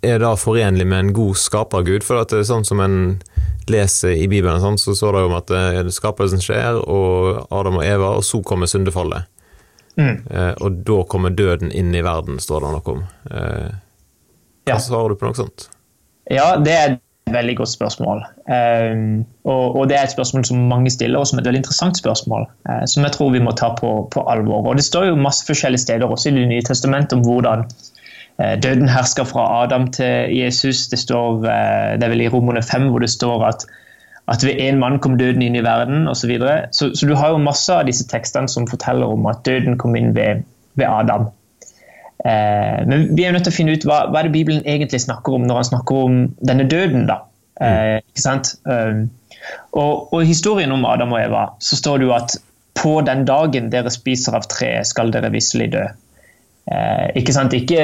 er 0.06 0.20
da 0.22 0.36
forenlig 0.38 0.86
med 0.88 1.00
en 1.00 1.14
god 1.18 1.40
skapergud? 1.42 2.06
For 2.06 2.22
at 2.22 2.34
det 2.34 2.44
er 2.44 2.50
sånn 2.52 2.68
som 2.68 2.82
en 2.84 2.98
leser 3.72 4.14
i 4.14 4.28
Bibelen, 4.30 4.62
sånn, 4.62 4.78
så 4.78 4.94
står 4.98 5.16
det 5.16 5.24
jo 5.24 5.30
om 5.32 5.38
at 5.40 5.56
eh, 5.56 5.80
skapelsen 5.94 6.44
skjer, 6.44 6.82
og 6.84 7.48
Adam 7.50 7.80
og 7.82 7.88
Eva, 7.88 8.12
og 8.20 8.28
så 8.28 8.44
kommer 8.46 8.70
syndefallet. 8.70 9.32
Mm. 9.96 10.28
Eh, 10.28 10.52
og 10.60 10.84
da 10.86 11.00
kommer 11.10 11.34
døden 11.34 11.72
inn 11.72 11.96
i 11.96 12.04
verden, 12.06 12.38
står 12.44 12.66
det 12.66 12.76
noe 12.76 12.94
om. 12.94 13.08
Hva 13.26 14.76
ja. 14.76 14.82
svarer 14.82 15.14
du 15.14 15.22
på 15.22 15.30
noe 15.30 15.38
sånt? 15.38 15.70
Ja, 16.30 16.56
det 16.62 16.74
er 16.74 16.96
veldig 17.34 17.58
godt 17.58 17.70
spørsmål. 17.70 18.24
Um, 18.50 19.26
og, 19.44 19.90
Det 19.90 19.98
er 19.98 20.04
et 20.04 20.12
spørsmål 20.12 20.46
som 20.46 20.58
mange 20.58 20.90
stiller, 20.90 21.20
og 21.20 21.28
som 21.28 21.38
er 21.38 21.42
et 21.42 21.48
veldig 21.48 21.60
interessant 21.64 21.98
spørsmål. 21.98 22.46
Uh, 22.70 22.86
som 22.86 23.04
jeg 23.04 23.12
tror 23.12 23.32
vi 23.32 23.40
må 23.40 23.52
ta 23.52 23.70
på, 23.80 24.10
på, 24.14 24.26
alvor. 24.30 24.68
Og 24.68 24.76
Det 24.76 24.86
står 24.86 25.06
jo 25.06 25.16
masse 25.16 25.46
forskjellige 25.46 25.82
steder, 25.82 26.08
også 26.08 26.30
i 26.30 26.34
Det 26.34 26.48
nye 26.48 26.62
testamentet, 26.62 27.14
om 27.14 27.24
hvordan 27.26 27.66
uh, 28.44 28.56
døden 28.64 28.90
hersker 28.90 29.24
fra 29.24 29.64
Adam 29.64 29.92
til 29.92 30.38
Jesus. 30.38 30.88
Det, 30.88 31.00
står, 31.00 31.38
uh, 31.38 31.98
det 32.00 32.04
er 32.04 32.10
vel 32.10 32.22
i 32.22 32.30
Romerne 32.30 32.64
5 32.64 32.90
hvor 32.90 33.00
det 33.00 33.10
står 33.10 33.46
at, 33.46 33.66
at 34.28 34.46
ved 34.46 34.62
én 34.62 34.78
mann 34.78 35.00
kom 35.00 35.18
døden 35.18 35.42
inn 35.42 35.56
i 35.56 35.64
verden 35.64 36.08
osv. 36.08 36.22
Så, 36.22 36.28
videre. 36.28 36.66
så 36.72 36.92
Så 36.94 37.08
du 37.08 37.16
har 37.16 37.30
jo 37.30 37.38
masse 37.38 37.74
av 37.74 37.86
disse 37.86 38.08
tekstene 38.08 38.50
som 38.50 38.68
forteller 38.68 39.06
om 39.06 39.26
at 39.26 39.46
døden 39.46 39.78
kom 39.78 39.96
inn 39.96 40.16
ved, 40.16 40.44
ved 40.76 40.86
Adam. 40.86 41.30
Eh, 42.26 42.80
men 42.90 43.12
vi 43.18 43.26
er 43.26 43.36
nødt 43.36 43.46
til 43.46 43.54
å 43.54 43.58
finne 43.60 43.76
ut 43.78 43.86
hva, 43.86 44.06
hva 44.10 44.22
er 44.22 44.30
det 44.30 44.34
Bibelen 44.34 44.66
egentlig 44.66 45.04
snakker 45.04 45.38
om 45.38 45.46
når 45.46 45.62
han 45.62 45.70
snakker 45.70 46.02
om 46.08 46.18
denne 46.42 46.66
døden. 46.72 47.06
da. 47.10 47.22
Eh, 47.62 48.00
ikke 48.02 48.24
sant? 48.24 48.56
Um, 48.66 49.06
og, 49.78 50.10
og 50.16 50.26
historien 50.26 50.74
om 50.74 50.88
Adam 50.90 51.14
og 51.14 51.22
Eva, 51.22 51.46
så 51.62 51.78
står 51.78 52.02
det 52.02 52.08
jo 52.10 52.16
at 52.16 52.38
på 52.76 52.98
den 53.06 53.24
dagen 53.28 53.70
dere 53.72 53.94
spiser 53.94 54.36
av 54.36 54.50
treet, 54.52 54.90
skal 54.90 55.14
dere 55.14 55.32
visselig 55.34 55.70
dø. 55.78 55.86
Eh, 56.66 57.06
ikke 57.22 57.36
sant? 57.36 57.54
Ikke 57.54 57.84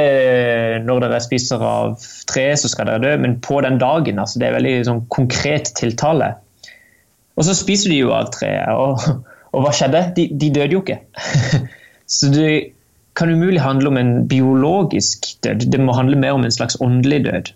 når 0.84 1.06
dere 1.06 1.22
spiser 1.24 1.62
av 1.64 2.02
treet, 2.32 2.60
så 2.60 2.72
skal 2.72 2.90
dere 2.90 3.04
dø, 3.06 3.14
men 3.22 3.38
på 3.46 3.62
den 3.64 3.78
dagen. 3.82 4.20
altså 4.20 4.42
Det 4.42 4.50
er 4.50 4.58
veldig 4.58 4.76
sånn, 4.90 5.06
konkret 5.14 5.72
tiltale. 5.78 6.34
Og 7.38 7.46
så 7.48 7.56
spiser 7.56 7.94
de 7.94 8.02
jo 8.02 8.12
av 8.16 8.34
treet, 8.34 8.74
og, 8.74 9.22
og 9.54 9.64
hva 9.64 9.72
skjedde? 9.76 10.08
De, 10.18 10.28
de 10.34 10.54
døde 10.58 10.76
jo 10.76 10.84
ikke. 10.84 11.00
så 12.18 12.34
det 12.34 12.52
kan 13.14 13.30
umulig 13.30 13.62
handle 13.62 13.88
om 13.88 13.98
en 13.98 14.28
biologisk 14.28 15.26
død. 15.44 15.72
Det 15.72 15.80
må 15.80 15.94
handle 15.94 16.20
mer 16.20 16.32
om 16.38 16.46
en 16.46 16.52
slags 16.52 16.78
åndelig 16.82 17.26
død. 17.26 17.52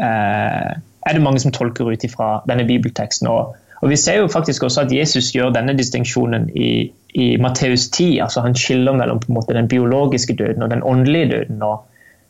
Eh, 0.00 0.70
er 1.06 1.12
det 1.12 1.22
mange 1.22 1.40
som 1.40 1.52
tolker 1.52 1.90
ut 1.92 2.04
ifra 2.04 2.40
denne 2.48 2.64
bibelteksten. 2.64 3.28
Og, 3.28 3.56
og, 3.82 3.88
Vi 3.88 3.96
ser 3.96 4.18
jo 4.22 4.28
faktisk 4.28 4.62
også 4.62 4.86
at 4.86 4.92
Jesus 4.92 5.32
gjør 5.34 5.52
denne 5.54 5.76
distinksjonen 5.76 6.48
i, 6.56 6.92
i 7.14 7.36
Matteus 7.36 7.88
10. 7.90 8.18
altså 8.24 8.40
Han 8.40 8.54
skiller 8.54 8.96
mellom 8.96 9.20
på 9.20 9.32
en 9.32 9.34
måte 9.40 9.54
den 9.54 9.68
biologiske 9.68 10.36
døden 10.36 10.62
og 10.62 10.70
den 10.70 10.82
åndelige 10.82 11.30
døden. 11.30 11.62
og 11.62 11.84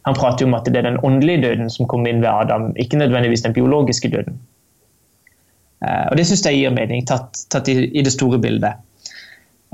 Han 0.04 0.14
prater 0.14 0.44
jo 0.44 0.50
om 0.50 0.54
at 0.54 0.66
det 0.66 0.76
er 0.76 0.90
den 0.90 1.00
åndelige 1.02 1.42
døden 1.42 1.70
som 1.70 1.86
kommer 1.86 2.10
inn 2.10 2.20
ved 2.20 2.28
Adam, 2.28 2.72
ikke 2.76 2.98
nødvendigvis 2.98 3.42
den 3.42 3.52
biologiske 3.52 4.08
døden. 4.08 4.40
Eh, 5.84 6.06
og 6.10 6.16
Det 6.16 6.26
syns 6.26 6.46
jeg 6.46 6.58
gir 6.58 6.74
mening, 6.74 7.06
tatt, 7.06 7.46
tatt 7.50 7.68
i, 7.68 7.86
i 7.86 8.02
det 8.02 8.12
store 8.12 8.38
bildet. 8.38 8.82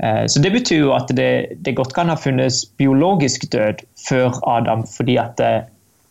Eh, 0.03 0.25
så 0.27 0.39
Det 0.39 0.51
betyr 0.51 0.79
jo 0.85 0.93
at 0.95 1.11
det, 1.17 1.57
det, 1.65 1.75
godt 1.75 1.93
kan 1.93 2.09
ha 2.09 2.15
funnes 2.15 2.63
biologisk 2.77 3.45
død 3.51 3.83
før 4.07 4.39
Adam, 4.49 4.85
fordi 4.87 5.17
at 5.21 5.39
eh, 5.43 5.63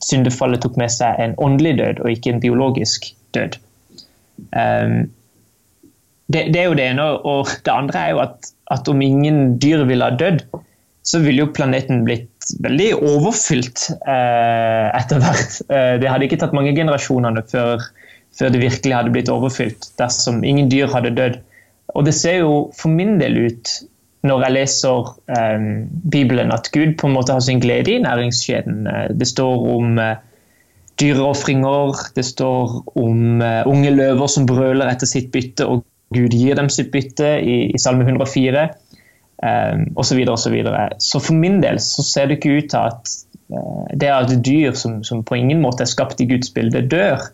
syndefallet 0.05 0.62
tok 0.62 0.79
med 0.81 0.93
seg 0.93 1.19
en 1.21 1.35
åndelig 1.38 1.77
død 1.81 2.05
og 2.05 2.12
ikke 2.12 2.35
en 2.35 2.43
biologisk 2.43 3.11
død. 3.37 3.59
Um, 4.57 5.11
det, 6.33 6.47
det, 6.55 6.61
er 6.62 6.71
jo 6.71 6.79
det 6.79 6.87
ene. 6.87 7.07
Og 7.27 7.51
det 7.66 7.75
andre 7.75 8.05
er 8.07 8.14
jo 8.14 8.23
at, 8.25 8.53
at 8.73 8.88
om 8.88 9.03
ingen 9.05 9.59
dyr 9.61 9.85
ville 9.88 10.07
ha 10.07 10.16
dødd, 10.16 10.47
så 11.05 11.21
ville 11.21 11.45
jo 11.45 11.53
planeten 11.53 12.05
blitt 12.07 12.53
veldig 12.64 12.90
overfylt 12.97 13.88
uh, 14.07 14.88
etter 14.97 15.21
hvert. 15.21 15.61
Uh, 15.69 15.97
det 16.01 16.09
hadde 16.09 16.29
ikke 16.29 16.40
tatt 16.40 16.57
mange 16.57 16.73
generasjonene 16.77 17.43
før, 17.51 17.85
før 18.38 18.55
det 18.55 18.62
virkelig 18.62 18.97
hadde 18.97 19.14
blitt 19.14 19.33
overfylt 19.33 19.90
dersom 20.01 20.45
ingen 20.47 20.71
dyr 20.73 20.90
hadde 20.95 21.12
dødd. 21.19 21.40
Og 21.94 22.07
det 22.07 22.14
ser 22.14 22.42
jo 22.42 22.55
for 22.76 22.92
min 22.92 23.18
del 23.20 23.38
ut, 23.46 23.72
når 24.26 24.42
jeg 24.44 24.57
leser 24.57 25.12
um, 25.33 25.68
Bibelen, 26.12 26.53
at 26.53 26.68
Gud 26.74 26.96
på 27.00 27.09
en 27.09 27.16
måte 27.16 27.33
har 27.33 27.44
sin 27.44 27.62
glede 27.62 27.94
i 27.94 28.03
næringskjeden. 28.03 28.83
Eh, 28.87 29.07
det 29.16 29.29
står 29.29 29.62
om 29.76 29.96
uh, 29.98 30.18
dyreofringer, 31.00 32.03
det 32.16 32.26
står 32.29 32.74
om 33.00 33.40
uh, 33.40 33.62
unge 33.70 33.94
løver 33.94 34.29
som 34.29 34.48
brøler 34.48 34.92
etter 34.92 35.09
sitt 35.09 35.33
bytte, 35.33 35.66
og 35.66 35.87
Gud 36.14 36.37
gir 36.37 36.59
dem 36.59 36.68
sitt 36.68 36.90
bytte 36.92 37.38
i, 37.40 37.57
i 37.72 37.81
Salme 37.81 38.05
104, 38.05 38.68
um, 39.40 39.88
osv. 39.96 40.20
Så, 40.29 40.53
så, 40.53 40.87
så 40.98 41.24
for 41.31 41.40
min 41.40 41.61
del 41.64 41.81
så 41.81 42.05
ser 42.05 42.29
det 42.29 42.40
ikke 42.40 42.59
ut 42.61 42.70
til 42.74 42.81
at 42.83 43.16
uh, 43.57 43.85
det 43.96 44.12
at 44.12 44.37
dyr 44.44 44.76
som, 44.76 45.00
som, 45.07 45.24
på 45.24 45.40
ingen 45.40 45.64
måte 45.64 45.87
er 45.87 45.92
skapt 45.92 46.20
i 46.20 46.29
Guds 46.29 46.53
bilde, 46.53 46.85
dør 46.92 47.31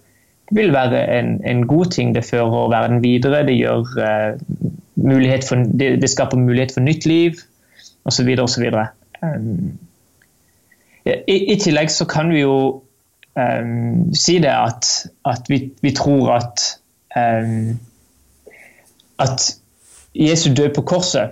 vil 0.51 0.73
være 0.73 1.19
en, 1.19 1.41
en, 1.47 1.67
god 1.67 1.91
ting. 1.91 2.15
Det 2.15 2.25
fører 2.25 2.69
verden 2.71 3.03
videre. 3.03 3.47
Det, 3.47 3.57
gjør, 3.57 3.79
uh, 3.79 5.41
for, 5.49 5.57
det, 5.79 6.03
det, 6.03 6.11
skaper 6.11 6.39
mulighet 6.39 6.73
for 6.75 6.81
nytt 6.81 7.07
liv 7.07 7.33
osv. 8.05 8.29
osv. 8.43 8.71
Um, 9.23 9.79
i, 11.07 11.53
I 11.53 11.57
tillegg 11.63 11.91
så 11.91 12.05
kan 12.11 12.31
vi 12.31 12.41
jo 12.41 12.83
um, 13.37 14.15
si 14.15 14.39
det 14.43 14.53
at, 14.53 14.91
at 15.27 15.51
vi, 15.51 15.71
vi, 15.83 15.95
tror 15.95 16.33
at 16.39 16.65
um, 17.17 17.79
at 19.19 19.57
Jesu 20.15 20.55
død 20.55 20.75
på 20.75 20.83
korset 20.83 21.31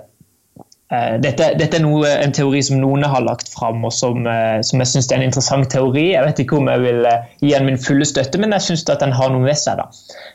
dette, 1.22 1.46
dette, 1.58 1.78
er 1.78 1.82
noe, 1.84 2.08
en 2.08 2.32
teori 2.34 2.60
som 2.64 2.80
noen 2.80 3.06
har 3.08 3.24
lagt 3.24 3.48
fram, 3.52 3.82
og 3.86 3.92
som, 3.94 4.26
eh, 4.28 4.58
som 4.66 4.82
jeg 4.82 4.90
syns 4.90 5.08
er 5.10 5.20
en 5.20 5.26
interessant 5.28 5.68
teori. 5.72 6.10
Jeg 6.12 6.26
vet 6.26 6.42
ikke 6.44 6.58
om 6.58 6.68
jeg 6.70 6.82
vil 6.82 7.06
eh, 7.08 7.30
gi 7.40 7.52
den 7.54 7.68
min 7.68 7.80
fulle 7.80 8.06
støtte, 8.08 8.40
men 8.42 8.52
jeg 8.56 8.66
syns 8.66 8.84
den 8.90 9.14
har 9.16 9.32
noe 9.32 9.46
ved 9.46 9.56
seg. 9.60 9.80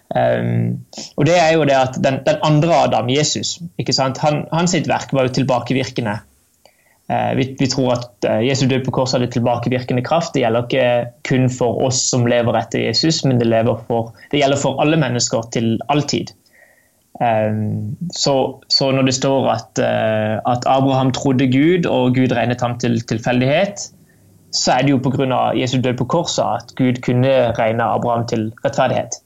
Um, 0.10 0.80
og 1.22 1.28
det 1.30 1.36
er 1.38 1.52
jo 1.54 1.68
det 1.70 1.76
at 1.78 2.00
Den, 2.02 2.16
den 2.26 2.40
andre 2.42 2.80
Adam, 2.88 3.12
Jesus, 3.14 3.60
han, 3.78 4.42
hans 4.50 4.74
verk 4.90 5.14
var 5.14 5.28
jo 5.28 5.36
tilbakevirkende. 5.38 6.16
Uh, 7.10 7.32
vi, 7.38 7.46
vi, 7.60 7.68
tror 7.70 7.94
at 7.94 8.28
Jesus 8.46 8.66
døde 8.66 8.80
død 8.80 8.88
på 8.88 8.96
korset 8.98 9.20
hadde 9.20 9.32
tilbakevirkende 9.38 10.04
kraft. 10.06 10.34
Det 10.34 10.44
gjelder 10.44 10.66
ikke 10.66 10.90
kun 11.30 11.50
for 11.54 11.84
oss 11.86 12.02
som 12.10 12.26
lever 12.30 12.58
etter 12.58 12.88
Jesus, 12.88 13.22
men 13.26 13.42
det, 13.42 13.50
for, 13.88 14.14
det 14.34 14.42
gjelder 14.42 14.62
for 14.62 14.82
alle 14.82 14.98
mennesker 14.98 15.50
til 15.54 15.78
all 15.90 16.06
tid. 16.10 16.34
Ehm, 17.20 17.96
så, 18.16 18.34
så, 18.72 18.92
når 18.96 19.10
det 19.10 19.16
står 19.18 19.48
at, 19.52 19.80
eh, 19.84 20.36
at, 20.40 20.68
Abraham 20.68 21.12
trodde 21.12 21.50
Gud, 21.52 21.86
og 21.86 22.16
Gud 22.16 22.36
regnet 22.36 22.62
ham 22.62 22.78
til 22.80 23.02
tilfeldighet, 23.02 23.90
så 24.56 24.78
er 24.78 24.86
det 24.86 24.94
jo 24.96 25.02
pga. 25.04 25.52
Jesu 25.60 25.78
død 25.82 25.98
på 26.00 26.06
korset 26.06 26.46
at 26.46 26.72
Gud 26.78 27.02
kunne 27.06 27.52
regne 27.60 27.84
Abraham 27.84 28.26
til 28.28 28.54
rettferdighet. 28.66 29.20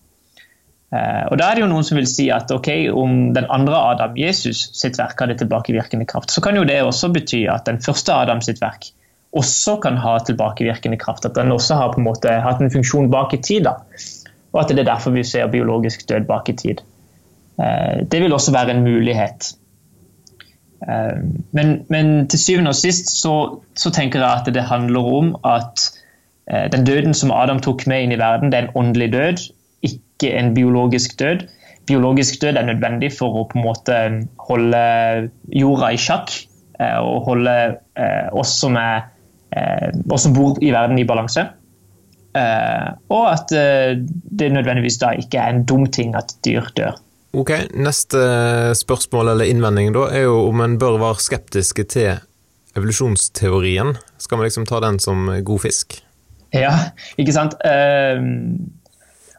Eh, 0.94 1.24
og 1.32 1.38
Da 1.40 1.50
er 1.50 1.56
det 1.56 1.64
jo 1.64 1.70
noen 1.70 1.86
som 1.86 1.98
vil 1.98 2.10
si 2.10 2.30
at 2.34 2.52
ok, 2.52 2.70
om 2.94 3.34
den 3.34 3.46
andre 3.50 3.78
Adam, 3.94 4.18
Jesus 4.18 4.70
sitt 4.74 4.98
verk, 4.98 5.20
hadde 5.20 5.38
tilbakevirkende 5.38 6.06
kraft, 6.06 6.32
så 6.32 6.42
kan 6.42 6.58
jo 6.58 6.66
det 6.66 6.82
også 6.82 7.14
bety 7.14 7.46
at 7.50 7.66
den 7.70 7.82
første 7.82 8.14
Adam 8.14 8.42
sitt 8.42 8.62
verk 8.62 8.92
også 9.34 9.80
kan 9.82 9.98
ha 9.98 10.18
tilbakevirkende 10.22 10.98
kraft. 11.02 11.26
At 11.26 11.36
den 11.36 11.52
også 11.52 11.76
har 11.76 11.94
på 11.94 12.02
en 12.02 12.06
måte 12.06 12.30
hatt 12.30 12.62
en 12.62 12.72
funksjon 12.74 13.10
bak 13.10 13.34
i 13.34 13.42
tid. 13.42 13.66
da. 13.66 13.80
Og 14.54 14.62
at 14.62 14.70
det 14.70 14.84
er 14.84 14.92
derfor 14.92 15.12
vi 15.12 15.24
ser 15.26 15.50
biologisk 15.50 16.06
død 16.10 16.28
bak 16.30 16.50
i 16.50 16.54
tid. 16.54 16.84
Eh, 17.62 18.06
det 18.12 18.22
vil 18.22 18.34
også 18.34 18.54
være 18.54 18.74
en 18.74 18.84
mulighet. 18.84 19.54
Eh, 20.88 21.18
men, 21.52 21.74
men 21.90 22.28
til 22.28 22.40
syvende 22.40 22.74
og 22.74 22.80
sist 22.80 23.12
så, 23.22 23.36
så, 23.76 23.92
tenker 23.94 24.20
jeg 24.20 24.30
at 24.42 24.54
det 24.54 24.64
handler 24.70 25.12
om 25.20 25.36
at 25.46 25.86
eh, 26.50 26.72
den 26.72 26.86
døden 26.86 27.14
som 27.14 27.32
Adam 27.32 27.62
tok 27.62 27.86
med 27.88 28.04
inn 28.04 28.16
i 28.16 28.22
verden, 28.22 28.52
det 28.52 28.60
er 28.60 28.70
en 28.70 28.78
åndelig 28.84 29.12
død, 29.14 29.46
ikke 29.84 30.34
en 30.40 30.54
biologisk 30.54 31.20
død. 31.20 31.46
Biologisk 31.88 32.42
død 32.42 32.58
er 32.58 32.70
nødvendig 32.72 33.12
for 33.14 33.42
å 33.42 33.48
på 33.52 33.60
en 33.60 33.68
måte 33.68 33.98
holde 34.48 34.84
jorda 35.52 35.92
i 35.92 36.00
sjakk 36.00 36.32
og 36.80 37.28
holde 37.28 37.52
oss 38.40 38.54
som, 38.60 38.78
er, 38.80 39.04
oss 40.12 40.24
som 40.24 40.34
bor 40.36 40.56
i 40.64 40.72
verden, 40.74 40.98
i 41.00 41.06
balanse. 41.08 41.44
Og 42.34 43.26
at 43.28 43.52
det 43.52 44.50
nødvendigvis 44.56 44.98
da 45.04 45.12
ikke 45.20 45.44
er 45.44 45.52
en 45.52 45.66
dum 45.68 45.84
ting 45.92 46.16
at 46.16 46.32
dyr 46.48 46.72
dør. 46.80 47.03
Ok, 47.34 47.50
Neste 47.74 48.20
spørsmål 48.78 49.32
eller 49.32 49.50
innvending 49.50 49.90
da, 49.96 50.06
er 50.14 50.28
jo 50.28 50.36
om 50.52 50.62
en 50.62 50.78
bør 50.78 51.00
være 51.02 51.24
skeptiske 51.24 51.86
til 51.90 52.12
evolusjonsteorien. 52.78 53.96
Skal 54.22 54.38
vi 54.38 54.46
liksom 54.46 54.68
ta 54.70 54.82
den 54.84 55.00
som 55.02 55.26
god 55.46 55.64
fisk? 55.64 55.98
Ja, 56.54 56.94
ikke 57.18 57.34
sant. 57.34 57.56
Uh, 57.66 58.22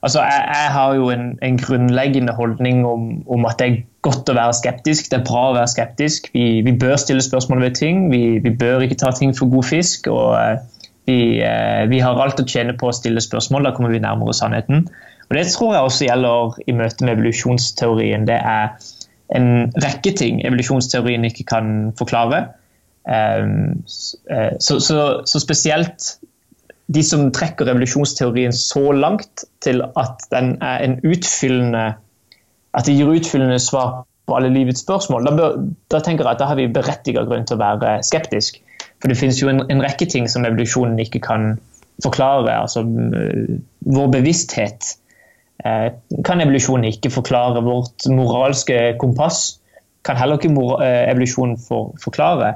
altså, 0.02 0.24
jeg, 0.26 0.42
jeg, 0.42 0.72
har 0.74 0.94
jo 0.98 1.09
en, 1.14 1.38
en 1.42 1.59
grunnleggende 1.59 2.35
holdning 2.35 2.83
om, 2.87 3.22
om, 3.30 3.46
at 3.46 3.62
det 3.62 3.68
er 3.68 3.80
godt 4.02 4.30
å 4.30 4.37
være 4.40 4.59
skeptisk. 4.59 5.12
Det 5.12 5.20
er 5.20 5.26
bra 5.30 5.46
å 5.52 5.57
være 5.61 5.70
skeptisk. 5.76 6.33
Vi, 6.35 6.64
vi 6.66 6.74
bør 6.74 6.98
stille 6.98 7.22
spørsmål 7.22 7.62
ved 7.68 7.78
ting. 7.78 8.09
Vi, 8.11 8.40
vi, 8.42 8.57
bør 8.59 8.83
ikke 8.83 8.98
ta 9.07 9.14
ting 9.14 9.38
for 9.38 9.54
god 9.54 9.70
fisk. 9.70 10.11
og 10.11 10.35
uh, 10.35 10.59
vi, 11.07 11.38
uh, 11.46 11.87
vi 11.90 12.02
har 12.02 12.18
alt 12.18 12.42
å 12.42 12.48
tjene 12.48 12.74
på 12.74 12.90
å 12.90 12.96
stille 12.96 13.22
spørsmål. 13.22 13.70
Da 13.70 13.76
kommer 13.78 13.94
vi 13.94 14.02
nærmere 14.02 14.35
sannheten. 14.35 14.88
Og 15.30 15.37
Det 15.37 15.46
tror 15.52 15.74
jeg 15.74 15.82
også 15.82 16.04
gjelder 16.04 16.58
i 16.66 16.72
møte 16.76 17.04
med 17.04 17.16
evolusjonsteorien. 17.16 18.26
Det 18.28 18.37
er 18.37 18.68
en 19.34 19.72
rekke 19.82 20.12
ting 20.16 20.42
evolusjonsteorien 20.46 21.24
ikke 21.24 21.46
kan 21.48 21.92
forklare. 21.98 22.44
Ehm, 23.08 23.84
eh, 24.30 24.52
så, 24.60 24.78
så, 24.80 25.22
så 25.26 25.40
spesielt 25.40 26.18
de 26.94 27.02
som 27.02 27.30
trekker 27.32 27.66
revolusjonsteorien 27.68 28.52
så 28.52 28.92
langt 28.92 29.46
til 29.64 29.82
at 29.96 30.26
den 30.32 30.56
er 30.62 30.84
en 30.84 30.98
utfyllende 31.04 31.94
at 32.74 32.87
det 32.87 32.96
gir 32.98 33.08
utfyllende 33.08 33.58
svar 33.62 34.02
på 34.26 34.34
alle 34.37 34.48
livets 34.50 34.80
spørsmål, 34.82 35.26
da, 35.26 35.32
bør, 35.37 35.56
da 35.92 36.00
tenker 36.00 36.24
jeg 36.24 36.34
at 36.34 36.40
da 36.40 36.48
har 36.48 36.58
vi 36.58 36.66
berettiget 36.72 37.28
grunn 37.28 37.44
til 37.46 37.58
å 37.58 37.60
være 37.60 37.98
skeptisk. 38.02 38.56
For 39.00 39.12
det 39.12 39.18
finnes 39.20 39.38
jo 39.38 39.50
en, 39.52 39.62
en 39.70 39.82
rekke 39.84 40.08
ting 40.10 40.26
som 40.28 40.46
evolusjonen 40.48 40.98
ikke 41.04 41.20
kan 41.22 41.54
forklare. 42.02 42.50
altså 42.64 42.82
Vår 42.84 44.08
bevissthet 44.16 44.96
Eh, 45.04 45.04
kan 45.62 46.43
evolusjonen 46.43 46.90
ikke 46.90 47.12
forklare 47.14 47.62
vårt 47.64 48.09
moralske 48.11 48.97
kompass. 49.01 49.61
Kan 50.05 50.19
heller 50.21 50.40
ikke 50.40 50.53
eh, 50.85 51.11
evolusjonen 51.12 51.57
for, 51.61 51.95
forklare. 52.03 52.55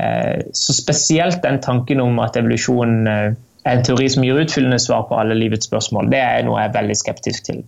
Eh, 0.00 0.46
så 0.56 0.74
spesielt 0.74 1.42
den 1.44 1.60
tanken 1.62 2.00
om 2.00 2.18
at 2.24 2.38
evolusjon 2.40 3.06
er 3.10 3.34
en 3.68 3.84
teori 3.84 4.08
som 4.08 4.24
gir 4.24 4.40
utfyllende 4.40 4.80
svar 4.80 5.04
på 5.08 5.18
alle 5.20 5.36
livets 5.36 5.68
spørsmål, 5.68 6.08
det 6.12 6.20
er 6.22 6.46
noe 6.46 6.60
jeg 6.62 6.70
er 6.70 6.78
veldig 6.78 6.96
skeptisk 6.96 7.46
til. 7.50 7.62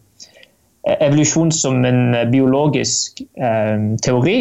Evolusjon 0.83 1.53
som 1.55 1.85
en 1.87 2.17
biologisk 2.33 3.23
eh, 3.39 3.93
teori 4.03 4.39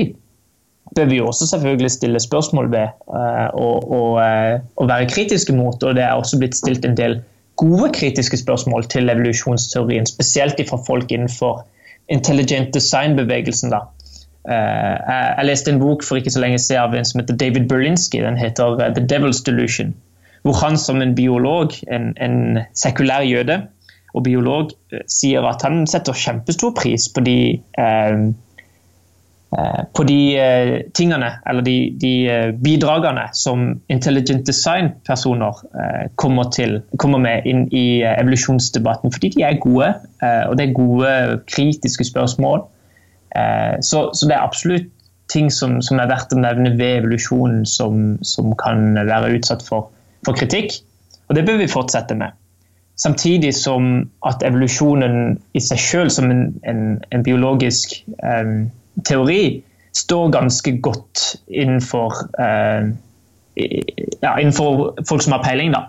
bør 0.96 1.06
vi 1.08 1.20
også 1.24 1.48
selvfølgelig 1.48 1.92
stille 1.92 2.20
spørsmål 2.20 2.72
ved 2.72 2.88
eh, 2.88 3.50
og, 3.54 3.92
og, 3.92 4.22
og, 4.76 4.88
være 4.88 5.10
kritiske 5.10 5.54
mot. 5.56 5.84
og 5.84 5.96
Det 5.96 6.04
er 6.04 6.12
også 6.18 6.40
blitt 6.40 6.58
stilt 6.58 6.86
en 6.86 6.98
del 6.98 7.22
gode 7.60 7.92
kritiske 7.94 8.38
spørsmål 8.38 8.88
til 8.90 9.10
evolusjonsteorien, 9.10 10.06
spesielt 10.06 10.62
fra 10.70 10.80
folk 10.88 11.12
innenfor 11.12 11.66
intelligent 12.10 12.74
design-bevegelsen. 12.74 13.74
Uh, 13.74 14.54
jeg 15.38 15.46
leste 15.46 15.72
en 15.72 15.80
bok 15.80 16.04
for 16.04 16.18
ikke 16.18 16.34
så 16.34 16.42
lenge 16.42 16.60
siden 16.60 16.82
av 16.82 16.96
en 16.98 17.06
som 17.06 17.22
heter 17.22 17.38
David 17.38 17.68
Berlinski. 17.70 18.24
Den 18.24 18.40
heter 18.40 18.80
uh, 18.80 18.88
The 18.96 19.06
Devil's 19.06 19.44
Delusion. 19.46 19.94
Hvor 20.42 20.58
han 20.58 20.78
som 20.78 21.02
en 21.02 21.16
biolog, 21.16 21.76
en, 21.94 22.16
en 22.18 22.64
sekulær 22.74 23.22
jøde 23.22 23.62
og 24.14 24.24
biolog, 24.26 24.74
uh, 24.94 25.04
sier 25.08 25.46
at 25.48 25.62
han 25.68 25.86
setter 25.88 26.18
kjempestor 26.18 26.74
pris 26.78 27.08
på 27.14 27.24
de 27.28 27.38
Eh, 27.80 28.18
på 29.94 30.04
de 30.08 30.20
eh, 30.40 30.74
tingene, 30.96 31.28
eller 31.50 31.66
de, 31.66 31.76
de 32.00 32.12
eh, 32.32 32.52
bidragene 32.56 33.26
som 33.36 33.82
intelligent 33.92 34.46
design-personer 34.48 35.60
kommer, 36.16 36.48
kommer, 36.96 37.20
med 37.20 37.48
inn 37.50 37.66
i 37.76 38.02
evolusjonsdebatten. 38.08 39.12
Fordi 39.12 39.34
de 39.36 39.44
er 39.44 39.60
gode, 39.60 39.92
og 40.22 40.56
det 40.58 40.68
er 40.68 40.78
gode 40.78 41.12
kritiske 41.52 42.08
spørsmål. 42.08 42.64
Så, 43.82 44.00
så 44.14 44.28
det 44.28 44.36
er 44.36 44.44
absolutt 44.44 44.90
ting 45.32 45.52
som, 45.52 45.80
som, 45.82 46.00
er 46.00 46.10
verdt 46.12 46.34
å 46.36 46.40
nevne 46.40 46.74
ved 46.80 47.02
evolusjonen 47.02 47.64
som, 47.68 48.18
som 48.28 48.52
kan 48.60 48.94
være 48.96 49.34
utsatt 49.38 49.64
for, 49.68 49.90
for, 50.26 50.38
kritikk. 50.38 50.76
Og 51.30 51.38
det 51.38 51.46
bør 51.48 51.62
vi 51.62 51.72
fortsette 51.72 52.18
med. 52.20 52.36
Samtidig 53.00 53.54
som 53.58 53.94
at 54.28 54.44
evolusjonen 54.46 55.38
i 55.58 55.64
seg 55.64 55.80
selv 55.80 56.14
som 56.14 56.28
en, 56.34 56.44
en, 56.68 56.84
en 57.10 57.24
biologisk 57.26 57.96
um, 58.20 58.68
teori 59.08 59.62
står 59.98 60.32
ganske 60.32 60.76
godt 60.84 61.24
innenfor, 61.48 62.14
eh, 62.40 62.92
ja, 64.22 64.36
innenfor 64.40 65.04
folk 65.08 65.22
som 65.22 65.36
har 65.36 65.44
peiling. 65.44 65.74
Da. 65.76 65.86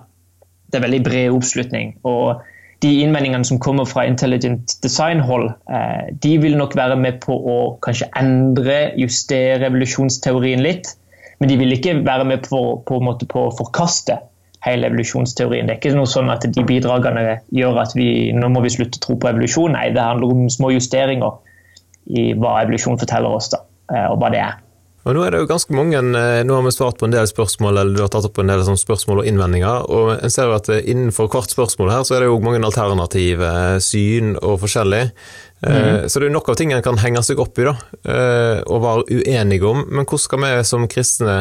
Det 0.71 0.81
er 0.81 0.88
veldig 0.88 1.05
bred 1.05 1.37
oppslutning. 1.37 1.97
og 2.05 2.43
de 2.83 2.91
innvendingene 2.99 3.47
som 3.47 3.61
kommer 3.62 3.87
fra 3.87 4.03
intelligent 4.09 4.75
design-hold, 4.83 5.53
eh, 5.71 6.15
de 6.23 6.33
vil 6.43 6.57
nok 6.59 6.75
være 6.77 6.97
med 6.99 7.21
på 7.23 7.37
å 7.37 7.59
kanskje 7.85 8.09
endre, 8.19 8.91
justere 8.99 9.69
evolusjonsteorien 9.69 10.62
litt. 10.65 10.97
Men 11.38 11.49
de 11.49 11.59
vil 11.61 11.77
ikke 11.77 12.01
være 12.07 12.27
med 12.27 12.43
på, 12.49 12.83
på, 12.87 12.99
på 13.29 13.45
å 13.47 13.55
forkaste 13.55 14.19
hele 14.67 14.91
evolusjonsteorien. 14.91 15.67
Det 15.67 15.77
er 15.77 15.81
ikke 15.81 15.95
noe 15.95 16.11
sånn 16.11 16.31
at 16.31 16.47
de 16.47 16.67
bidragene 16.67 17.38
gjør 17.55 17.81
at 17.83 17.95
vi 17.99 18.33
nå 18.35 18.51
må 18.51 18.62
vi 18.62 18.75
slutte 18.75 18.99
å 19.01 19.07
tro 19.07 19.17
på 19.19 19.31
evolusjon. 19.31 19.75
Nei, 19.75 19.88
det 19.95 20.03
handler 20.03 20.35
om 20.35 20.51
små 20.51 20.71
justeringer 20.75 21.38
i 22.11 22.33
hva 22.38 22.59
evolusjon 22.62 23.01
forteller 23.01 23.38
oss, 23.38 23.51
da, 23.53 23.62
eh, 23.93 24.09
og 24.11 24.21
hva 24.23 24.31
det 24.33 24.43
er. 24.43 24.61
Og 25.03 25.17
Nå 25.17 25.25
er 25.27 25.35
det 25.35 25.41
jo 25.41 25.49
ganske 25.51 25.75
mange, 25.75 25.99
eh, 25.99 26.45
nå 26.47 26.55
har 26.55 26.62
vi 26.62 26.71
svart 26.71 27.01
på 27.01 27.09
en 27.09 27.15
del 27.15 27.27
spørsmål, 27.27 27.79
eller 27.81 27.95
du 27.97 28.03
har 28.05 28.11
tatt 28.15 28.27
opp 28.29 28.38
en 28.38 28.53
del 28.53 28.62
sånn 28.62 28.79
spørsmål 28.79 29.23
og 29.23 29.27
innvendinger. 29.27 29.91
og 29.91 30.23
en 30.23 30.31
ser 30.31 30.47
jo 30.47 30.55
at 30.55 30.69
eh, 30.71 30.85
Innenfor 30.93 31.27
hvert 31.27 31.51
spørsmål 31.51 31.91
her, 31.91 32.05
så 32.07 32.15
er 32.15 32.21
det 32.21 32.29
jo 32.31 32.38
mange 32.38 32.62
alternative 32.62 33.81
syn 33.83 34.37
og 34.37 34.61
forskjellig. 34.62 35.11
Mm. 35.62 36.09
Så 36.11 36.19
det 36.19 36.27
er 36.27 36.31
jo 36.31 36.35
nok 36.35 36.49
av 36.51 36.57
ting 36.59 36.73
en 36.75 36.83
kan 36.83 36.99
henge 36.99 37.21
seg 37.23 37.38
opp 37.38 37.59
i 37.62 37.67
da, 37.69 37.77
og 38.67 38.81
være 38.83 39.05
uenige 39.15 39.62
om. 39.62 39.85
Men 39.95 40.09
hvordan 40.11 40.23
skal 40.25 40.41
vi 40.43 40.49
som 40.67 40.88
kristne 40.91 41.37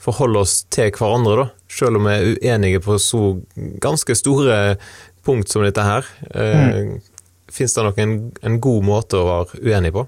forholde 0.00 0.40
oss 0.40 0.62
til 0.72 0.88
hverandre, 0.96 1.42
da? 1.42 1.46
Selv 1.68 2.00
om 2.00 2.08
vi 2.08 2.14
er 2.14 2.30
uenige 2.40 2.80
på 2.80 2.96
så 2.96 3.36
ganske 3.84 4.16
store 4.16 4.78
punkt 5.28 5.52
som 5.52 5.66
dette 5.66 5.84
her. 5.84 6.08
Mm. 6.32 6.96
Fins 7.56 7.74
det 7.76 7.86
noen 7.86 8.14
en 8.44 8.60
god 8.60 8.84
måte 8.84 9.20
å 9.20 9.26
være 9.30 9.62
uenig 9.64 9.94
på? 9.96 10.04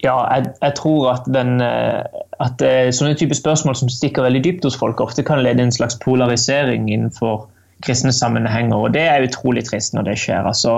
Ja, 0.00 0.16
jeg, 0.32 0.50
jeg 0.62 0.74
tror 0.78 1.10
at, 1.12 1.26
den, 1.28 1.60
eh, 1.60 2.22
at 2.40 2.62
sånne 2.96 3.18
type 3.20 3.36
spørsmål 3.36 3.76
som 3.76 3.90
stikker 3.92 4.24
veldig 4.24 4.40
dypt 4.46 4.66
hos 4.66 4.78
folk, 4.80 5.02
ofte 5.04 5.22
kan 5.26 5.42
lede 5.44 5.62
en 5.62 5.74
slags 5.74 5.98
polarisering 6.00 6.88
innenfor 6.88 7.44
kristne 7.84 8.12
sammenhenger. 8.12 8.76
Og 8.76 8.94
det 8.94 9.04
er 9.08 9.26
utrolig 9.26 9.64
trist 9.68 9.94
når 9.96 10.10
det 10.10 10.18
skjer. 10.20 10.46
Altså, 10.48 10.76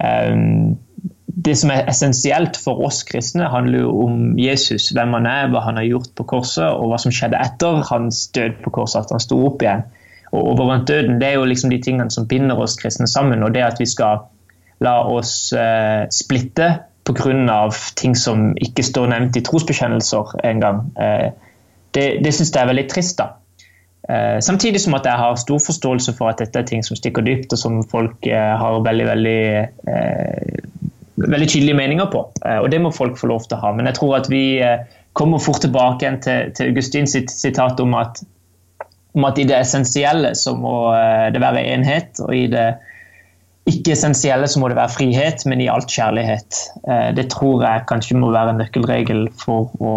um, 0.00 0.78
det 1.26 1.56
som 1.58 1.72
er 1.72 1.88
essensielt 1.90 2.58
for 2.60 2.82
oss 2.86 3.02
kristne, 3.06 3.48
handler 3.52 3.84
jo 3.84 3.94
om 4.04 4.18
Jesus, 4.38 4.90
hvem 4.96 5.14
han 5.18 5.28
er, 5.30 5.48
hva 5.52 5.62
han 5.64 5.78
har 5.80 5.88
gjort 5.88 6.12
på 6.18 6.26
korset, 6.34 6.66
og 6.66 6.90
hva 6.90 6.98
som 7.00 7.14
skjedde 7.14 7.40
etter 7.40 7.84
hans 7.90 8.26
død 8.36 8.60
på 8.64 8.74
korset, 8.80 9.04
at 9.04 9.14
han 9.14 9.22
sto 9.22 9.40
opp 9.46 9.64
igjen. 9.64 9.86
Og 10.30 10.52
overvant 10.52 10.88
døden, 10.88 11.18
Det 11.20 11.28
er 11.28 11.38
jo 11.38 11.48
liksom 11.48 11.70
de 11.70 11.80
tingene 11.82 12.10
som 12.10 12.28
binder 12.28 12.58
oss 12.58 12.76
kristne 12.76 13.06
sammen. 13.06 13.42
og 13.42 13.54
det 13.54 13.62
at 13.62 13.80
vi 13.80 13.86
skal 13.86 14.26
la 14.80 15.00
oss 15.08 15.52
eh, 15.52 16.06
splitte 16.12 16.70
pga. 17.04 17.70
ting 17.96 18.14
som 18.16 18.54
ikke 18.56 18.82
står 18.82 19.10
nevnt 19.12 19.36
i 19.36 19.44
trosbekjennelser 19.44 20.40
engang. 20.44 20.90
Eh, 20.96 21.30
det 21.94 22.22
det 22.24 22.34
syns 22.34 22.52
jeg 22.54 22.62
er 22.62 22.70
veldig 22.70 22.88
trist. 22.88 23.18
da. 23.18 23.34
Eh, 24.08 24.40
samtidig 24.40 24.80
som 24.80 24.94
at 24.94 25.04
jeg 25.04 25.18
har 25.18 25.34
stor 25.36 25.58
forståelse 25.58 26.14
for 26.16 26.30
at 26.30 26.38
dette 26.38 26.58
er 26.58 26.66
ting 26.66 26.82
som 26.82 26.96
stikker 26.96 27.22
dypt, 27.22 27.52
og 27.52 27.58
som 27.58 27.82
folk 27.84 28.26
eh, 28.26 28.56
har 28.62 28.80
veldig, 28.80 29.06
veldig, 29.06 29.42
eh, 29.94 30.58
veldig 31.16 31.48
tydelige 31.48 31.76
meninger 31.76 32.10
på. 32.10 32.24
Eh, 32.46 32.58
og 32.58 32.70
det 32.70 32.80
må 32.80 32.90
folk 32.90 33.18
få 33.18 33.26
lov 33.30 33.46
til 33.46 33.58
å 33.58 33.62
ha. 33.66 33.72
Men 33.76 33.86
jeg 33.90 34.00
tror 34.00 34.16
at 34.16 34.30
vi 34.32 34.58
eh, 34.64 34.86
kommer 35.12 35.38
fort 35.42 35.60
tilbake 35.60 36.06
igjen 36.06 36.20
til, 36.24 36.52
til 36.56 36.72
Augustin 36.72 37.10
sitt 37.10 37.30
sitat 37.30 37.80
om 37.80 37.94
at 37.94 38.22
om 39.10 39.24
at 39.26 39.40
i 39.42 39.44
det 39.44 39.56
essensielle 39.58 40.36
så 40.38 40.52
må 40.54 40.92
det 41.34 41.40
være 41.42 41.64
enhet, 41.72 42.20
og 42.22 42.30
i 42.30 42.44
det 42.46 42.68
ikke-essensielle 43.70 44.48
så 44.50 44.60
må 44.60 44.68
det 44.70 44.76
være 44.78 44.92
frihet, 44.92 45.44
men 45.48 45.62
i 45.62 45.68
alt 45.72 45.90
kjærlighet. 45.90 46.58
Det 47.16 47.26
tror 47.32 47.64
jeg 47.64 47.86
kanskje 47.90 48.18
må 48.20 48.32
være 48.34 48.56
nøkkelregel 48.58 49.24
for 49.40 49.70
å 49.80 49.94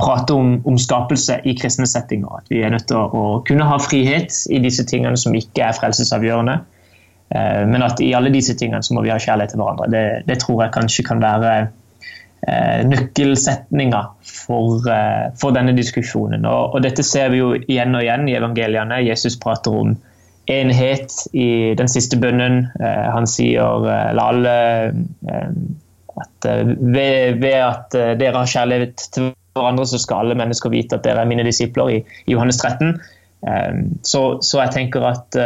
prate 0.00 0.36
om, 0.36 0.56
om 0.68 0.78
skapelse 0.80 1.40
i 1.44 1.54
kristne 1.58 1.88
settinger. 1.90 2.40
At 2.40 2.52
vi 2.52 2.64
er 2.64 2.74
nødt 2.74 2.88
til 2.90 3.00
å 3.00 3.40
kunne 3.48 3.68
ha 3.68 3.78
frihet 3.82 4.34
i 4.50 4.60
disse 4.64 4.86
tingene 4.88 5.20
som 5.20 5.36
ikke 5.36 5.68
er 5.68 5.78
frelsesavgjørende. 5.78 6.58
Men 7.70 7.86
at 7.86 8.00
i 8.02 8.10
alle 8.18 8.32
disse 8.34 8.56
tingene 8.58 8.82
så 8.82 8.96
må 8.96 9.04
vi 9.04 9.12
ha 9.12 9.20
kjærlighet 9.22 9.54
til 9.54 9.62
hverandre. 9.62 9.90
Det, 9.92 10.06
det 10.26 10.40
tror 10.42 10.64
jeg 10.64 10.74
kanskje 10.78 11.06
kan 11.06 11.22
være 11.22 11.52
nøkkelsetninga 12.88 14.00
for, 14.24 14.88
eh, 14.90 15.32
for, 15.40 15.52
denne 15.52 15.74
diskusjonen. 15.76 16.46
Og, 16.46 16.74
og, 16.74 16.82
Dette 16.82 17.04
ser 17.06 17.30
vi 17.30 17.42
jo 17.42 17.52
igjen 17.60 17.94
og 17.94 18.04
igjen 18.04 18.28
i 18.28 18.36
evangeliene. 18.38 19.02
Jesus 19.04 19.38
prater 19.40 19.76
om 19.76 19.96
enhet 20.50 21.14
i 21.32 21.74
den 21.78 21.90
siste 21.90 22.18
bønnen. 22.20 22.64
Eh, 22.80 23.06
han 23.14 23.28
sier 23.30 23.86
eh, 23.86 24.10
la 24.16 24.26
alle 24.32 24.54
eh, 24.90 25.52
at 26.20 26.44
ved, 26.44 27.38
ved, 27.40 27.54
at 27.54 27.94
dere 28.18 28.42
har 28.42 28.50
kjærlighet 28.50 29.04
til 29.14 29.30
hverandre, 29.56 29.86
så 29.88 30.00
skal 30.02 30.24
alle 30.24 30.36
mennesker 30.36 30.72
vite 30.72 30.98
at 30.98 31.04
dere 31.06 31.22
er 31.22 31.28
mine 31.30 31.46
disipler 31.46 31.92
i, 31.94 32.00
i 32.26 32.34
Johannes 32.34 32.58
13. 32.60 32.98
Så, 34.04 34.20
så, 34.44 34.58
jeg 34.60 34.72
tenker 34.74 35.06
at 35.08 35.38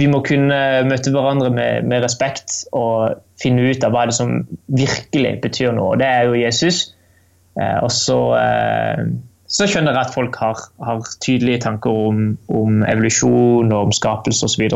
vi 0.00 0.08
må 0.10 0.18
kunne 0.26 0.58
møte 0.88 1.12
hverandre 1.14 1.52
med, 1.54 1.86
med, 1.86 2.02
respekt 2.02 2.64
og 2.74 3.20
finne 3.38 3.68
ut 3.68 3.86
av 3.86 3.94
hva 3.94 4.08
det 4.10 4.16
som 4.18 4.40
virkelig 4.66 5.36
betyr 5.44 5.76
noe. 5.76 5.94
Det 6.00 6.08
er 6.08 6.26
jo 6.26 6.40
Jesus. 6.40 6.80
Og 7.54 7.92
så, 7.94 8.18
så, 9.48 9.64
skjønner 9.64 9.96
jeg 9.96 10.08
at 10.08 10.14
folk 10.14 10.36
har, 10.42 10.60
har 10.84 11.06
tydelige 11.24 11.62
tanker 11.64 11.90
om, 12.08 12.22
om, 12.52 12.82
evolusjon 12.84 13.72
og 13.72 13.88
om 13.88 13.94
skapelse 13.96 14.44
osv., 14.44 14.66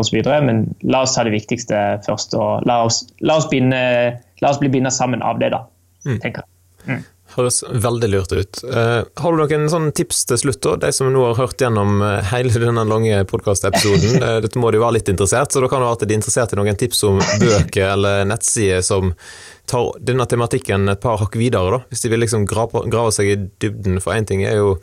men 0.46 0.64
la 0.88 1.02
oss 1.04 1.16
ta 1.16 1.26
det 1.28 1.34
viktigste 1.34 1.80
først. 2.06 2.36
og 2.38 2.64
La 2.68 2.80
oss, 2.86 3.02
la 3.20 3.36
oss, 3.40 3.50
binde, 3.52 3.82
la 4.40 4.52
oss 4.52 4.60
bli 4.62 4.72
bindet 4.72 4.96
sammen 4.96 5.24
av 5.24 5.42
det, 5.42 5.52
da, 5.52 5.66
mm. 6.08 6.18
tenker 6.24 6.46
jeg. 6.46 6.48
Mm. 6.88 7.04
Høres 7.32 7.62
veldig 7.64 8.08
lurt 8.12 8.32
ut. 8.32 8.60
Uh, 8.66 9.02
har 9.22 9.32
du 9.32 9.40
noen 9.40 9.70
sånn 9.72 9.88
tips 9.96 10.24
til 10.28 10.40
slutt, 10.42 10.60
da? 10.64 10.74
De 10.84 10.90
som 10.92 11.08
nå 11.12 11.22
har 11.24 11.38
hørt 11.38 11.62
gjennom 11.62 12.02
eh, 12.04 12.28
hele 12.32 12.52
denne 12.60 12.84
lange 12.88 13.22
podkastepisoden. 13.30 14.20
uh, 14.20 14.36
dette 14.44 14.60
må 14.60 14.72
de 14.72 14.82
være 14.82 14.98
litt 14.98 15.08
interessert, 15.12 15.52
så 15.52 15.62
da 15.62 15.70
kan 15.72 15.80
det 15.80 15.88
være 15.88 15.98
at 15.98 16.04
de 16.04 16.12
er 16.12 16.20
interessert 16.20 16.52
i 16.52 16.60
noen 16.60 16.78
tips 16.78 17.02
om 17.08 17.18
bøker 17.40 17.94
eller 17.94 18.28
nettsider 18.28 18.84
som 18.84 19.14
tar 19.70 19.92
denne 20.04 20.26
tematikken 20.28 20.90
et 20.92 21.00
par 21.00 21.20
hakk 21.22 21.38
videre, 21.40 21.78
da. 21.78 21.82
Hvis 21.88 22.04
de 22.04 22.12
vil 22.12 22.24
liksom 22.24 22.44
grave, 22.50 22.84
grave 22.92 23.14
seg 23.16 23.30
i 23.32 23.36
dybden. 23.62 24.00
For 24.04 24.16
én 24.16 24.28
ting 24.28 24.42
er 24.44 24.58
jo 24.58 24.74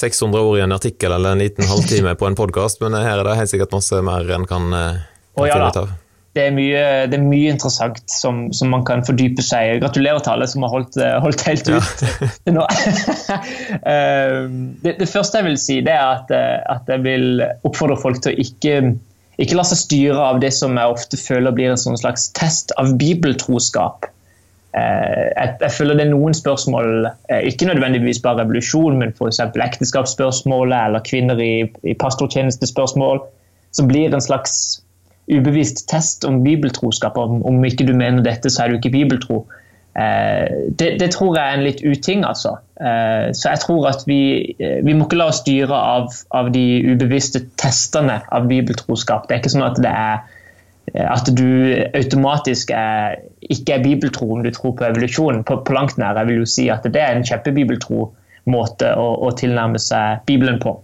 600 0.00 0.40
ord 0.40 0.60
i 0.60 0.64
en 0.64 0.76
artikkel 0.76 1.12
eller 1.16 1.36
en 1.36 1.44
liten 1.44 1.68
halvtime 1.68 2.16
på 2.16 2.30
en 2.30 2.38
podkast, 2.38 2.80
men 2.84 2.96
her 2.96 3.18
er 3.18 3.26
det 3.28 3.40
helt 3.42 3.52
sikkert 3.52 3.76
masse 3.76 4.00
mer 4.06 4.36
en 4.38 4.48
kan, 4.48 4.70
kan 4.70 5.02
oh, 5.36 5.48
ja, 5.48 5.58
finne 5.58 5.74
ut 5.74 5.82
av 5.84 5.98
det 6.30 6.44
er, 6.46 6.52
mye, 6.54 6.82
det 7.10 7.16
er 7.18 7.22
mye, 7.26 7.50
interessant 7.50 7.98
som, 8.06 8.44
som, 8.54 8.70
man 8.70 8.84
kan 8.86 9.02
fordype 9.06 9.42
seg 9.42 9.66
i. 9.66 9.78
Gratulerer 9.82 10.22
til 10.22 10.36
alle 10.36 10.46
som 10.50 10.62
har 10.62 10.70
holdt, 10.70 10.98
eh, 11.02 11.16
holdt 11.24 11.42
helt 11.48 11.70
ut 11.72 12.04
til 12.44 12.54
nå. 12.54 12.66
Ehm, 13.90 14.60
det, 14.84 14.94
det, 15.00 15.08
første 15.10 15.40
jeg 15.40 15.48
vil 15.48 15.58
si, 15.58 15.80
det 15.82 15.94
er 15.96 16.20
at, 16.20 16.30
eh, 16.34 16.60
at, 16.70 16.86
jeg 16.90 17.02
vil 17.02 17.42
oppfordre 17.66 17.98
folk 17.98 18.20
til 18.22 18.30
å 18.30 18.44
ikke, 18.44 18.76
ikke 19.42 19.58
la 19.58 19.64
seg 19.66 19.80
styre 19.80 20.22
av 20.22 20.38
det 20.42 20.52
som 20.54 20.78
jeg 20.78 20.94
ofte 20.94 21.18
føler 21.18 21.54
blir 21.56 21.72
en 21.72 21.80
sånn 21.80 21.98
slags 21.98 22.28
test 22.38 22.70
av 22.78 22.92
bibeltroskap. 23.00 24.06
Eh, 24.78 25.24
jeg, 25.32 25.56
jeg, 25.64 25.72
føler 25.80 25.98
det 25.98 26.04
er 26.06 26.12
noen 26.12 26.36
spørsmål, 26.38 27.08
ikke 27.50 27.72
nødvendigvis 27.72 28.22
bare 28.22 28.44
revolusjon, 28.44 29.00
men 29.02 29.16
f.eks. 29.16 29.42
ekteskapsspørsmålet 29.66 30.78
eller 30.78 31.02
kvinner 31.10 31.42
i, 31.42 31.66
i 31.82 31.96
pastortjenestespørsmål, 31.98 33.24
som 33.74 33.90
blir 33.90 34.14
en 34.14 34.22
slags 34.22 34.78
ubevisst 35.30 35.86
test 35.90 36.26
om 36.28 36.42
bibeltroskap. 36.44 37.18
Om, 37.18 37.40
om 37.46 37.64
ikke 37.64 37.86
du 37.88 37.94
mener 37.96 38.24
dette, 38.26 38.50
så 38.50 38.64
er 38.64 38.70
du 38.70 38.80
ikke 38.80 38.94
bibeltro. 38.94 39.44
Eh, 39.98 40.46
det, 40.78 41.00
det, 41.00 41.10
tror 41.10 41.34
jeg 41.36 41.44
er 41.44 41.58
en 41.58 41.64
litt 41.66 41.80
uting, 41.82 42.24
altså. 42.26 42.56
Eh, 42.80 43.30
så 43.36 43.54
jeg 43.54 43.62
tror 43.64 43.88
at 43.90 44.04
vi, 44.06 44.20
eh, 44.62 44.78
vi 44.86 44.94
må 44.94 45.06
ikke 45.06 45.18
la 45.18 45.30
oss 45.32 45.42
styre 45.42 45.76
av, 45.76 46.12
av, 46.36 46.52
de 46.54 46.64
ubevisste 46.92 47.42
testene 47.60 48.20
av 48.30 48.46
bibeltroskap. 48.50 49.26
Det 49.26 49.36
er 49.36 49.42
ikke 49.42 49.56
sånn 49.56 49.66
at 49.70 49.80
det 49.82 49.94
er 49.94 50.20
at 50.90 51.28
du 51.38 51.46
automatisk 51.94 52.72
er, 52.74 53.20
ikke 53.46 53.76
er 53.76 53.82
bibeltro 53.84 54.26
om 54.34 54.40
du 54.42 54.48
tror 54.50 54.72
på 54.78 54.88
evolusjon. 54.88 55.44
På, 55.46 55.60
på 55.62 55.74
langt 55.76 56.00
nær. 56.00 56.18
Jeg 56.18 56.30
vil 56.30 56.40
jo 56.42 56.48
si 56.50 56.64
at 56.72 56.86
det 56.88 56.98
er 56.98 57.14
en 57.14 57.26
kjempebibeltro 57.26 58.08
måte 58.50 58.88
å, 58.98 59.12
å 59.22 59.30
tilnærme 59.38 59.78
seg 59.78 60.24
Bibelen 60.26 60.58
på. 60.62 60.74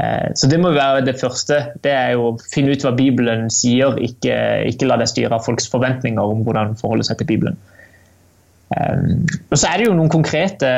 Eh, 0.00 0.30
så 0.34 0.48
det 0.48 0.60
må 0.62 0.72
være 0.74 1.04
det 1.06 1.18
første. 1.20 1.60
Det 1.84 1.92
er 1.92 2.14
jo 2.14 2.30
å 2.30 2.36
finne 2.52 2.72
ut 2.72 2.84
hva 2.84 2.94
Bibelen 2.96 3.48
sier, 3.52 3.98
ikke, 4.00 4.36
ikke 4.70 4.88
la 4.88 5.00
deg 5.00 5.10
styre 5.10 5.36
av 5.36 5.44
folks 5.46 5.68
forventninger 5.72 6.34
om 6.34 6.44
hvordan 6.46 6.76
forholde 6.80 7.06
seg 7.08 7.20
til 7.20 7.30
Bibelen. 7.34 7.58
Um, 8.70 9.24
og 9.50 9.58
så 9.58 9.66
er 9.66 9.80
det 9.80 9.88
jo 9.88 9.96
noen 9.98 10.12
konkrete, 10.12 10.68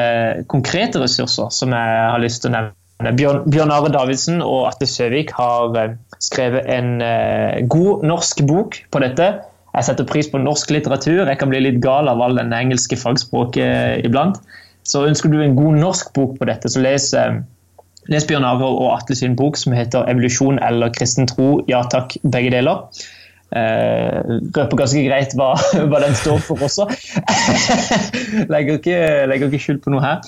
konkrete, 0.48 0.96
ressurser 1.02 1.50
som 1.52 1.74
jeg 1.76 1.98
har 2.08 2.22
lyst 2.22 2.40
til 2.42 2.48
å 2.48 2.54
nevne. 2.56 3.12
Bjørn, 3.18 3.72
Are 3.74 3.90
Davidsen 3.92 4.40
og 4.46 4.68
Atle 4.70 4.88
Søvik 4.88 5.32
har 5.36 5.76
uh, 5.76 5.96
skrevet 6.22 6.68
en 6.72 7.02
uh, 7.04 7.60
god 7.68 8.06
norsk 8.08 8.44
bok 8.48 8.78
på 8.94 9.02
dette. 9.04 9.28
Jeg 9.72 9.88
setter 9.88 10.08
pris 10.08 10.28
på 10.30 10.40
norsk 10.40 10.72
litteratur. 10.72 11.26
Jeg 11.26 11.40
kan 11.40 11.52
bli 11.52 11.60
litt 11.66 11.82
gal 11.84 12.08
av 12.08 12.20
all 12.24 12.40
den 12.40 12.52
engelske 12.56 12.96
fagspråket 13.00 14.06
iblant. 14.06 14.40
Så 14.88 15.04
ønsker 15.06 15.30
du 15.30 15.42
en 15.42 15.58
god 15.58 15.78
norsk 15.82 16.14
bok 16.16 16.38
på 16.40 16.48
dette, 16.48 16.72
så 16.72 16.80
les 16.82 17.10
uh, 17.12 17.42
Les 18.10 18.24
Bjørn 18.26 18.44
og 18.44 18.86
Atle 18.96 19.14
sin 19.16 19.36
bok 19.38 19.56
som 19.56 19.74
heter 19.76 20.08
'Evolusjon 20.08 20.58
eller 20.58 20.90
kristen 20.90 21.28
tro'. 21.30 21.64
Ja 21.68 21.82
takk, 21.82 22.16
begge 22.22 22.50
deler. 22.50 22.88
Uh, 23.52 24.40
røper 24.56 24.78
ganske 24.80 25.02
greit 25.04 25.34
hva, 25.36 25.52
hva, 25.90 25.98
den 26.00 26.14
står 26.16 26.38
for 26.40 26.62
også. 26.64 26.86
legger, 28.54 28.78
ikke, 28.80 29.26
legger 29.28 29.50
ikke 29.50 29.60
skyld 29.60 29.82
på 29.84 29.92
noe 29.92 30.00
her. 30.00 30.22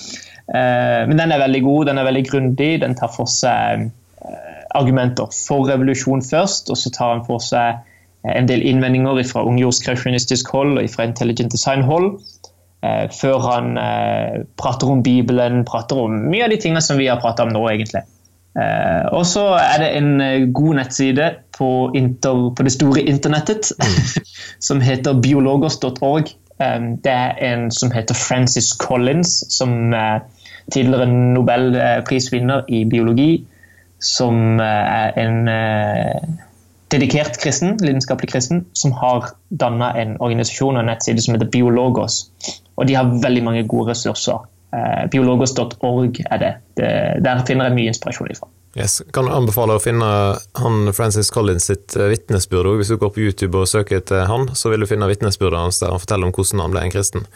Uh, 0.45 1.09
men 1.09 1.17
den 1.17 1.33
er 1.33 1.41
veldig 1.41 1.63
god, 1.65 1.85
den 1.89 1.97
er 1.97 2.05
veldig 2.05 2.25
grundig. 2.29 2.69
Den 2.85 2.93
tar 2.95 3.09
for 3.15 3.25
seg 3.25 3.87
uh, 4.21 4.61
argumenter 4.77 5.33
for 5.33 5.65
revolusjon 5.71 6.21
først, 6.21 6.69
og 6.69 6.77
så 6.77 6.93
tar 6.93 7.17
den 7.17 7.25
for 7.25 7.41
seg 7.41 7.81
en 8.25 8.47
del 8.49 8.61
innvendinger 8.65 9.21
fra 9.29 9.43
ungjordskreasjonistisk 9.45 10.49
hold 10.53 10.79
og 10.81 10.89
fra 10.93 11.05
intelligent 11.09 11.53
design-hold. 11.53 12.15
Eh, 12.83 13.05
før 13.13 13.39
han 13.39 13.77
eh, 13.79 14.43
prater 14.59 14.91
om 14.91 15.01
Bibelen, 15.03 15.63
prater 15.65 16.03
om 16.05 16.19
mye 16.29 16.45
av 16.45 16.53
de 16.53 16.59
tingene 16.61 16.83
som 16.83 16.99
vi 16.99 17.07
har 17.09 17.21
pratet 17.23 17.47
om 17.47 17.53
nå, 17.55 17.63
egentlig. 17.71 18.03
Eh, 18.59 19.07
og 19.15 19.25
så 19.27 19.45
er 19.59 19.81
det 19.81 19.89
en 19.97 20.51
god 20.55 20.79
nettside 20.81 21.31
på, 21.57 21.69
inter, 21.97 22.49
på 22.55 22.67
det 22.67 22.75
store 22.75 23.03
internettet 23.07 23.71
mm. 23.79 24.27
som 24.67 24.83
heter 24.83 25.17
biologos.org. 25.23 26.31
det 27.03 27.11
er 27.11 27.41
en 27.43 27.67
som 27.71 27.91
heter 27.91 28.15
Francis 28.15 28.69
Collins, 28.79 29.41
som 29.51 29.91
tidligere 30.71 31.07
nobelprisvinner 31.11 32.63
i 32.71 32.85
biologi. 32.87 33.43
Som 33.99 34.61
er 34.63 35.11
en 35.19 35.49
dedikert 36.93 37.41
kristen, 37.41 37.75
lidenskapelig 37.81 38.31
kristen, 38.31 38.63
som 38.71 38.93
har 38.95 39.33
danna 39.49 39.91
en 39.99 40.15
organisasjon 40.23 40.77
og 40.77 40.85
en 40.85 40.93
nettside 40.93 41.23
som 41.25 41.35
heter 41.35 41.51
Biologos. 41.51 42.21
Og 42.75 42.87
de 42.87 42.97
har 42.97 43.13
veldig 43.23 43.43
mange 43.45 43.63
gode 43.69 43.93
ressurser. 43.93 44.43
Eh, 44.75 45.05
Biologos.org 45.11 46.21
er 46.25 46.41
det. 46.41 46.53
det. 46.79 46.91
Der 47.23 47.43
finner 47.47 47.69
jeg 47.69 47.77
mye 47.79 47.93
inspirasjon 47.93 48.31
ifra. 48.33 48.49
Yes. 48.75 48.99
Kan 49.15 49.29
anbefale 49.31 49.77
å 49.77 49.79
finne 49.79 50.07
han 50.59 50.91
Francis 50.95 51.31
Collins 51.31 51.69
sitt 51.71 51.95
eh, 51.95 52.09
vitnesbyrd. 52.11 52.73
Hvis 52.81 52.91
du 52.91 52.99
går 52.99 53.13
på 53.15 53.23
YouTube 53.23 53.61
og 53.61 53.69
søker 53.71 54.01
etter 54.01 54.27
han, 54.27 54.49
så 54.51 54.73
vil 54.73 54.83
du 54.83 54.89
finne 54.89 55.07
vitnesbyrdet 55.07 55.61
hans 55.61 55.79
der 55.79 55.95
han 55.95 56.03
forteller 56.03 56.27
om 56.27 56.35
hvordan 56.35 56.65
han 56.65 56.75
ble 56.75 56.83
en 56.83 56.95
kristen. 56.95 57.27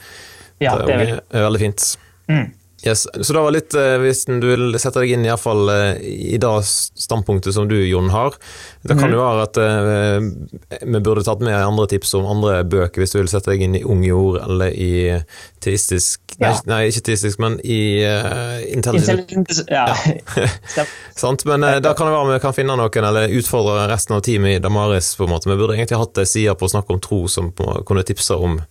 Ja, 0.59 0.75
det 0.83 0.95
er, 0.97 1.05
det 1.23 1.39
er 1.39 1.47
veldig 1.47 1.61
fint. 1.61 1.85
Mm. 2.27 2.49
Yes, 2.85 3.07
så 3.21 3.33
det 3.33 3.39
var 3.39 3.51
litt, 3.51 3.73
eh, 3.75 3.97
Hvis 3.99 4.23
du 4.25 4.45
vil 4.47 4.75
sette 4.79 5.01
deg 5.01 5.11
inn 5.11 5.25
i, 5.27 5.31
fall, 5.37 5.67
eh, 5.73 5.99
i 5.99 6.37
det 6.39 6.51
standpunktet 6.63 7.53
som 7.53 7.67
du, 7.67 7.75
Jon, 7.83 8.07
har 8.13 8.37
Det 8.81 8.95
kan 8.95 9.09
mm. 9.09 9.15
jo 9.15 9.19
være 9.19 9.47
at 9.47 9.59
uh, 9.59 10.85
vi 10.87 11.01
burde 11.03 11.25
tatt 11.27 11.43
med 11.43 11.57
andre 11.57 11.89
tips 11.91 12.13
om 12.15 12.29
andre 12.29 12.61
bøker, 12.63 13.03
hvis 13.03 13.11
du 13.11 13.19
vil 13.19 13.31
sette 13.31 13.51
deg 13.51 13.65
inn 13.65 13.75
i 13.75 13.83
Ung 13.83 14.05
jord 14.07 14.39
eller 14.45 14.71
i 14.71 15.19
teistisk 15.59 16.37
ja. 16.39 16.53
nei, 16.53 16.59
nei, 16.71 16.79
ikke 16.87 17.03
teistisk, 17.09 17.41
men 17.43 17.57
i 17.67 17.99
uh, 18.07 18.61
intelligent, 18.71 19.51
Ja. 19.67 19.89
ja. 19.91 20.85
Sant, 21.19 21.43
men 21.49 21.65
uh, 21.67 21.81
der 21.83 21.97
kan 21.97 22.07
det 22.07 22.15
være 22.15 22.37
vi 22.37 22.43
kan 22.45 22.55
finne 22.55 22.77
noen, 22.79 23.09
eller 23.09 23.35
utfordre 23.41 23.89
resten 23.91 24.15
av 24.15 24.23
teamet 24.23 24.55
i 24.55 24.63
Damaris. 24.63 25.11
på 25.19 25.27
en 25.27 25.33
måte. 25.33 25.51
Vi 25.51 25.59
burde 25.59 25.75
egentlig 25.75 25.99
hatt 25.99 26.23
ei 26.23 26.29
side 26.29 26.55
på 26.55 26.69
å 26.69 26.71
snakke 26.71 26.95
om 26.95 27.03
tro 27.03 27.25
som 27.27 27.51
kunne 27.51 28.07
tipse 28.07 28.39
om 28.39 28.61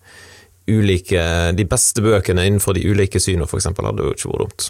ulike, 0.68 1.22
de 1.58 1.64
beste 1.68 2.02
bøkene 2.04 2.46
innenfor 2.46 2.76
de 2.76 2.84
ulike 2.90 3.20
synene, 3.22 3.48
f.eks., 3.48 3.70
hadde 3.72 4.04
jo 4.04 4.14
ikke 4.14 4.32
vært 4.32 4.44
dumt. 4.44 4.68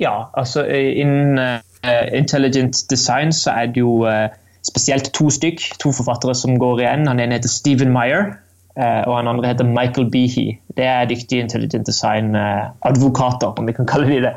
Ja, 0.00 0.14
altså 0.34 0.64
innen 0.66 1.38
uh, 1.38 2.06
intelligent 2.12 2.90
design 2.90 3.32
så 3.32 3.50
er 3.50 3.66
det 3.66 3.76
jo 3.76 4.02
uh, 4.06 4.26
spesielt 4.66 5.12
to 5.14 5.30
stykk, 5.30 5.60
to 5.80 5.92
forfattere 5.92 6.34
som 6.34 6.58
går 6.58 6.82
igjen. 6.82 7.06
Han 7.06 7.20
ene 7.22 7.38
heter 7.38 7.52
Stephen 7.52 7.92
Meyer, 7.94 8.34
uh, 8.80 9.02
og 9.06 9.16
han 9.16 9.30
andre 9.30 9.52
heter 9.52 9.68
Michael 9.70 10.10
Behe. 10.10 10.58
Det 10.76 10.84
er 10.84 11.06
dyktige 11.08 11.46
intelligent 11.46 11.86
design-advokater, 11.86 13.54
om 13.58 13.66
vi 13.66 13.72
kan 13.72 13.86
kalle 13.86 14.10
de 14.10 14.20
det. 14.28 14.36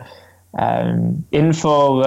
Innenfor 1.37 1.99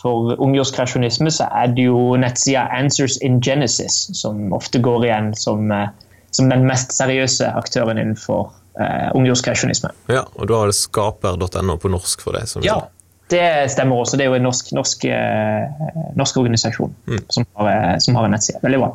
for 0.00 0.34
ungjordskreasjonisme 0.42 1.30
så 1.32 1.46
er 1.62 1.70
det 1.72 1.86
jo 1.86 2.16
nettsida 2.20 2.66
Answers 2.76 3.16
in 3.24 3.38
Genesis 3.40 4.10
som 4.18 4.52
ofte 4.52 4.82
går 4.84 5.06
igjen 5.06 5.30
som, 5.38 5.70
uh, 5.72 5.86
som 6.34 6.50
den 6.50 6.66
mest 6.68 6.94
seriøse 6.96 7.48
aktøren 7.54 8.00
innenfor 8.00 8.50
eh, 8.80 9.08
ungjordskreasjonisme. 9.14 9.92
Ja, 10.12 10.24
og 10.34 10.50
da 10.50 10.62
har 10.62 10.72
det 10.72 10.78
skaper.no 10.78 11.78
på 11.80 11.92
norsk 11.92 12.24
for 12.26 12.36
det? 12.36 12.48
ja, 12.66 12.80
det 13.32 13.46
stemmer 13.72 14.02
også. 14.02 14.18
Det 14.20 14.26
er 14.26 14.34
jo 14.34 14.40
en 14.40 14.44
norsk, 14.48 14.74
norsk, 14.76 15.06
norsk 16.18 16.42
organisasjon 16.42 16.92
mm. 17.08 17.22
som, 17.32 17.46
har, 17.56 17.96
som 18.04 18.18
har 18.18 18.26
en 18.26 18.36
nettside. 18.36 18.60
Veldig 18.62 18.82
bra. 18.82 18.90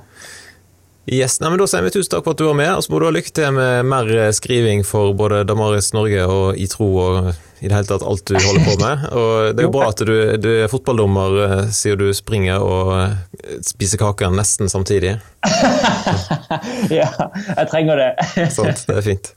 Yes, 1.10 1.40
Nei, 1.42 1.50
men 1.50 1.58
Da 1.58 1.66
sier 1.70 1.82
vi 1.86 1.90
tusen 1.94 2.12
takk 2.14 2.26
for 2.28 2.36
at 2.36 2.42
du 2.42 2.46
var 2.46 2.58
med, 2.60 2.70
og 2.78 2.84
så 2.86 2.92
må 2.94 3.00
du 3.02 3.08
ha 3.08 3.14
lykke 3.16 3.32
til 3.34 3.54
med 3.56 3.88
mer 3.90 4.10
eh, 4.14 4.32
skriving 4.36 4.84
for 4.86 5.16
både 5.18 5.42
Damaris 5.50 5.90
Norge 5.96 6.26
og 6.30 6.60
I 6.60 6.68
tro 6.70 6.90
og 7.02 7.32
i 7.60 7.68
det 7.68 7.76
hele 7.76 7.90
tatt 7.90 8.06
alt 8.08 8.24
du 8.30 8.38
holder 8.40 8.64
på 8.64 8.76
med. 8.80 9.02
Og 9.20 9.56
Det 9.56 9.64
er 9.64 9.66
jo 9.66 9.72
bra 9.74 9.90
at 9.92 10.04
du, 10.08 10.14
du 10.40 10.48
er 10.64 10.70
fotballdommer 10.72 11.40
eh, 11.44 11.64
siden 11.76 12.00
du 12.00 12.14
springer 12.16 12.64
og 12.64 12.94
eh, 12.96 13.58
spiser 13.68 14.00
kaker 14.00 14.32
nesten 14.32 14.72
samtidig. 14.72 15.18
ja, 17.02 17.10
jeg 17.10 17.68
trenger 17.74 18.00
det. 18.00 18.10
Sant, 18.56 18.86
det 18.88 18.96
er 19.02 19.04
fint. 19.10 19.34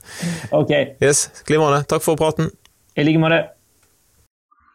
Ok. 0.55 0.71
Yes, 1.03 1.25
Glimrende. 1.49 1.83
Takk 1.89 2.05
for 2.05 2.19
praten. 2.19 2.53
I 2.95 3.03
like 3.03 3.19
måte. 3.19 3.41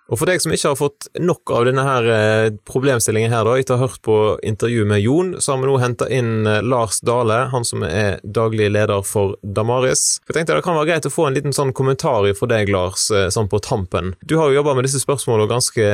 Og 0.08 0.16
for 0.16 0.30
deg 0.30 0.40
som 0.40 0.52
ikke 0.54 0.70
har 0.70 0.78
fått 0.78 1.08
nok 1.20 1.52
av 1.52 1.66
denne 1.68 1.84
her 1.84 2.06
eh, 2.12 2.50
problemstillingen 2.68 3.32
her, 3.34 3.44
da, 3.44 3.56
etter 3.60 3.76
å 3.76 3.78
ha 3.78 3.88
hørt 3.88 4.00
på 4.04 4.16
intervjuet 4.46 4.88
med 4.88 5.02
Jon, 5.04 5.34
så 5.36 5.52
har 5.52 5.60
vi 5.60 5.68
nå 5.68 5.74
henta 5.82 6.08
inn 6.08 6.48
eh, 6.48 6.62
Lars 6.64 7.02
Dale, 7.04 7.42
han 7.52 7.66
som 7.68 7.84
er 7.84 8.16
daglig 8.24 8.70
leder 8.72 9.04
for 9.04 9.36
Damaris. 9.42 10.22
Jeg 10.24 10.38
tenkte 10.38 10.56
Det 10.56 10.64
kan 10.64 10.78
være 10.78 10.94
greit 10.94 11.08
å 11.10 11.12
få 11.12 11.28
en 11.28 11.36
liten 11.36 11.56
sånn 11.56 11.74
kommentar 11.76 12.24
fra 12.38 12.48
deg, 12.54 12.72
Lars, 12.72 13.10
eh, 13.12 13.28
sånn 13.34 13.50
på 13.52 13.60
tampen. 13.64 14.14
Du 14.24 14.38
har 14.40 14.48
jo 14.48 14.62
jobba 14.62 14.78
med 14.78 14.88
disse 14.88 15.02
spørsmålene 15.04 15.52
ganske 15.52 15.90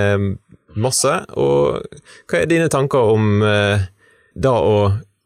masse, 0.79 1.17
og 1.35 1.83
hva 2.31 2.39
er 2.39 2.49
dine 2.51 2.71
tanker 2.71 3.15
om 3.15 3.43
da 3.43 4.53
å 4.59 4.79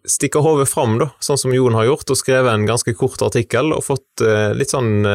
stikke 0.09 0.41
hodet 0.45 0.69
fram, 0.69 0.99
da, 1.01 1.11
sånn 1.25 1.41
som 1.41 1.53
Jon 1.53 1.77
har 1.77 1.89
gjort, 1.89 2.09
og 2.13 2.21
skrevet 2.21 2.53
en 2.53 2.69
ganske 2.69 2.93
kort 2.97 3.21
artikkel 3.25 3.73
og 3.77 3.85
fått 3.85 4.25
litt 4.57 4.73
sånn 4.73 5.07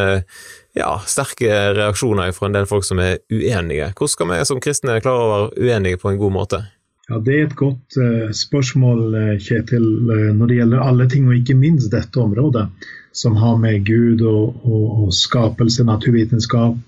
ja, 0.78 0.93
sterke 1.05 1.49
reaksjoner 1.78 2.32
fra 2.34 2.49
en 2.49 2.55
del 2.57 2.69
folk 2.69 2.86
som 2.88 3.01
er 3.03 3.19
uenige. 3.32 3.91
Hvordan 3.93 4.13
skal 4.15 4.32
vi 4.32 4.39
som 4.49 4.61
kristne 4.63 5.01
klare 5.03 5.26
å 5.26 5.34
være 5.34 5.67
uenige 5.67 6.01
på 6.01 6.11
en 6.11 6.21
god 6.21 6.36
måte? 6.39 6.63
Ja, 7.09 7.19
Det 7.19 7.34
er 7.36 7.45
et 7.45 7.55
godt 7.59 7.97
uh, 7.99 8.32
spørsmål, 8.32 9.01
eh, 9.19 9.34
Kjetil, 9.43 9.88
uh, 10.07 10.30
når 10.38 10.47
det 10.47 10.59
gjelder 10.61 10.86
alle 10.86 11.07
ting, 11.11 11.28
og 11.28 11.36
ikke 11.36 11.57
minst 11.59 11.91
dette 11.91 12.19
området, 12.19 12.69
som 13.13 13.36
har 13.38 13.57
med 13.59 13.84
Gud 13.86 14.24
og, 14.24 14.55
og, 14.63 14.86
og 15.03 15.13
skapelse, 15.13 15.84
naturvitenskap, 15.84 16.80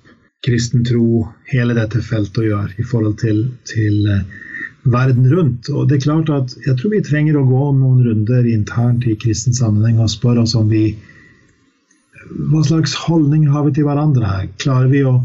kristen 0.45 0.85
tro, 0.87 1.25
hele 1.51 1.75
dette 1.75 1.99
feltet 2.05 2.39
å 2.41 2.47
gjøre 2.47 2.79
i 2.79 2.87
forhold 2.87 3.19
til, 3.19 3.43
til 3.67 4.07
uh, 4.07 4.23
verden 4.87 5.27
rundt. 5.33 5.69
Og 5.69 5.89
det 5.89 5.99
er 5.99 6.05
klart 6.07 6.31
at 6.31 6.55
Jeg 6.65 6.77
tror 6.79 6.95
vi 6.95 7.03
trenger 7.03 7.37
å 7.37 7.45
gå 7.49 7.65
noen 7.75 8.01
runder 8.07 8.47
internt 8.47 9.05
i 9.09 9.17
kristen 9.19 9.53
sammenheng 9.57 9.99
og 9.99 10.13
spørre 10.13 10.45
oss 10.45 10.55
om 10.55 10.71
vi 10.71 10.95
hva 12.29 12.63
slags 12.65 12.95
holdning 13.05 13.47
har 13.51 13.65
vi 13.67 13.75
til 13.75 13.87
hverandre 13.87 14.27
her? 14.27 14.49
Klarer 14.61 14.91
vi 14.91 15.03
å, 15.07 15.15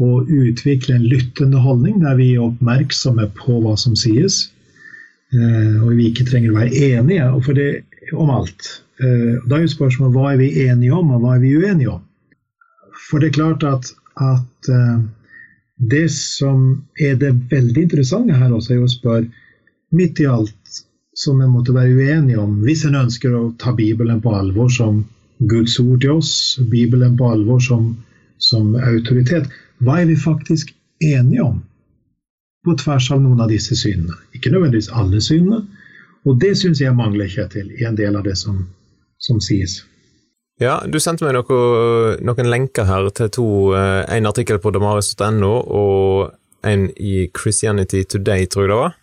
å 0.00 0.10
utvikle 0.24 0.96
en 0.96 1.06
lyttende 1.10 1.60
holdning 1.62 2.00
der 2.04 2.18
vi 2.20 2.32
er 2.34 2.46
oppmerksomme 2.46 3.28
på 3.38 3.60
hva 3.64 3.76
som 3.80 3.96
sies, 3.98 4.42
eh, 5.34 5.76
og 5.82 5.94
vi 5.98 6.10
ikke 6.10 6.28
trenger 6.28 6.52
å 6.52 6.60
være 6.60 6.84
enige 6.90 7.30
og 7.30 7.44
for 7.48 7.58
det, 7.58 7.70
om 8.14 8.32
alt? 8.34 8.74
Eh, 9.02 9.40
da 9.46 9.58
er 9.58 9.66
jo 9.66 9.74
spørsmålet 9.74 10.16
hva 10.16 10.32
er 10.32 10.42
vi 10.42 10.52
enige 10.66 10.96
om, 10.96 11.14
og 11.14 11.24
hva 11.24 11.36
er 11.36 11.44
vi 11.44 11.56
uenige 11.56 11.96
om? 11.96 12.04
For 13.08 13.20
det 13.22 13.30
er 13.30 13.38
klart 13.40 13.66
at, 13.66 13.92
at 14.20 14.70
eh, 14.70 14.98
det 15.90 16.06
som 16.12 16.84
er 17.00 17.16
det 17.20 17.34
veldig 17.50 17.88
interessante 17.88 18.36
her 18.36 18.52
også, 18.52 18.76
er 18.76 18.84
å 18.84 18.92
spørre 18.92 19.30
midt 19.96 20.20
i 20.22 20.28
alt 20.30 20.82
som 21.16 21.40
en 21.42 21.50
måtte 21.52 21.74
være 21.74 21.96
uenige 21.96 22.38
om, 22.40 22.60
hvis 22.64 22.84
en 22.86 22.98
ønsker 23.00 23.34
å 23.34 23.48
ta 23.58 23.72
Bibelen 23.76 24.20
på 24.22 24.32
alvor 24.36 24.70
som 24.72 25.02
Guds 25.48 25.78
ord 25.80 26.00
til 26.00 26.18
oss, 26.18 26.32
Bibelen 26.70 27.16
på 27.16 27.30
alvor 27.32 27.60
som, 27.64 27.94
som 28.38 28.74
autoritet. 28.76 29.48
Hva 29.80 30.00
er 30.02 30.10
vi 30.10 30.16
faktisk 30.16 30.74
enige 31.00 31.44
om 31.44 31.60
på 32.66 32.74
tvers 32.76 33.08
av 33.14 33.22
noen 33.24 33.40
av 33.40 33.48
disse 33.52 33.76
synene? 33.78 34.18
Ikke 34.36 34.52
nødvendigvis 34.52 34.90
alle 34.92 35.22
synene, 35.24 35.62
og 36.28 36.36
det 36.42 36.52
syns 36.60 36.82
jeg 36.82 36.92
mangler, 36.96 37.30
Kjetil, 37.32 37.70
i 37.80 37.86
en 37.88 37.96
del 37.96 38.18
av 38.18 38.26
det 38.28 38.36
som, 38.36 38.66
som 39.22 39.40
sies. 39.40 39.80
Ja, 40.60 40.82
du 40.84 40.98
sendte 41.00 41.24
meg 41.24 41.38
noe, 41.38 42.18
noen 42.20 42.52
lenker 42.52 42.84
her 42.84 43.08
til 43.16 43.30
to, 43.32 43.48
eh, 43.78 44.04
en 44.12 44.28
artikkel 44.28 44.60
på 44.60 44.74
damaris.no 44.76 45.54
og 45.64 46.34
en 46.68 46.90
i 47.00 47.30
Christianity 47.32 48.04
Today, 48.04 48.44
tror 48.44 48.66
jeg 48.66 48.72
det 48.74 48.80
var. 48.82 48.96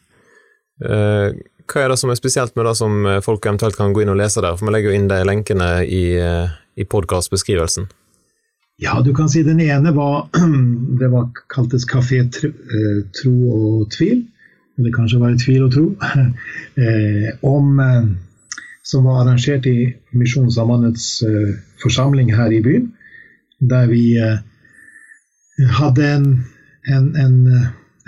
Hva 1.67 1.83
er 1.83 1.91
det 1.91 1.99
som 1.99 2.11
er 2.11 2.19
spesielt 2.19 2.55
med 2.55 2.65
det 2.67 2.75
som 2.79 3.05
eh, 3.05 3.21
folk 3.23 3.45
eventuelt 3.45 3.75
kan 3.75 3.93
gå 3.93 4.03
inn 4.03 4.11
og 4.13 4.19
lese 4.21 4.43
der? 4.43 4.55
For 4.55 4.69
vi 4.69 4.73
legger 4.75 4.93
jo 4.93 4.99
inn 4.99 5.09
de 5.11 5.19
lenkene 5.27 5.71
i, 5.83 6.03
eh, 6.15 6.53
i 6.79 6.87
podkastbeskrivelsen. 6.87 7.89
Ja, 8.79 8.99
du 9.01 9.09
kan 9.17 9.27
si 9.29 9.41
den 9.43 9.59
ene 9.59 9.91
var 9.95 10.29
Det 11.01 11.09
var 11.11 11.29
kaltes 11.53 11.87
Kafé 11.89 12.21
eh, 12.23 12.99
tro 13.19 13.35
og 13.57 13.87
tvil. 13.97 14.23
Eller 14.77 14.93
kanskje 14.93 15.19
var 15.19 15.33
det 15.33 15.41
tvil 15.41 15.65
og 15.65 15.73
tro. 15.73 15.85
om, 17.55 17.79
som 18.85 19.07
var 19.09 19.23
arrangert 19.23 19.65
i 19.65 19.87
Misjonssambandets 20.13 21.07
forsamling 21.81 22.29
her 22.37 22.53
i 22.53 22.59
byen. 22.61 22.91
Der 23.57 23.89
vi 23.89 24.03
hadde 25.79 26.11
en, 26.13 26.27
en, 26.93 27.09
en 27.17 27.39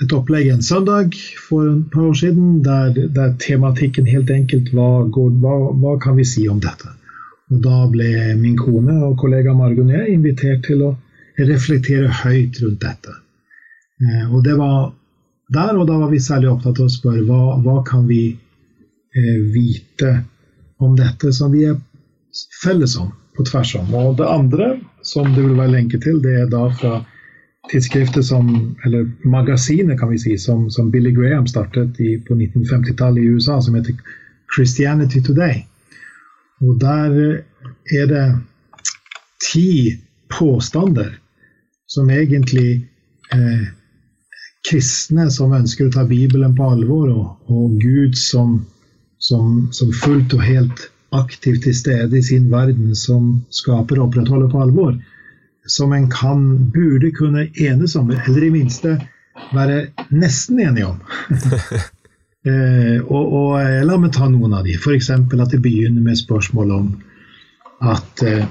et 0.03 0.13
opplegg 0.15 0.47
en 0.47 0.63
søndag 0.63 1.15
for 1.47 1.67
et 1.67 1.91
par 1.91 2.05
år 2.09 2.17
siden 2.21 2.61
der, 2.63 2.95
der 3.15 3.35
tematikken 3.39 4.07
helt 4.07 4.29
enkelt 4.31 4.71
var 4.73 5.09
hva, 5.11 5.55
hva, 5.75 5.97
kan 5.99 6.15
vi 6.19 6.25
si 6.27 6.47
om 6.49 6.61
dette? 6.63 6.93
Og 7.51 7.61
Da 7.65 7.87
ble 7.91 8.35
min 8.39 8.57
kone 8.57 8.95
og 9.07 9.17
kollega 9.19 9.55
Margunn 9.57 9.91
jeg 9.91 10.13
invitert 10.13 10.63
til 10.67 10.85
å 10.85 10.93
reflektere 11.39 12.11
høyt 12.21 12.61
rundt 12.63 12.83
dette. 12.83 13.15
Eh, 14.03 14.25
og 14.31 14.43
det 14.45 14.55
var 14.59 14.91
der, 15.49 15.75
og 15.75 15.87
da 15.89 15.97
var 15.97 16.11
vi 16.13 16.21
særlig 16.21 16.51
opptatt 16.51 16.79
av 16.79 16.87
å 16.87 16.93
spørre 16.93 17.25
hva, 17.25 17.57
hva 17.63 17.79
kan 17.87 18.05
vi 18.07 18.23
eh, 18.31 19.39
vite 19.51 20.13
om 20.79 20.95
dette 20.95 21.33
som 21.35 21.51
vi 21.51 21.65
er 21.67 21.79
felles 22.61 22.95
om, 23.01 23.11
på 23.35 23.43
tvers 23.49 23.75
om. 23.81 23.89
Og 23.97 24.19
det 24.19 24.29
andre 24.29 24.75
som 25.03 25.27
det 25.33 25.43
vil 25.43 25.57
være 25.57 25.73
lenke 25.73 25.99
til, 26.03 26.21
det 26.23 26.35
er 26.43 26.51
da 26.51 26.67
fra 26.79 26.99
tidsskriftet 27.71 28.25
som, 28.25 28.75
eller 28.85 29.11
magasinet 29.27 29.99
kan 29.99 30.09
vi 30.09 30.19
si, 30.19 30.37
som, 30.37 30.69
som 30.71 30.91
Billy 30.91 31.11
Graham 31.11 31.47
startet 31.47 31.99
i, 31.99 32.17
på 32.27 32.35
1950-tallet 32.35 33.23
i 33.23 33.27
USA, 33.35 33.61
som 33.61 33.75
heter 33.75 33.95
Christianity 34.55 35.21
Today. 35.21 35.65
Og 36.61 36.79
der 36.81 37.19
er 37.95 38.07
det 38.09 38.25
ti 39.51 39.97
påstander 40.39 41.13
som 41.87 42.09
egentlig 42.09 42.87
eh, 43.33 43.67
kristne 44.69 45.29
som 45.31 45.53
ønsker 45.55 45.87
å 45.87 45.93
ta 45.93 46.05
Bibelen 46.07 46.55
på 46.57 46.71
alvor, 46.75 47.09
og, 47.09 47.51
og 47.51 47.77
Gud 47.81 48.17
som, 48.19 48.59
som, 49.17 49.69
som, 49.73 49.93
fullt 50.03 50.35
og 50.37 50.43
helt 50.45 50.89
aktivt 51.15 51.63
til 51.65 51.75
stede 51.75 52.19
i 52.19 52.25
sin 52.25 52.49
verden, 52.51 52.93
som 52.95 53.39
skaper 53.53 53.99
og 53.99 54.09
opprettholder 54.09 54.51
på 54.51 54.61
alvor, 54.65 54.97
som 55.69 55.93
en 55.93 56.09
kan, 56.11 56.45
burde 56.73 57.11
kunne 57.15 57.47
enes 57.53 57.95
om, 57.95 58.09
eller 58.11 58.43
i 58.43 58.51
minste 58.53 58.97
være 59.53 59.79
nesten 60.09 60.59
enige 60.63 60.87
om. 60.89 60.99
eh, 62.49 62.97
og, 63.05 63.33
og, 63.33 63.53
eh, 63.61 63.83
La 63.85 63.97
meg 64.01 64.13
ta 64.15 64.29
noen 64.29 64.55
av 64.57 64.65
de. 64.67 64.75
F.eks. 64.79 65.11
at 65.13 65.53
det 65.53 65.61
begynner 65.63 66.03
med 66.03 66.19
spørsmål 66.19 66.75
om 66.75 66.89
at 67.93 68.25
eh, 68.25 68.43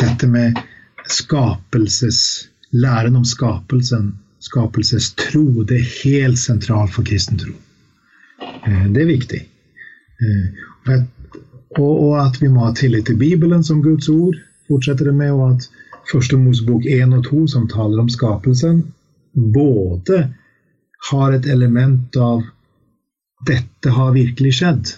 dette 0.00 0.30
med 0.30 0.58
skapelses 1.04 2.48
Læren 2.74 3.14
om 3.14 3.22
skapelsen, 3.22 4.16
skapelsestro, 4.42 5.62
det 5.62 5.76
er 5.78 5.90
helt 6.02 6.40
sentralt 6.42 6.90
for 6.90 7.06
kristen 7.06 7.38
tro. 7.38 7.52
Eh, 8.42 8.88
det 8.90 9.04
er 9.04 9.12
viktig. 9.12 9.42
Eh, 10.18 10.96
og, 11.78 11.92
og 11.92 12.16
at 12.24 12.40
vi 12.42 12.50
må 12.50 12.64
ha 12.66 12.72
tillit 12.74 13.06
til 13.06 13.20
Bibelen 13.20 13.62
som 13.62 13.82
Guds 13.82 14.08
ord, 14.10 14.34
fortsetter 14.66 15.10
det 15.10 15.14
med. 15.14 15.30
og 15.30 15.54
at 15.54 15.68
Første 16.10 16.36
Mosebok 16.36 16.86
1 16.86 17.14
og 17.16 17.24
2, 17.28 17.46
som 17.54 17.68
taler 17.68 18.02
om 18.02 18.10
skapelsen, 18.12 18.82
både 19.34 20.28
har 21.10 21.32
et 21.32 21.46
element 21.46 22.16
av 22.16 22.44
'dette 23.46 23.90
har 23.90 24.12
virkelig 24.12 24.52
skjedd', 24.58 24.94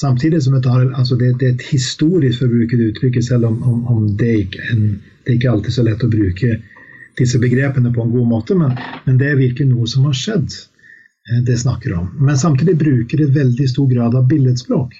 samtidig 0.00 0.42
som 0.42 0.54
det, 0.54 0.66
altså 0.70 1.16
det, 1.16 1.32
det 1.40 1.48
er 1.48 1.54
et 1.54 1.68
historisk, 1.72 2.38
forbruket 2.38 2.84
uttrykket, 2.90 3.24
selv 3.24 3.46
om, 3.46 3.62
om, 3.62 3.86
om 3.86 4.16
det, 4.16 4.32
ikke, 4.46 4.62
en, 4.72 4.82
det 5.24 5.32
er 5.32 5.38
ikke 5.38 5.50
alltid 5.50 5.72
så 5.72 5.82
lett 5.86 6.04
å 6.04 6.12
bruke 6.12 6.60
disse 7.18 7.40
begrepene 7.40 7.92
på 7.92 8.04
en 8.04 8.12
god 8.12 8.28
måte, 8.28 8.54
men, 8.54 8.76
men 9.06 9.18
det 9.18 9.30
er 9.30 9.40
virkelig 9.40 9.70
noe 9.70 9.88
som 9.88 10.04
har 10.04 10.16
skjedd, 10.16 10.58
eh, 11.30 11.42
det 11.48 11.58
snakker 11.62 11.96
om. 11.96 12.10
Men 12.20 12.38
samtidig 12.38 12.76
bruker 12.78 13.22
det 13.22 13.32
veldig 13.34 13.68
stor 13.72 13.88
grad 13.90 14.14
av 14.14 14.28
billedspråk. 14.28 14.94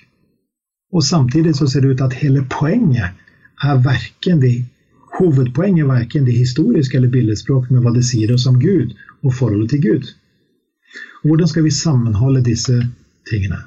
Og 0.96 1.04
samtidig 1.04 1.54
så 1.58 1.68
ser 1.68 1.84
det 1.84 1.96
ut 1.96 2.06
at 2.06 2.16
hele 2.16 2.46
poenget 2.50 3.12
er 3.64 3.84
verken 3.84 4.40
de 4.40 4.54
hovedpoenget 5.18 5.88
verken 5.88 6.24
det 6.24 6.36
historiske 6.36 6.96
eller 6.96 7.12
billedspråk, 7.12 7.70
men 7.70 7.82
hva 7.84 7.92
det 7.94 8.04
sier 8.06 8.32
oss 8.34 8.46
om 8.50 8.58
Gud 8.60 8.92
og 9.24 9.34
forholdet 9.34 9.74
til 9.74 9.82
Gud. 9.86 10.10
Hvordan 11.26 11.48
skal 11.50 11.64
vi 11.66 11.72
sammenholde 11.74 12.44
disse 12.44 12.76
tingene? 13.30 13.62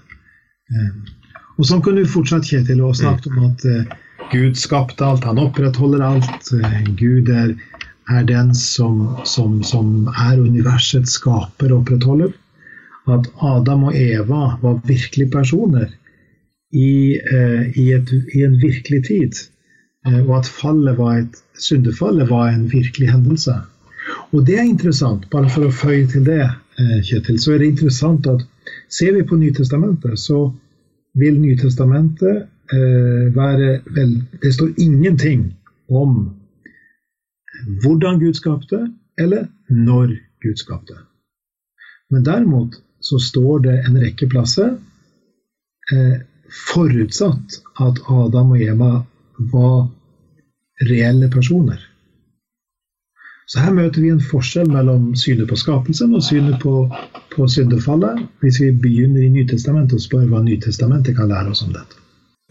Eh, 0.72 0.92
og 1.60 1.68
sånn 1.68 1.82
kunne 1.84 2.06
du 2.06 2.12
fortsatt 2.12 2.48
Kjetil, 2.48 2.84
og 2.86 2.96
snakket 2.96 3.34
om 3.34 3.50
at 3.50 3.66
eh, 3.68 3.98
Gud 4.32 4.60
skapte 4.60 5.06
alt, 5.06 5.26
han 5.28 5.42
opprettholder 5.42 6.06
alt. 6.06 6.52
Eh, 6.56 6.78
Gud 7.00 7.32
er, 7.34 7.56
er 8.14 8.28
den 8.30 8.54
som, 8.56 9.02
som, 9.28 9.60
som, 9.66 10.08
er 10.14 10.40
universets 10.40 11.18
skaper 11.20 11.74
og 11.74 11.82
opprettholder. 11.82 12.36
At 13.10 13.26
Adam 13.42 13.88
og 13.90 13.98
Eva 13.98 14.54
var 14.62 14.84
virkelige 14.86 15.32
personer 15.34 15.90
i, 16.70 17.18
i, 17.18 17.86
et, 17.96 18.12
i 18.38 18.44
en 18.46 18.60
virkelig 18.62 19.00
tid. 19.08 19.40
Og 20.08 20.32
at 20.38 20.48
fallet 20.48 20.96
var 20.98 21.18
et, 21.20 21.36
syndefallet 21.60 22.30
var 22.30 22.50
en 22.50 22.70
virkelig 22.72 23.10
hendelse. 23.12 23.56
Og 24.32 24.46
det 24.48 24.56
er 24.60 24.64
interessant, 24.64 25.28
bare 25.30 25.50
for 25.52 25.68
å 25.68 25.76
føye 25.76 26.08
til 26.08 26.26
det, 26.28 26.46
Kjetil, 26.80 27.40
så 27.42 27.54
er 27.54 27.60
det 27.60 27.74
interessant 27.74 28.28
at 28.32 28.46
ser 28.88 29.12
vi 29.18 29.26
på 29.28 29.36
Nytestamentet, 29.36 30.16
så 30.20 30.46
vil 31.20 31.40
Nytestamentet 31.42 32.46
eh, 32.72 33.26
være 33.36 33.82
vel, 33.96 34.14
Det 34.42 34.54
står 34.56 34.78
ingenting 34.80 35.50
om 35.90 36.30
hvordan 37.84 38.20
Gud 38.20 38.40
skapte, 38.40 38.88
eller 39.20 39.48
når 39.68 40.16
Gud 40.42 40.56
skapte. 40.56 40.96
Men 42.10 42.24
derimot 42.24 42.80
så 43.02 43.20
står 43.20 43.60
det 43.68 43.76
en 43.88 44.00
rekke 44.00 44.30
plasser 44.32 44.78
eh, 45.92 46.20
forutsatt 46.72 47.60
at 47.84 48.00
Adam 48.08 48.56
og 48.56 48.62
Eva 48.64 48.92
var 49.52 49.88
reelle 50.90 51.30
personer. 51.32 51.80
Så 53.50 53.64
her 53.64 53.74
møter 53.74 54.04
vi 54.04 54.12
en 54.14 54.22
forskjell 54.22 54.68
mellom 54.70 55.08
synet 55.18 55.50
på 55.50 55.58
skapelsen 55.58 56.14
og 56.14 56.22
synet 56.22 56.60
på, 56.62 56.84
på 57.34 57.48
syndefallet, 57.50 58.22
hvis 58.44 58.60
vi 58.62 58.70
begynner 58.84 59.26
i 59.26 59.32
Nytestamentet 59.34 59.98
og 59.98 60.04
spør 60.04 60.28
hva 60.30 60.44
Nytestamentet 60.46 61.18
kan 61.18 61.32
lære 61.32 61.56
oss 61.56 61.64
om 61.66 61.74
dette. 61.74 61.98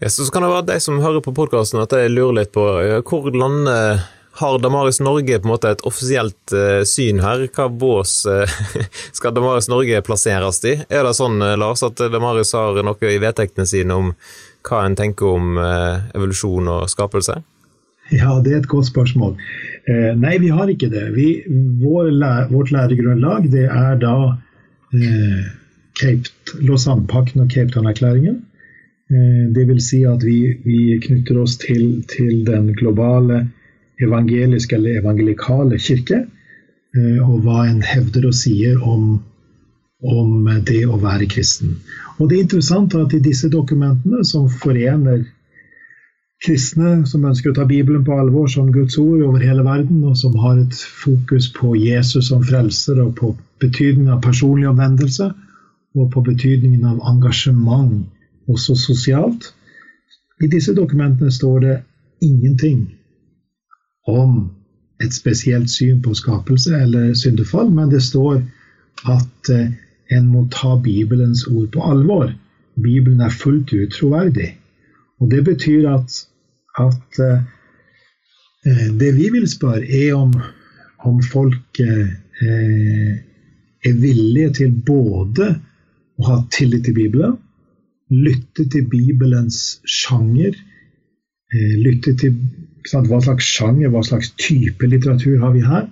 Ja, 0.03 0.11
så 0.11 0.27
kan 0.31 0.43
det 0.43 0.51
være 0.51 0.67
de 0.73 0.79
som 0.83 0.99
hører 0.99 1.23
på 1.23 1.35
podkasten 1.35 1.79
at 1.79 1.95
jeg 1.95 2.11
lurer 2.11 2.41
litt 2.41 2.51
på 2.55 2.65
hvordan 3.07 3.39
landet 3.39 4.07
har 4.39 4.59
Damaris 4.59 4.99
Norge 5.03 5.39
på 5.39 5.47
en 5.47 5.51
måte 5.51 5.71
et 5.73 5.81
offisielt 5.87 6.53
uh, 6.55 6.83
syn 6.87 7.19
her? 7.23 7.47
Hva 7.55 7.67
bås 7.71 8.21
uh, 8.27 8.59
skal 9.17 9.35
Damaris 9.35 9.67
Norge 9.71 9.99
plasseres 10.03 10.61
i? 10.67 10.77
Er 10.87 11.07
det 11.07 11.15
sånn, 11.17 11.39
Lars, 11.59 11.83
at 11.83 11.99
Damaris 12.11 12.53
har 12.55 12.79
noe 12.83 13.11
i 13.11 13.19
vedtektene 13.19 13.67
sine 13.67 13.95
om 13.99 14.13
hva 14.69 14.83
en 14.85 14.97
tenker 14.99 15.33
om 15.33 15.57
uh, 15.57 16.05
evolusjon 16.15 16.69
og 16.71 16.89
skapelse? 16.91 17.39
Ja, 18.11 18.39
det 18.43 18.53
er 18.53 18.61
et 18.63 18.69
godt 18.69 18.89
spørsmål. 18.89 19.35
Eh, 19.89 20.13
nei, 20.17 20.37
vi 20.41 20.49
har 20.53 20.69
ikke 20.71 20.89
det. 20.89 21.05
Vi, 21.13 21.27
vår, 21.81 22.09
vårt 22.49 22.71
læregrunnlag 22.73 23.49
det 23.53 23.67
er 23.69 23.99
da 24.01 24.15
eh, 24.97 25.43
Lausanne-pakken 26.65 27.43
og 27.43 27.51
Cape 27.53 27.71
Town-erklæringen. 27.75 28.39
Eh, 29.09 29.67
vil 29.67 29.81
si 29.81 30.03
at 30.05 30.25
vi, 30.25 30.55
vi 30.65 30.97
knytter 31.05 31.41
oss 31.41 31.57
til, 31.61 32.03
til, 32.09 32.45
den 32.45 32.73
globale 32.77 33.47
evangeliske 34.01 34.75
eller 34.75 35.01
evangelikale 35.01 35.79
kirke, 35.79 36.23
eh, 36.95 37.17
og 37.21 37.45
hva 37.45 37.65
en 37.67 37.81
hevder 37.85 38.29
og 38.29 38.37
sier 38.37 38.81
om, 38.81 39.19
om 40.03 40.47
det 40.65 40.85
å 40.87 40.97
være 40.99 41.27
kristen. 41.27 41.75
Og 42.17 42.29
det 42.29 42.37
er 42.37 42.45
interessant 42.45 42.95
at 42.95 43.13
i 43.13 43.19
disse 43.23 43.49
dokumentene 43.51 44.23
som 44.27 44.47
forener 44.61 45.25
kristne 46.43 47.03
som 47.09 47.25
ønsker 47.27 47.51
å 47.51 47.57
ta 47.57 47.65
Bibelen 47.67 48.05
på 48.07 48.15
alvor 48.15 48.47
som 48.51 48.71
Guds 48.71 48.97
ord 49.01 49.25
over 49.27 49.43
hele 49.43 49.63
verden, 49.65 50.03
og 50.07 50.15
som 50.17 50.37
har 50.39 50.59
et 50.61 50.75
fokus 51.03 51.49
på 51.55 51.75
Jesus 51.75 52.29
som 52.31 52.43
frelser, 52.43 53.01
og 53.03 53.15
på 53.19 53.33
betydningen 53.59 54.13
av 54.15 54.21
personlig 54.23 54.69
omvendelse, 54.69 55.31
og 55.97 56.11
på 56.13 56.23
betydningen 56.23 56.85
av 56.87 57.01
engasjement, 57.11 58.05
også 58.47 58.77
sosialt. 58.79 59.51
I 60.39 60.47
disse 60.47 60.73
dokumentene 60.73 61.31
står 61.31 61.59
det 61.65 61.75
ingenting 62.23 62.87
om 64.07 64.47
et 65.03 65.13
spesielt 65.13 65.69
syn 65.71 65.99
på 66.03 66.15
skapelse 66.15 66.71
eller 66.75 67.11
syndefall, 67.19 67.69
men 67.71 67.91
det 67.91 68.01
står 68.03 68.39
at 69.07 69.51
eh, 69.53 69.75
en 70.15 70.27
må 70.31 70.45
ta 70.53 70.75
Bibelens 70.81 71.45
ord 71.47 71.69
på 71.73 71.83
alvor. 71.85 72.31
Bibelen 72.79 73.21
er 73.21 73.33
fullt 73.33 73.73
ut 73.73 73.91
troverdig. 73.93 74.53
Og 75.19 75.31
Det 75.31 75.43
betyr 75.45 75.89
at, 75.91 76.15
at 76.79 77.19
eh, 77.25 78.87
det 78.99 79.15
vi 79.17 79.29
vil 79.33 79.47
spørre, 79.49 79.83
er 79.83 80.15
om, 80.15 80.33
om 81.05 81.21
folk 81.23 81.79
eh, 81.83 82.07
er 83.85 83.99
villige 84.01 84.53
til 84.61 84.73
både 84.85 85.51
å 86.19 86.27
ha 86.27 86.39
tillit 86.51 86.87
til 86.87 86.97
Bibelen, 86.97 87.37
lytte 88.09 88.65
til 88.71 88.87
Bibelens 88.89 89.79
sjanger, 89.87 90.55
eh, 91.53 91.75
lytte 91.83 92.15
til 92.19 92.35
sant, 92.87 93.07
hva 93.11 93.19
slags 93.23 93.47
sjanger, 93.47 93.91
hva 93.91 94.03
slags 94.05 94.31
type 94.39 94.87
litteratur 94.87 95.39
har 95.43 95.53
vi 95.55 95.63
her, 95.65 95.87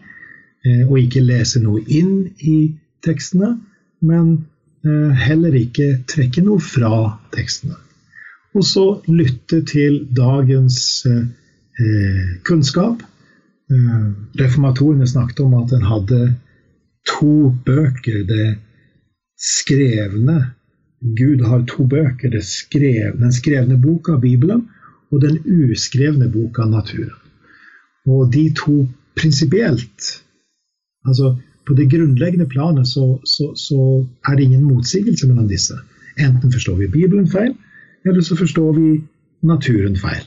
eh, 0.66 0.84
og 0.88 1.00
ikke 1.00 1.26
lese 1.26 1.62
noe 1.64 1.84
inn 1.88 2.30
i 2.40 2.74
tekstene, 3.06 3.56
men 4.06 4.46
eh, 4.86 5.12
heller 5.28 5.56
ikke 5.58 6.04
trekke 6.10 6.44
noe 6.46 6.62
fra 6.64 7.18
tekstene. 7.34 7.78
Og 8.58 8.66
så 8.66 8.86
lytte 9.10 9.62
til 9.70 10.02
dagens 10.18 10.80
eh, 11.10 12.38
kunnskap. 12.48 13.04
Eh, 13.72 14.06
reformatorene 14.42 15.08
snakket 15.10 15.44
om 15.46 15.58
at 15.62 15.74
en 15.78 15.88
hadde 15.88 16.22
to 17.08 17.52
bøker. 17.66 18.24
Det 18.30 18.48
skrevne 19.38 20.40
Gud 21.18 21.44
har 21.46 21.66
to 21.70 21.86
bøker. 21.86 22.40
Skrev, 22.42 23.20
den 23.20 23.34
skrevne 23.34 23.78
boka, 23.82 24.18
Bibelen, 24.22 24.66
og 25.12 25.22
den 25.22 25.38
uskrevne 25.46 26.30
boka, 26.34 26.66
naturen. 26.66 27.16
Og 28.08 28.32
de 28.34 28.50
to 28.56 28.86
prinsipielt 29.18 30.24
Altså 31.08 31.38
på 31.68 31.76
det 31.76 31.90
grunnleggende 31.92 32.48
planet 32.50 32.88
så, 32.88 33.20
så, 33.28 33.52
så 33.60 34.06
er 34.28 34.38
det 34.38 34.48
ingen 34.48 34.66
motsigelse 34.68 35.28
mellom 35.28 35.50
disse. 35.50 35.76
Enten 36.18 36.52
forstår 36.52 36.80
vi 36.80 36.88
Bibelen 36.94 37.28
feil, 37.30 37.54
eller 38.08 38.24
så 38.26 38.38
forstår 38.40 38.74
vi 38.78 38.90
naturen 39.46 39.98
feil. 40.00 40.24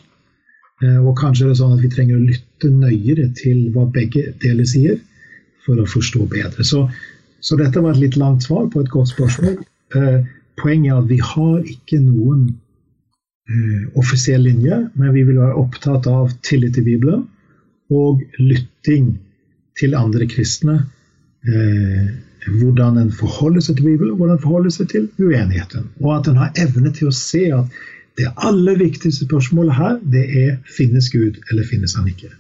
Eh, 0.85 0.99
og 1.01 1.17
kanskje 1.19 1.47
er 1.47 1.53
det 1.53 1.61
sånn 1.61 1.77
at 1.77 1.85
vi 1.85 1.93
trenger 1.93 2.19
å 2.19 2.27
lytte 2.29 2.73
nøyere 2.73 3.31
til 3.37 3.71
hva 3.75 3.87
begge 3.93 4.31
deler 4.43 4.69
sier, 4.69 5.01
for 5.65 5.81
å 5.81 5.89
forstå 5.89 6.27
bedre. 6.31 6.65
Så, 6.65 6.87
så 7.45 7.59
dette 7.61 7.83
var 7.85 7.97
et 7.97 8.05
litt 8.05 8.21
langt 8.21 8.47
svar 8.47 8.69
på 8.73 8.85
et 8.85 8.93
godt 8.93 9.13
spørsmål. 9.13 9.59
Eh, 9.97 10.21
poenget 10.61 10.93
er 10.93 11.03
at 11.03 11.11
vi 11.11 11.19
har 11.25 11.59
ikke 11.75 12.01
noen 12.05 12.47
eh, 13.51 13.83
offisiell 14.01 14.45
linje, 14.47 14.83
men 14.95 15.13
vi 15.17 15.27
vil 15.29 15.41
være 15.41 15.59
opptatt 15.61 16.09
av 16.11 16.33
tillit 16.47 16.77
til 16.79 16.89
Bibelen 16.89 17.27
og 17.91 18.23
lytting 18.39 19.15
til 19.81 19.97
andre 19.99 20.29
kristne. 20.31 20.79
Hvordan 21.45 22.99
en 23.01 23.13
forholder 23.13 23.65
seg 23.65 23.79
til 23.79 23.87
Bibelen, 23.91 24.17
hvordan 24.17 24.37
en 24.37 24.43
forholder 24.43 24.75
seg 24.75 24.91
til 24.93 25.09
uenigheten. 25.19 25.89
Og 26.01 26.13
at 26.19 26.29
en 26.29 26.41
har 26.41 26.53
evne 26.61 26.93
til 26.97 27.09
å 27.09 27.17
se 27.17 27.47
at 27.57 27.81
det 28.21 28.29
aller 28.37 28.77
viktigste 28.81 29.25
spørsmålet 29.25 29.77
her, 29.77 29.99
det 30.13 30.27
er 30.43 30.57
finnes 30.77 31.09
Gud, 31.13 31.41
eller 31.51 31.69
finnes 31.69 31.95
han 31.97 32.09
ikke? 32.11 32.33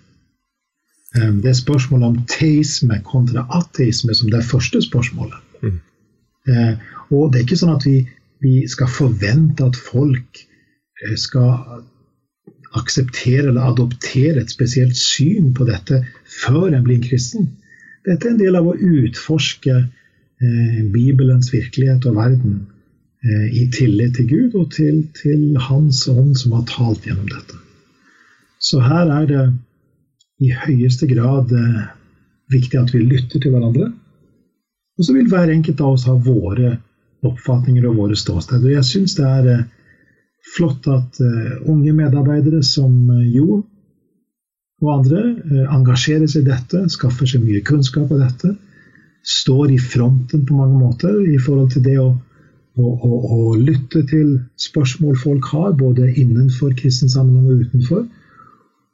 Ehm, 1.17 1.41
det 1.43 1.51
er 1.51 1.59
spørsmålet 1.59 2.09
om 2.09 2.19
teisme 2.31 3.01
kontra 3.07 3.47
ateisme 3.57 4.15
som 4.15 4.31
det 4.31 4.45
første 4.47 4.83
spørsmålet. 4.83 5.39
Mm. 5.63 5.79
Ehm, 6.49 6.83
og 7.11 7.33
det 7.33 7.41
er 7.41 7.47
ikke 7.47 7.61
sånn 7.63 7.77
at 7.77 7.87
vi, 7.87 8.03
vi 8.45 8.55
skal 8.71 8.91
forvente 8.93 9.67
at 9.67 9.79
folk 9.79 10.43
eh, 10.43 11.17
skal 11.19 11.83
akseptere 12.79 13.49
eller 13.51 13.73
adoptere 13.73 14.39
et 14.39 14.53
spesielt 14.53 14.99
syn 14.99 15.51
på 15.57 15.67
dette 15.67 16.05
før 16.43 16.71
en 16.71 16.85
blir 16.87 17.01
en 17.01 17.09
kristen. 17.09 17.49
Dette 18.07 18.29
er 18.29 18.35
en 18.35 18.41
del 18.41 18.57
av 18.57 18.69
å 18.71 18.77
utforske 18.77 19.75
eh, 19.77 20.79
Bibelens 20.93 21.53
virkelighet 21.53 22.07
og 22.09 22.17
verden 22.17 22.61
Eh, 23.21 23.63
i 23.63 23.67
tillit 23.69 24.15
til 24.17 24.29
Gud 24.29 24.55
og 24.57 24.71
til, 24.73 25.03
til 25.13 25.59
Hans 25.61 26.07
ånd 26.09 26.39
som 26.41 26.55
har 26.57 26.63
talt 26.71 27.05
gjennom 27.05 27.27
dette. 27.29 27.59
Så 28.57 28.81
her 28.81 29.11
er 29.13 29.27
det 29.29 29.43
i 30.41 30.49
høyeste 30.57 31.09
grad 31.11 31.53
eh, 31.53 31.83
viktig 32.49 32.79
at 32.81 32.95
vi 32.95 33.03
lytter 33.05 33.43
til 33.43 33.53
hverandre. 33.53 33.91
Og 34.97 35.05
så 35.05 35.17
vil 35.17 35.29
hver 35.29 35.53
enkelt 35.53 35.83
av 35.85 35.99
oss 35.99 36.07
ha 36.09 36.17
våre 36.17 36.79
oppfatninger 37.29 37.85
og 37.91 37.99
våre 38.01 38.17
ståsteder. 38.17 38.73
Jeg 38.73 38.89
syns 38.89 39.19
det 39.19 39.29
er 39.29 39.67
flott 40.57 40.89
at 40.89 41.21
unge 41.69 41.93
medarbeidere 41.93 42.63
som 42.65 42.95
Jo 43.29 43.61
og 44.81 44.91
andre 44.95 45.23
engasjerer 45.77 46.29
seg 46.31 46.47
i 46.47 46.51
dette, 46.51 46.87
skaffer 46.93 47.29
seg 47.29 47.45
mye 47.45 47.61
kunnskap 47.67 48.11
av 48.15 48.23
dette, 48.25 48.55
står 49.27 49.75
i 49.75 49.79
fronten 49.81 50.47
på 50.49 50.57
mange 50.57 50.81
måter 50.81 51.19
i 51.29 51.37
forhold 51.41 51.75
til 51.75 51.85
det 51.85 51.99
å 52.01 52.11
å, 52.79 52.87
å, 52.87 53.11
å 53.35 53.55
lytte 53.59 54.03
til 54.09 54.35
spørsmål 54.61 55.19
folk 55.21 55.49
har, 55.53 55.73
både 55.79 56.11
innenfor 56.21 56.75
kristen 56.79 57.11
sammenheng 57.13 57.51
og 57.51 57.65
utenfor. 57.67 58.05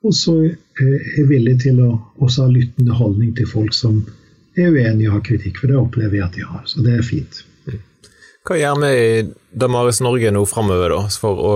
Og 0.07 0.14
så 0.14 0.37
er 0.47 1.28
villig 1.28 1.59
til 1.64 1.80
å 1.82 1.91
også 2.22 2.47
ha 2.47 2.53
lyttende 2.53 2.97
holdning 2.97 3.34
til 3.37 3.49
folk 3.51 3.74
som 3.74 4.03
er 4.57 4.70
uenige 4.72 5.11
og 5.11 5.18
har 5.18 5.26
kritikk, 5.26 5.61
for 5.61 5.72
det 5.72 5.80
opplever 5.80 6.20
jeg 6.20 6.26
at 6.28 6.39
de 6.39 6.47
har. 6.47 6.62
Så 6.68 6.84
det 6.87 6.97
er 6.97 7.07
fint. 7.07 7.43
Hva 8.47 8.59
gjør 8.61 8.78
vi 8.84 8.93
i 8.95 9.24
Damaris 9.59 9.99
Norge 10.05 10.30
nå 10.30 10.45
framover, 10.47 10.95
da, 10.95 11.11
for 11.20 11.43
å 11.43 11.55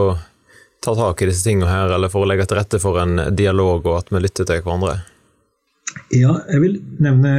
ta 0.84 0.94
tak 0.96 1.22
i 1.22 1.28
disse 1.28 1.44
tingene 1.44 1.68
her, 1.70 1.92
eller 1.94 2.12
for 2.12 2.24
å 2.24 2.28
legge 2.30 2.48
til 2.48 2.60
rette 2.60 2.80
for 2.82 3.00
en 3.02 3.20
dialog 3.36 3.84
og 3.86 3.98
at 3.98 4.12
vi 4.12 4.22
lytter 4.24 4.48
til 4.48 4.62
hverandre? 4.64 4.98
Ja, 6.14 6.36
jeg 6.50 6.60
vil 6.62 6.76
nevne 7.02 7.32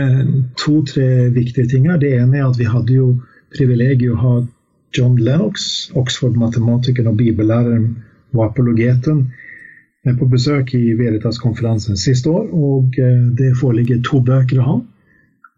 to-tre 0.60 1.30
viktige 1.34 1.70
ting. 1.72 1.88
Det 2.02 2.12
ene 2.18 2.42
er 2.42 2.50
at 2.50 2.60
vi 2.60 2.68
hadde 2.68 2.98
jo 2.98 3.12
privilegiet 3.56 4.14
å 4.14 4.20
ha 4.22 4.34
John 4.96 5.16
Lennox, 5.16 5.92
Oxford-matematikeren 5.96 7.14
og 7.14 7.20
bibellæreren 7.20 7.88
og 8.36 8.44
apologeten, 8.50 9.30
på 10.18 10.26
besøk 10.26 10.74
i 10.74 10.96
Veritas-konferansen 10.98 12.00
siste 12.00 12.32
år. 12.32 12.48
Og 12.52 12.98
eh, 13.00 13.28
det 13.38 13.54
foreligger 13.60 14.02
to 14.06 14.22
bøker 14.26 14.62
av 14.62 14.68
ham 14.70 14.82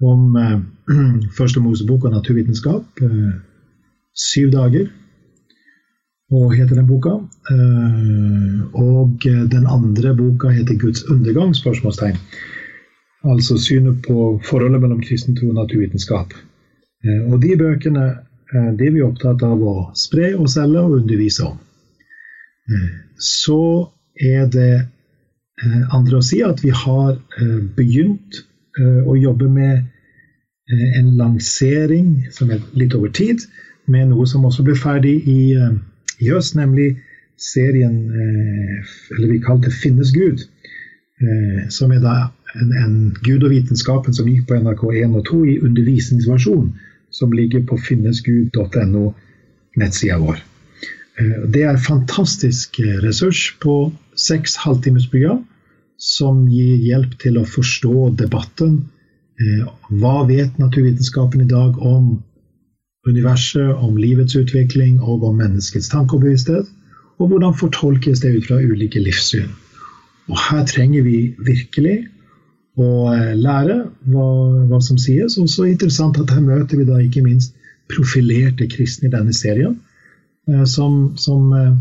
om 0.04 0.38
eh, 0.38 0.60
Første 1.38 1.64
Mosebok 1.64 2.10
og 2.10 2.16
naturvitenskap. 2.18 3.02
Eh, 3.02 3.32
syv 4.14 4.52
dager, 4.54 4.90
og 6.34 6.54
heter 6.58 6.76
den 6.76 6.88
boka. 6.88 7.20
og 8.74 9.24
den 9.24 9.68
andre 9.68 10.16
boka 10.18 10.50
heter 10.50 10.80
Guds 10.80 11.04
undergang? 11.10 11.56
spørsmålstegn. 11.56 12.18
Altså 13.24 13.58
synet 13.58 14.02
på 14.08 14.42
forholdet 14.44 14.82
mellom 14.82 15.02
kristen 15.02 15.36
tro 15.36 15.48
og 15.50 15.56
naturvitenskap. 15.56 16.34
og 17.32 17.42
de 17.42 17.58
bøkene 17.58 18.16
de 18.54 18.88
er 18.88 18.94
vi 18.94 19.02
opptatt 19.02 19.44
av 19.44 19.62
å 19.62 19.92
spre 19.98 20.36
og 20.38 20.50
selge 20.50 20.82
og 20.82 21.00
undervise 21.02 21.44
om. 21.48 21.58
Så 23.18 23.90
er 24.22 24.48
det 24.52 24.74
eh, 25.64 25.96
andre 25.96 26.20
å 26.20 26.26
si 26.26 26.42
at 26.46 26.62
vi 26.64 26.74
har 26.74 27.16
eh, 27.16 27.60
begynt 27.78 28.44
eh, 28.80 29.02
å 29.06 29.18
jobbe 29.18 29.50
med 29.50 29.90
en 30.98 31.10
lansering 31.20 32.30
som 32.32 32.52
er 32.54 32.62
litt 32.80 32.94
over 32.96 33.12
tid, 33.12 33.42
med 33.92 34.14
noe 34.14 34.24
som 34.30 34.46
også 34.48 34.64
ble 34.64 34.78
ferdig 34.80 35.18
i, 35.28 35.42
i 36.20 36.30
høst, 36.30 36.56
nemlig 36.56 36.98
serien 37.40 37.96
Eller 38.14 39.28
vi 39.32 39.40
kalte 39.42 39.72
'Finnes 39.72 40.14
Gud'. 40.14 40.46
Som 41.70 41.92
er 41.92 42.00
da 42.00 42.14
en, 42.56 42.72
en 42.72 42.96
Gud 43.24 43.44
og 43.44 43.52
vitenskapen 43.54 44.14
som 44.14 44.30
gikk 44.30 44.48
på 44.48 44.58
NRK1 44.60 45.16
og 45.18 45.26
2 45.30 45.44
i 45.46 45.60
undervisningsversjon, 45.66 46.74
som 47.14 47.32
ligger 47.32 47.64
på 47.70 47.78
finnesgud.no, 47.78 49.06
nettsida 49.80 50.18
vår. 50.22 50.42
Eh, 51.20 51.42
det 51.54 51.64
er 51.64 51.74
en 51.74 51.88
fantastisk 51.88 52.80
eh, 52.82 53.00
ressurs 53.06 53.52
på 53.64 53.78
seks 54.18 54.58
halvtimesprogram 54.64 55.44
som 55.98 56.44
gir 56.52 56.82
hjelp 56.84 57.16
til 57.22 57.40
å 57.40 57.48
forstå 57.48 58.14
debatten. 58.20 58.84
Eh, 59.42 59.66
hva 60.02 60.24
vet 60.30 60.60
naturvitenskapen 60.62 61.46
i 61.46 61.50
dag 61.50 61.78
om 61.80 62.16
universet, 63.10 63.74
om 63.76 63.98
livets 64.00 64.36
utvikling 64.40 65.02
og 65.02 65.26
om 65.28 65.38
menneskets 65.42 65.92
tankebevissthet? 65.92 66.70
Og 67.22 67.30
hvordan 67.30 67.56
fortolkes 67.58 68.24
det 68.24 68.34
ut 68.38 68.48
fra 68.48 68.62
ulike 68.62 69.02
livssyn? 69.04 69.52
Og 70.32 70.40
her 70.40 70.64
trenger 70.66 71.04
vi 71.06 71.18
virkelig 71.46 71.98
å 72.80 73.12
lære 73.38 73.80
hva, 74.10 74.28
hva 74.70 74.80
som 74.82 74.98
sies. 74.98 75.38
Og 75.38 75.50
så 75.52 75.68
interessant 75.70 76.18
at 76.20 76.32
her 76.32 76.42
møter 76.42 76.80
vi 76.80 76.88
da 76.88 77.02
ikke 77.04 77.26
minst 77.26 77.54
profilerte 77.92 78.70
kristne 78.72 79.12
i 79.12 79.14
denne 79.14 79.36
serien 79.36 79.76
Eh, 80.48 80.64
som, 80.64 81.18
som 81.18 81.54
eh, 81.54 81.76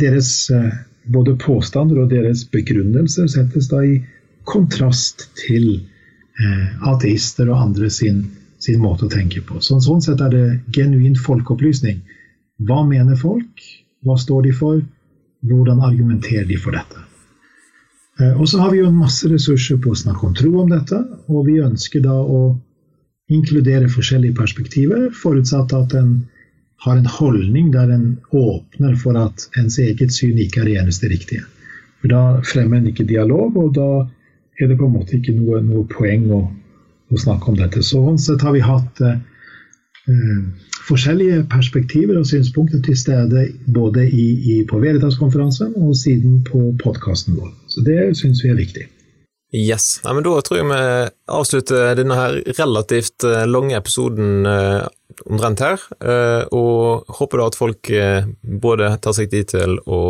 deres 0.00 0.50
eh, 0.50 0.72
både 1.04 1.36
påstander 1.40 2.02
og 2.02 2.10
deres 2.12 2.44
begrunnelser 2.52 3.30
settes 3.32 3.70
da 3.72 3.80
i 3.84 4.00
kontrast 4.48 5.30
til 5.40 5.80
ateister 6.86 7.48
og 7.50 7.58
andre 7.64 7.88
sin, 7.90 8.20
sin 8.62 8.80
måte 8.82 9.06
å 9.06 9.12
tenke 9.12 9.42
på. 9.46 9.60
Så, 9.64 9.78
sånn 9.82 10.02
sett 10.04 10.22
er 10.24 10.32
det 10.34 10.46
genuin 10.74 11.16
folkeopplysning. 11.18 12.00
Hva 12.68 12.82
mener 12.86 13.18
folk? 13.18 13.66
Hva 14.06 14.18
står 14.18 14.48
de 14.48 14.54
for? 14.56 14.80
Hvordan 15.46 15.84
argumenterer 15.86 16.48
de 16.48 16.58
for 16.58 16.74
dette? 16.74 17.04
Og 18.34 18.48
så 18.50 18.58
har 18.58 18.72
vi 18.72 18.80
jo 18.80 18.88
masse 18.90 19.28
ressurser 19.30 19.78
på 19.78 19.92
å 19.92 19.98
snakke 19.98 20.26
om 20.26 20.32
tro 20.34 20.50
om 20.64 20.72
dette, 20.72 20.98
og 21.30 21.44
vi 21.46 21.60
ønsker 21.62 22.02
da 22.02 22.16
å 22.18 22.56
inkludere 23.30 23.90
forskjellige 23.92 24.34
perspektiver, 24.34 25.10
forutsatt 25.14 25.74
at 25.76 25.94
en 25.94 26.16
har 26.82 26.98
en 26.98 27.06
holdning 27.10 27.70
der 27.74 27.90
en 27.94 28.08
åpner 28.30 28.94
for 28.98 29.18
at 29.18 29.48
ens 29.58 29.78
eget 29.82 30.14
syn 30.14 30.38
ikke 30.38 30.62
er 30.62 30.70
det 30.70 30.76
eneste 30.82 31.10
riktige. 31.10 31.44
For 32.00 32.10
Da 32.10 32.22
fremmer 32.46 32.78
en 32.78 32.90
ikke 32.90 33.06
dialog, 33.06 33.56
og 33.56 33.74
da 33.74 34.06
er 34.58 34.70
det 34.70 34.78
på 34.78 34.86
en 34.86 34.94
måte 34.94 35.18
ikke 35.18 35.34
noe, 35.34 35.60
noe 35.62 35.86
poeng 35.90 36.28
å, 36.34 36.40
å, 37.10 37.18
snakke 37.18 37.50
om 37.52 37.58
dette. 37.58 37.82
Sånn 37.84 38.18
sett 38.20 38.44
har 38.44 38.54
vi 38.56 38.62
hatt 38.64 39.00
eh, 39.04 39.16
eh, 40.10 40.42
forskjellige 40.88 41.44
perspektiver 41.52 42.20
og 42.20 42.28
synspunkter 42.28 42.82
til 42.84 42.98
stede 42.98 43.48
både 43.66 44.06
i, 44.08 44.28
i, 44.54 44.60
på 44.68 44.80
Veritas-konferansen 44.82 45.74
og 45.76 45.96
siden 45.98 46.42
på 46.48 46.70
podkasten 46.82 47.38
vår. 47.38 47.52
Så 47.72 47.84
det 47.86 48.00
syns 48.20 48.44
vi 48.44 48.52
er 48.52 48.60
viktig. 48.60 48.88
Yes. 49.54 50.00
Ja, 50.04 50.12
men 50.12 50.26
Da 50.26 50.40
tror 50.44 50.58
jeg 50.58 50.68
vi 50.68 50.80
avslutter 51.32 51.94
denne 51.96 52.16
her 52.18 52.40
relativt 52.58 53.24
eh, 53.24 53.46
lange 53.48 53.76
episoden 53.78 54.44
eh, 54.46 54.84
omtrent 55.24 55.62
her, 55.64 55.82
eh, 56.04 56.44
og 56.54 57.08
håper 57.18 57.40
da 57.40 57.46
at 57.48 57.58
folk 57.58 57.90
både 58.64 58.90
tar 59.02 59.16
seg 59.16 59.30
tid 59.32 59.48
til 59.54 59.78
å 59.88 60.00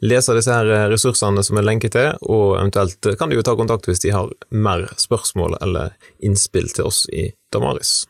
lese 0.00 0.36
disse 0.36 0.54
her 0.54 0.88
ressursene 0.92 1.44
som 1.44 1.60
er 1.60 1.66
lenket 1.68 1.96
til, 1.96 2.14
og 2.22 2.56
eventuelt 2.60 3.10
kan 3.20 3.30
de 3.30 3.38
jo 3.38 3.44
ta 3.46 3.56
kontakt 3.58 3.88
hvis 3.88 4.02
de 4.04 4.14
har 4.14 4.32
mer 4.50 4.86
spørsmål 4.96 5.58
eller 5.60 5.94
innspill 6.24 6.70
til 6.72 6.88
oss 6.88 7.04
i 7.12 7.28
Damaris. 7.52 8.02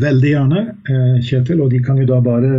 Veldig 0.00 0.30
gjerne, 0.32 0.62
Kjetil, 1.22 1.60
og 1.62 1.70
de 1.70 1.78
kan 1.84 2.00
jo 2.00 2.08
da 2.08 2.18
bare 2.24 2.54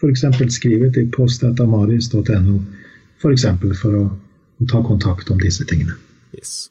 f.eks. 0.00 0.24
skrive 0.54 0.90
til 0.94 1.08
postatamaris.no, 1.12 2.58
f.eks. 3.20 3.46
For, 3.60 3.74
for 3.82 3.96
å 4.00 4.04
ta 4.70 4.82
kontakt 4.84 5.30
om 5.32 5.40
disse 5.40 5.66
tingene. 5.68 5.96
Yes. 6.36 6.70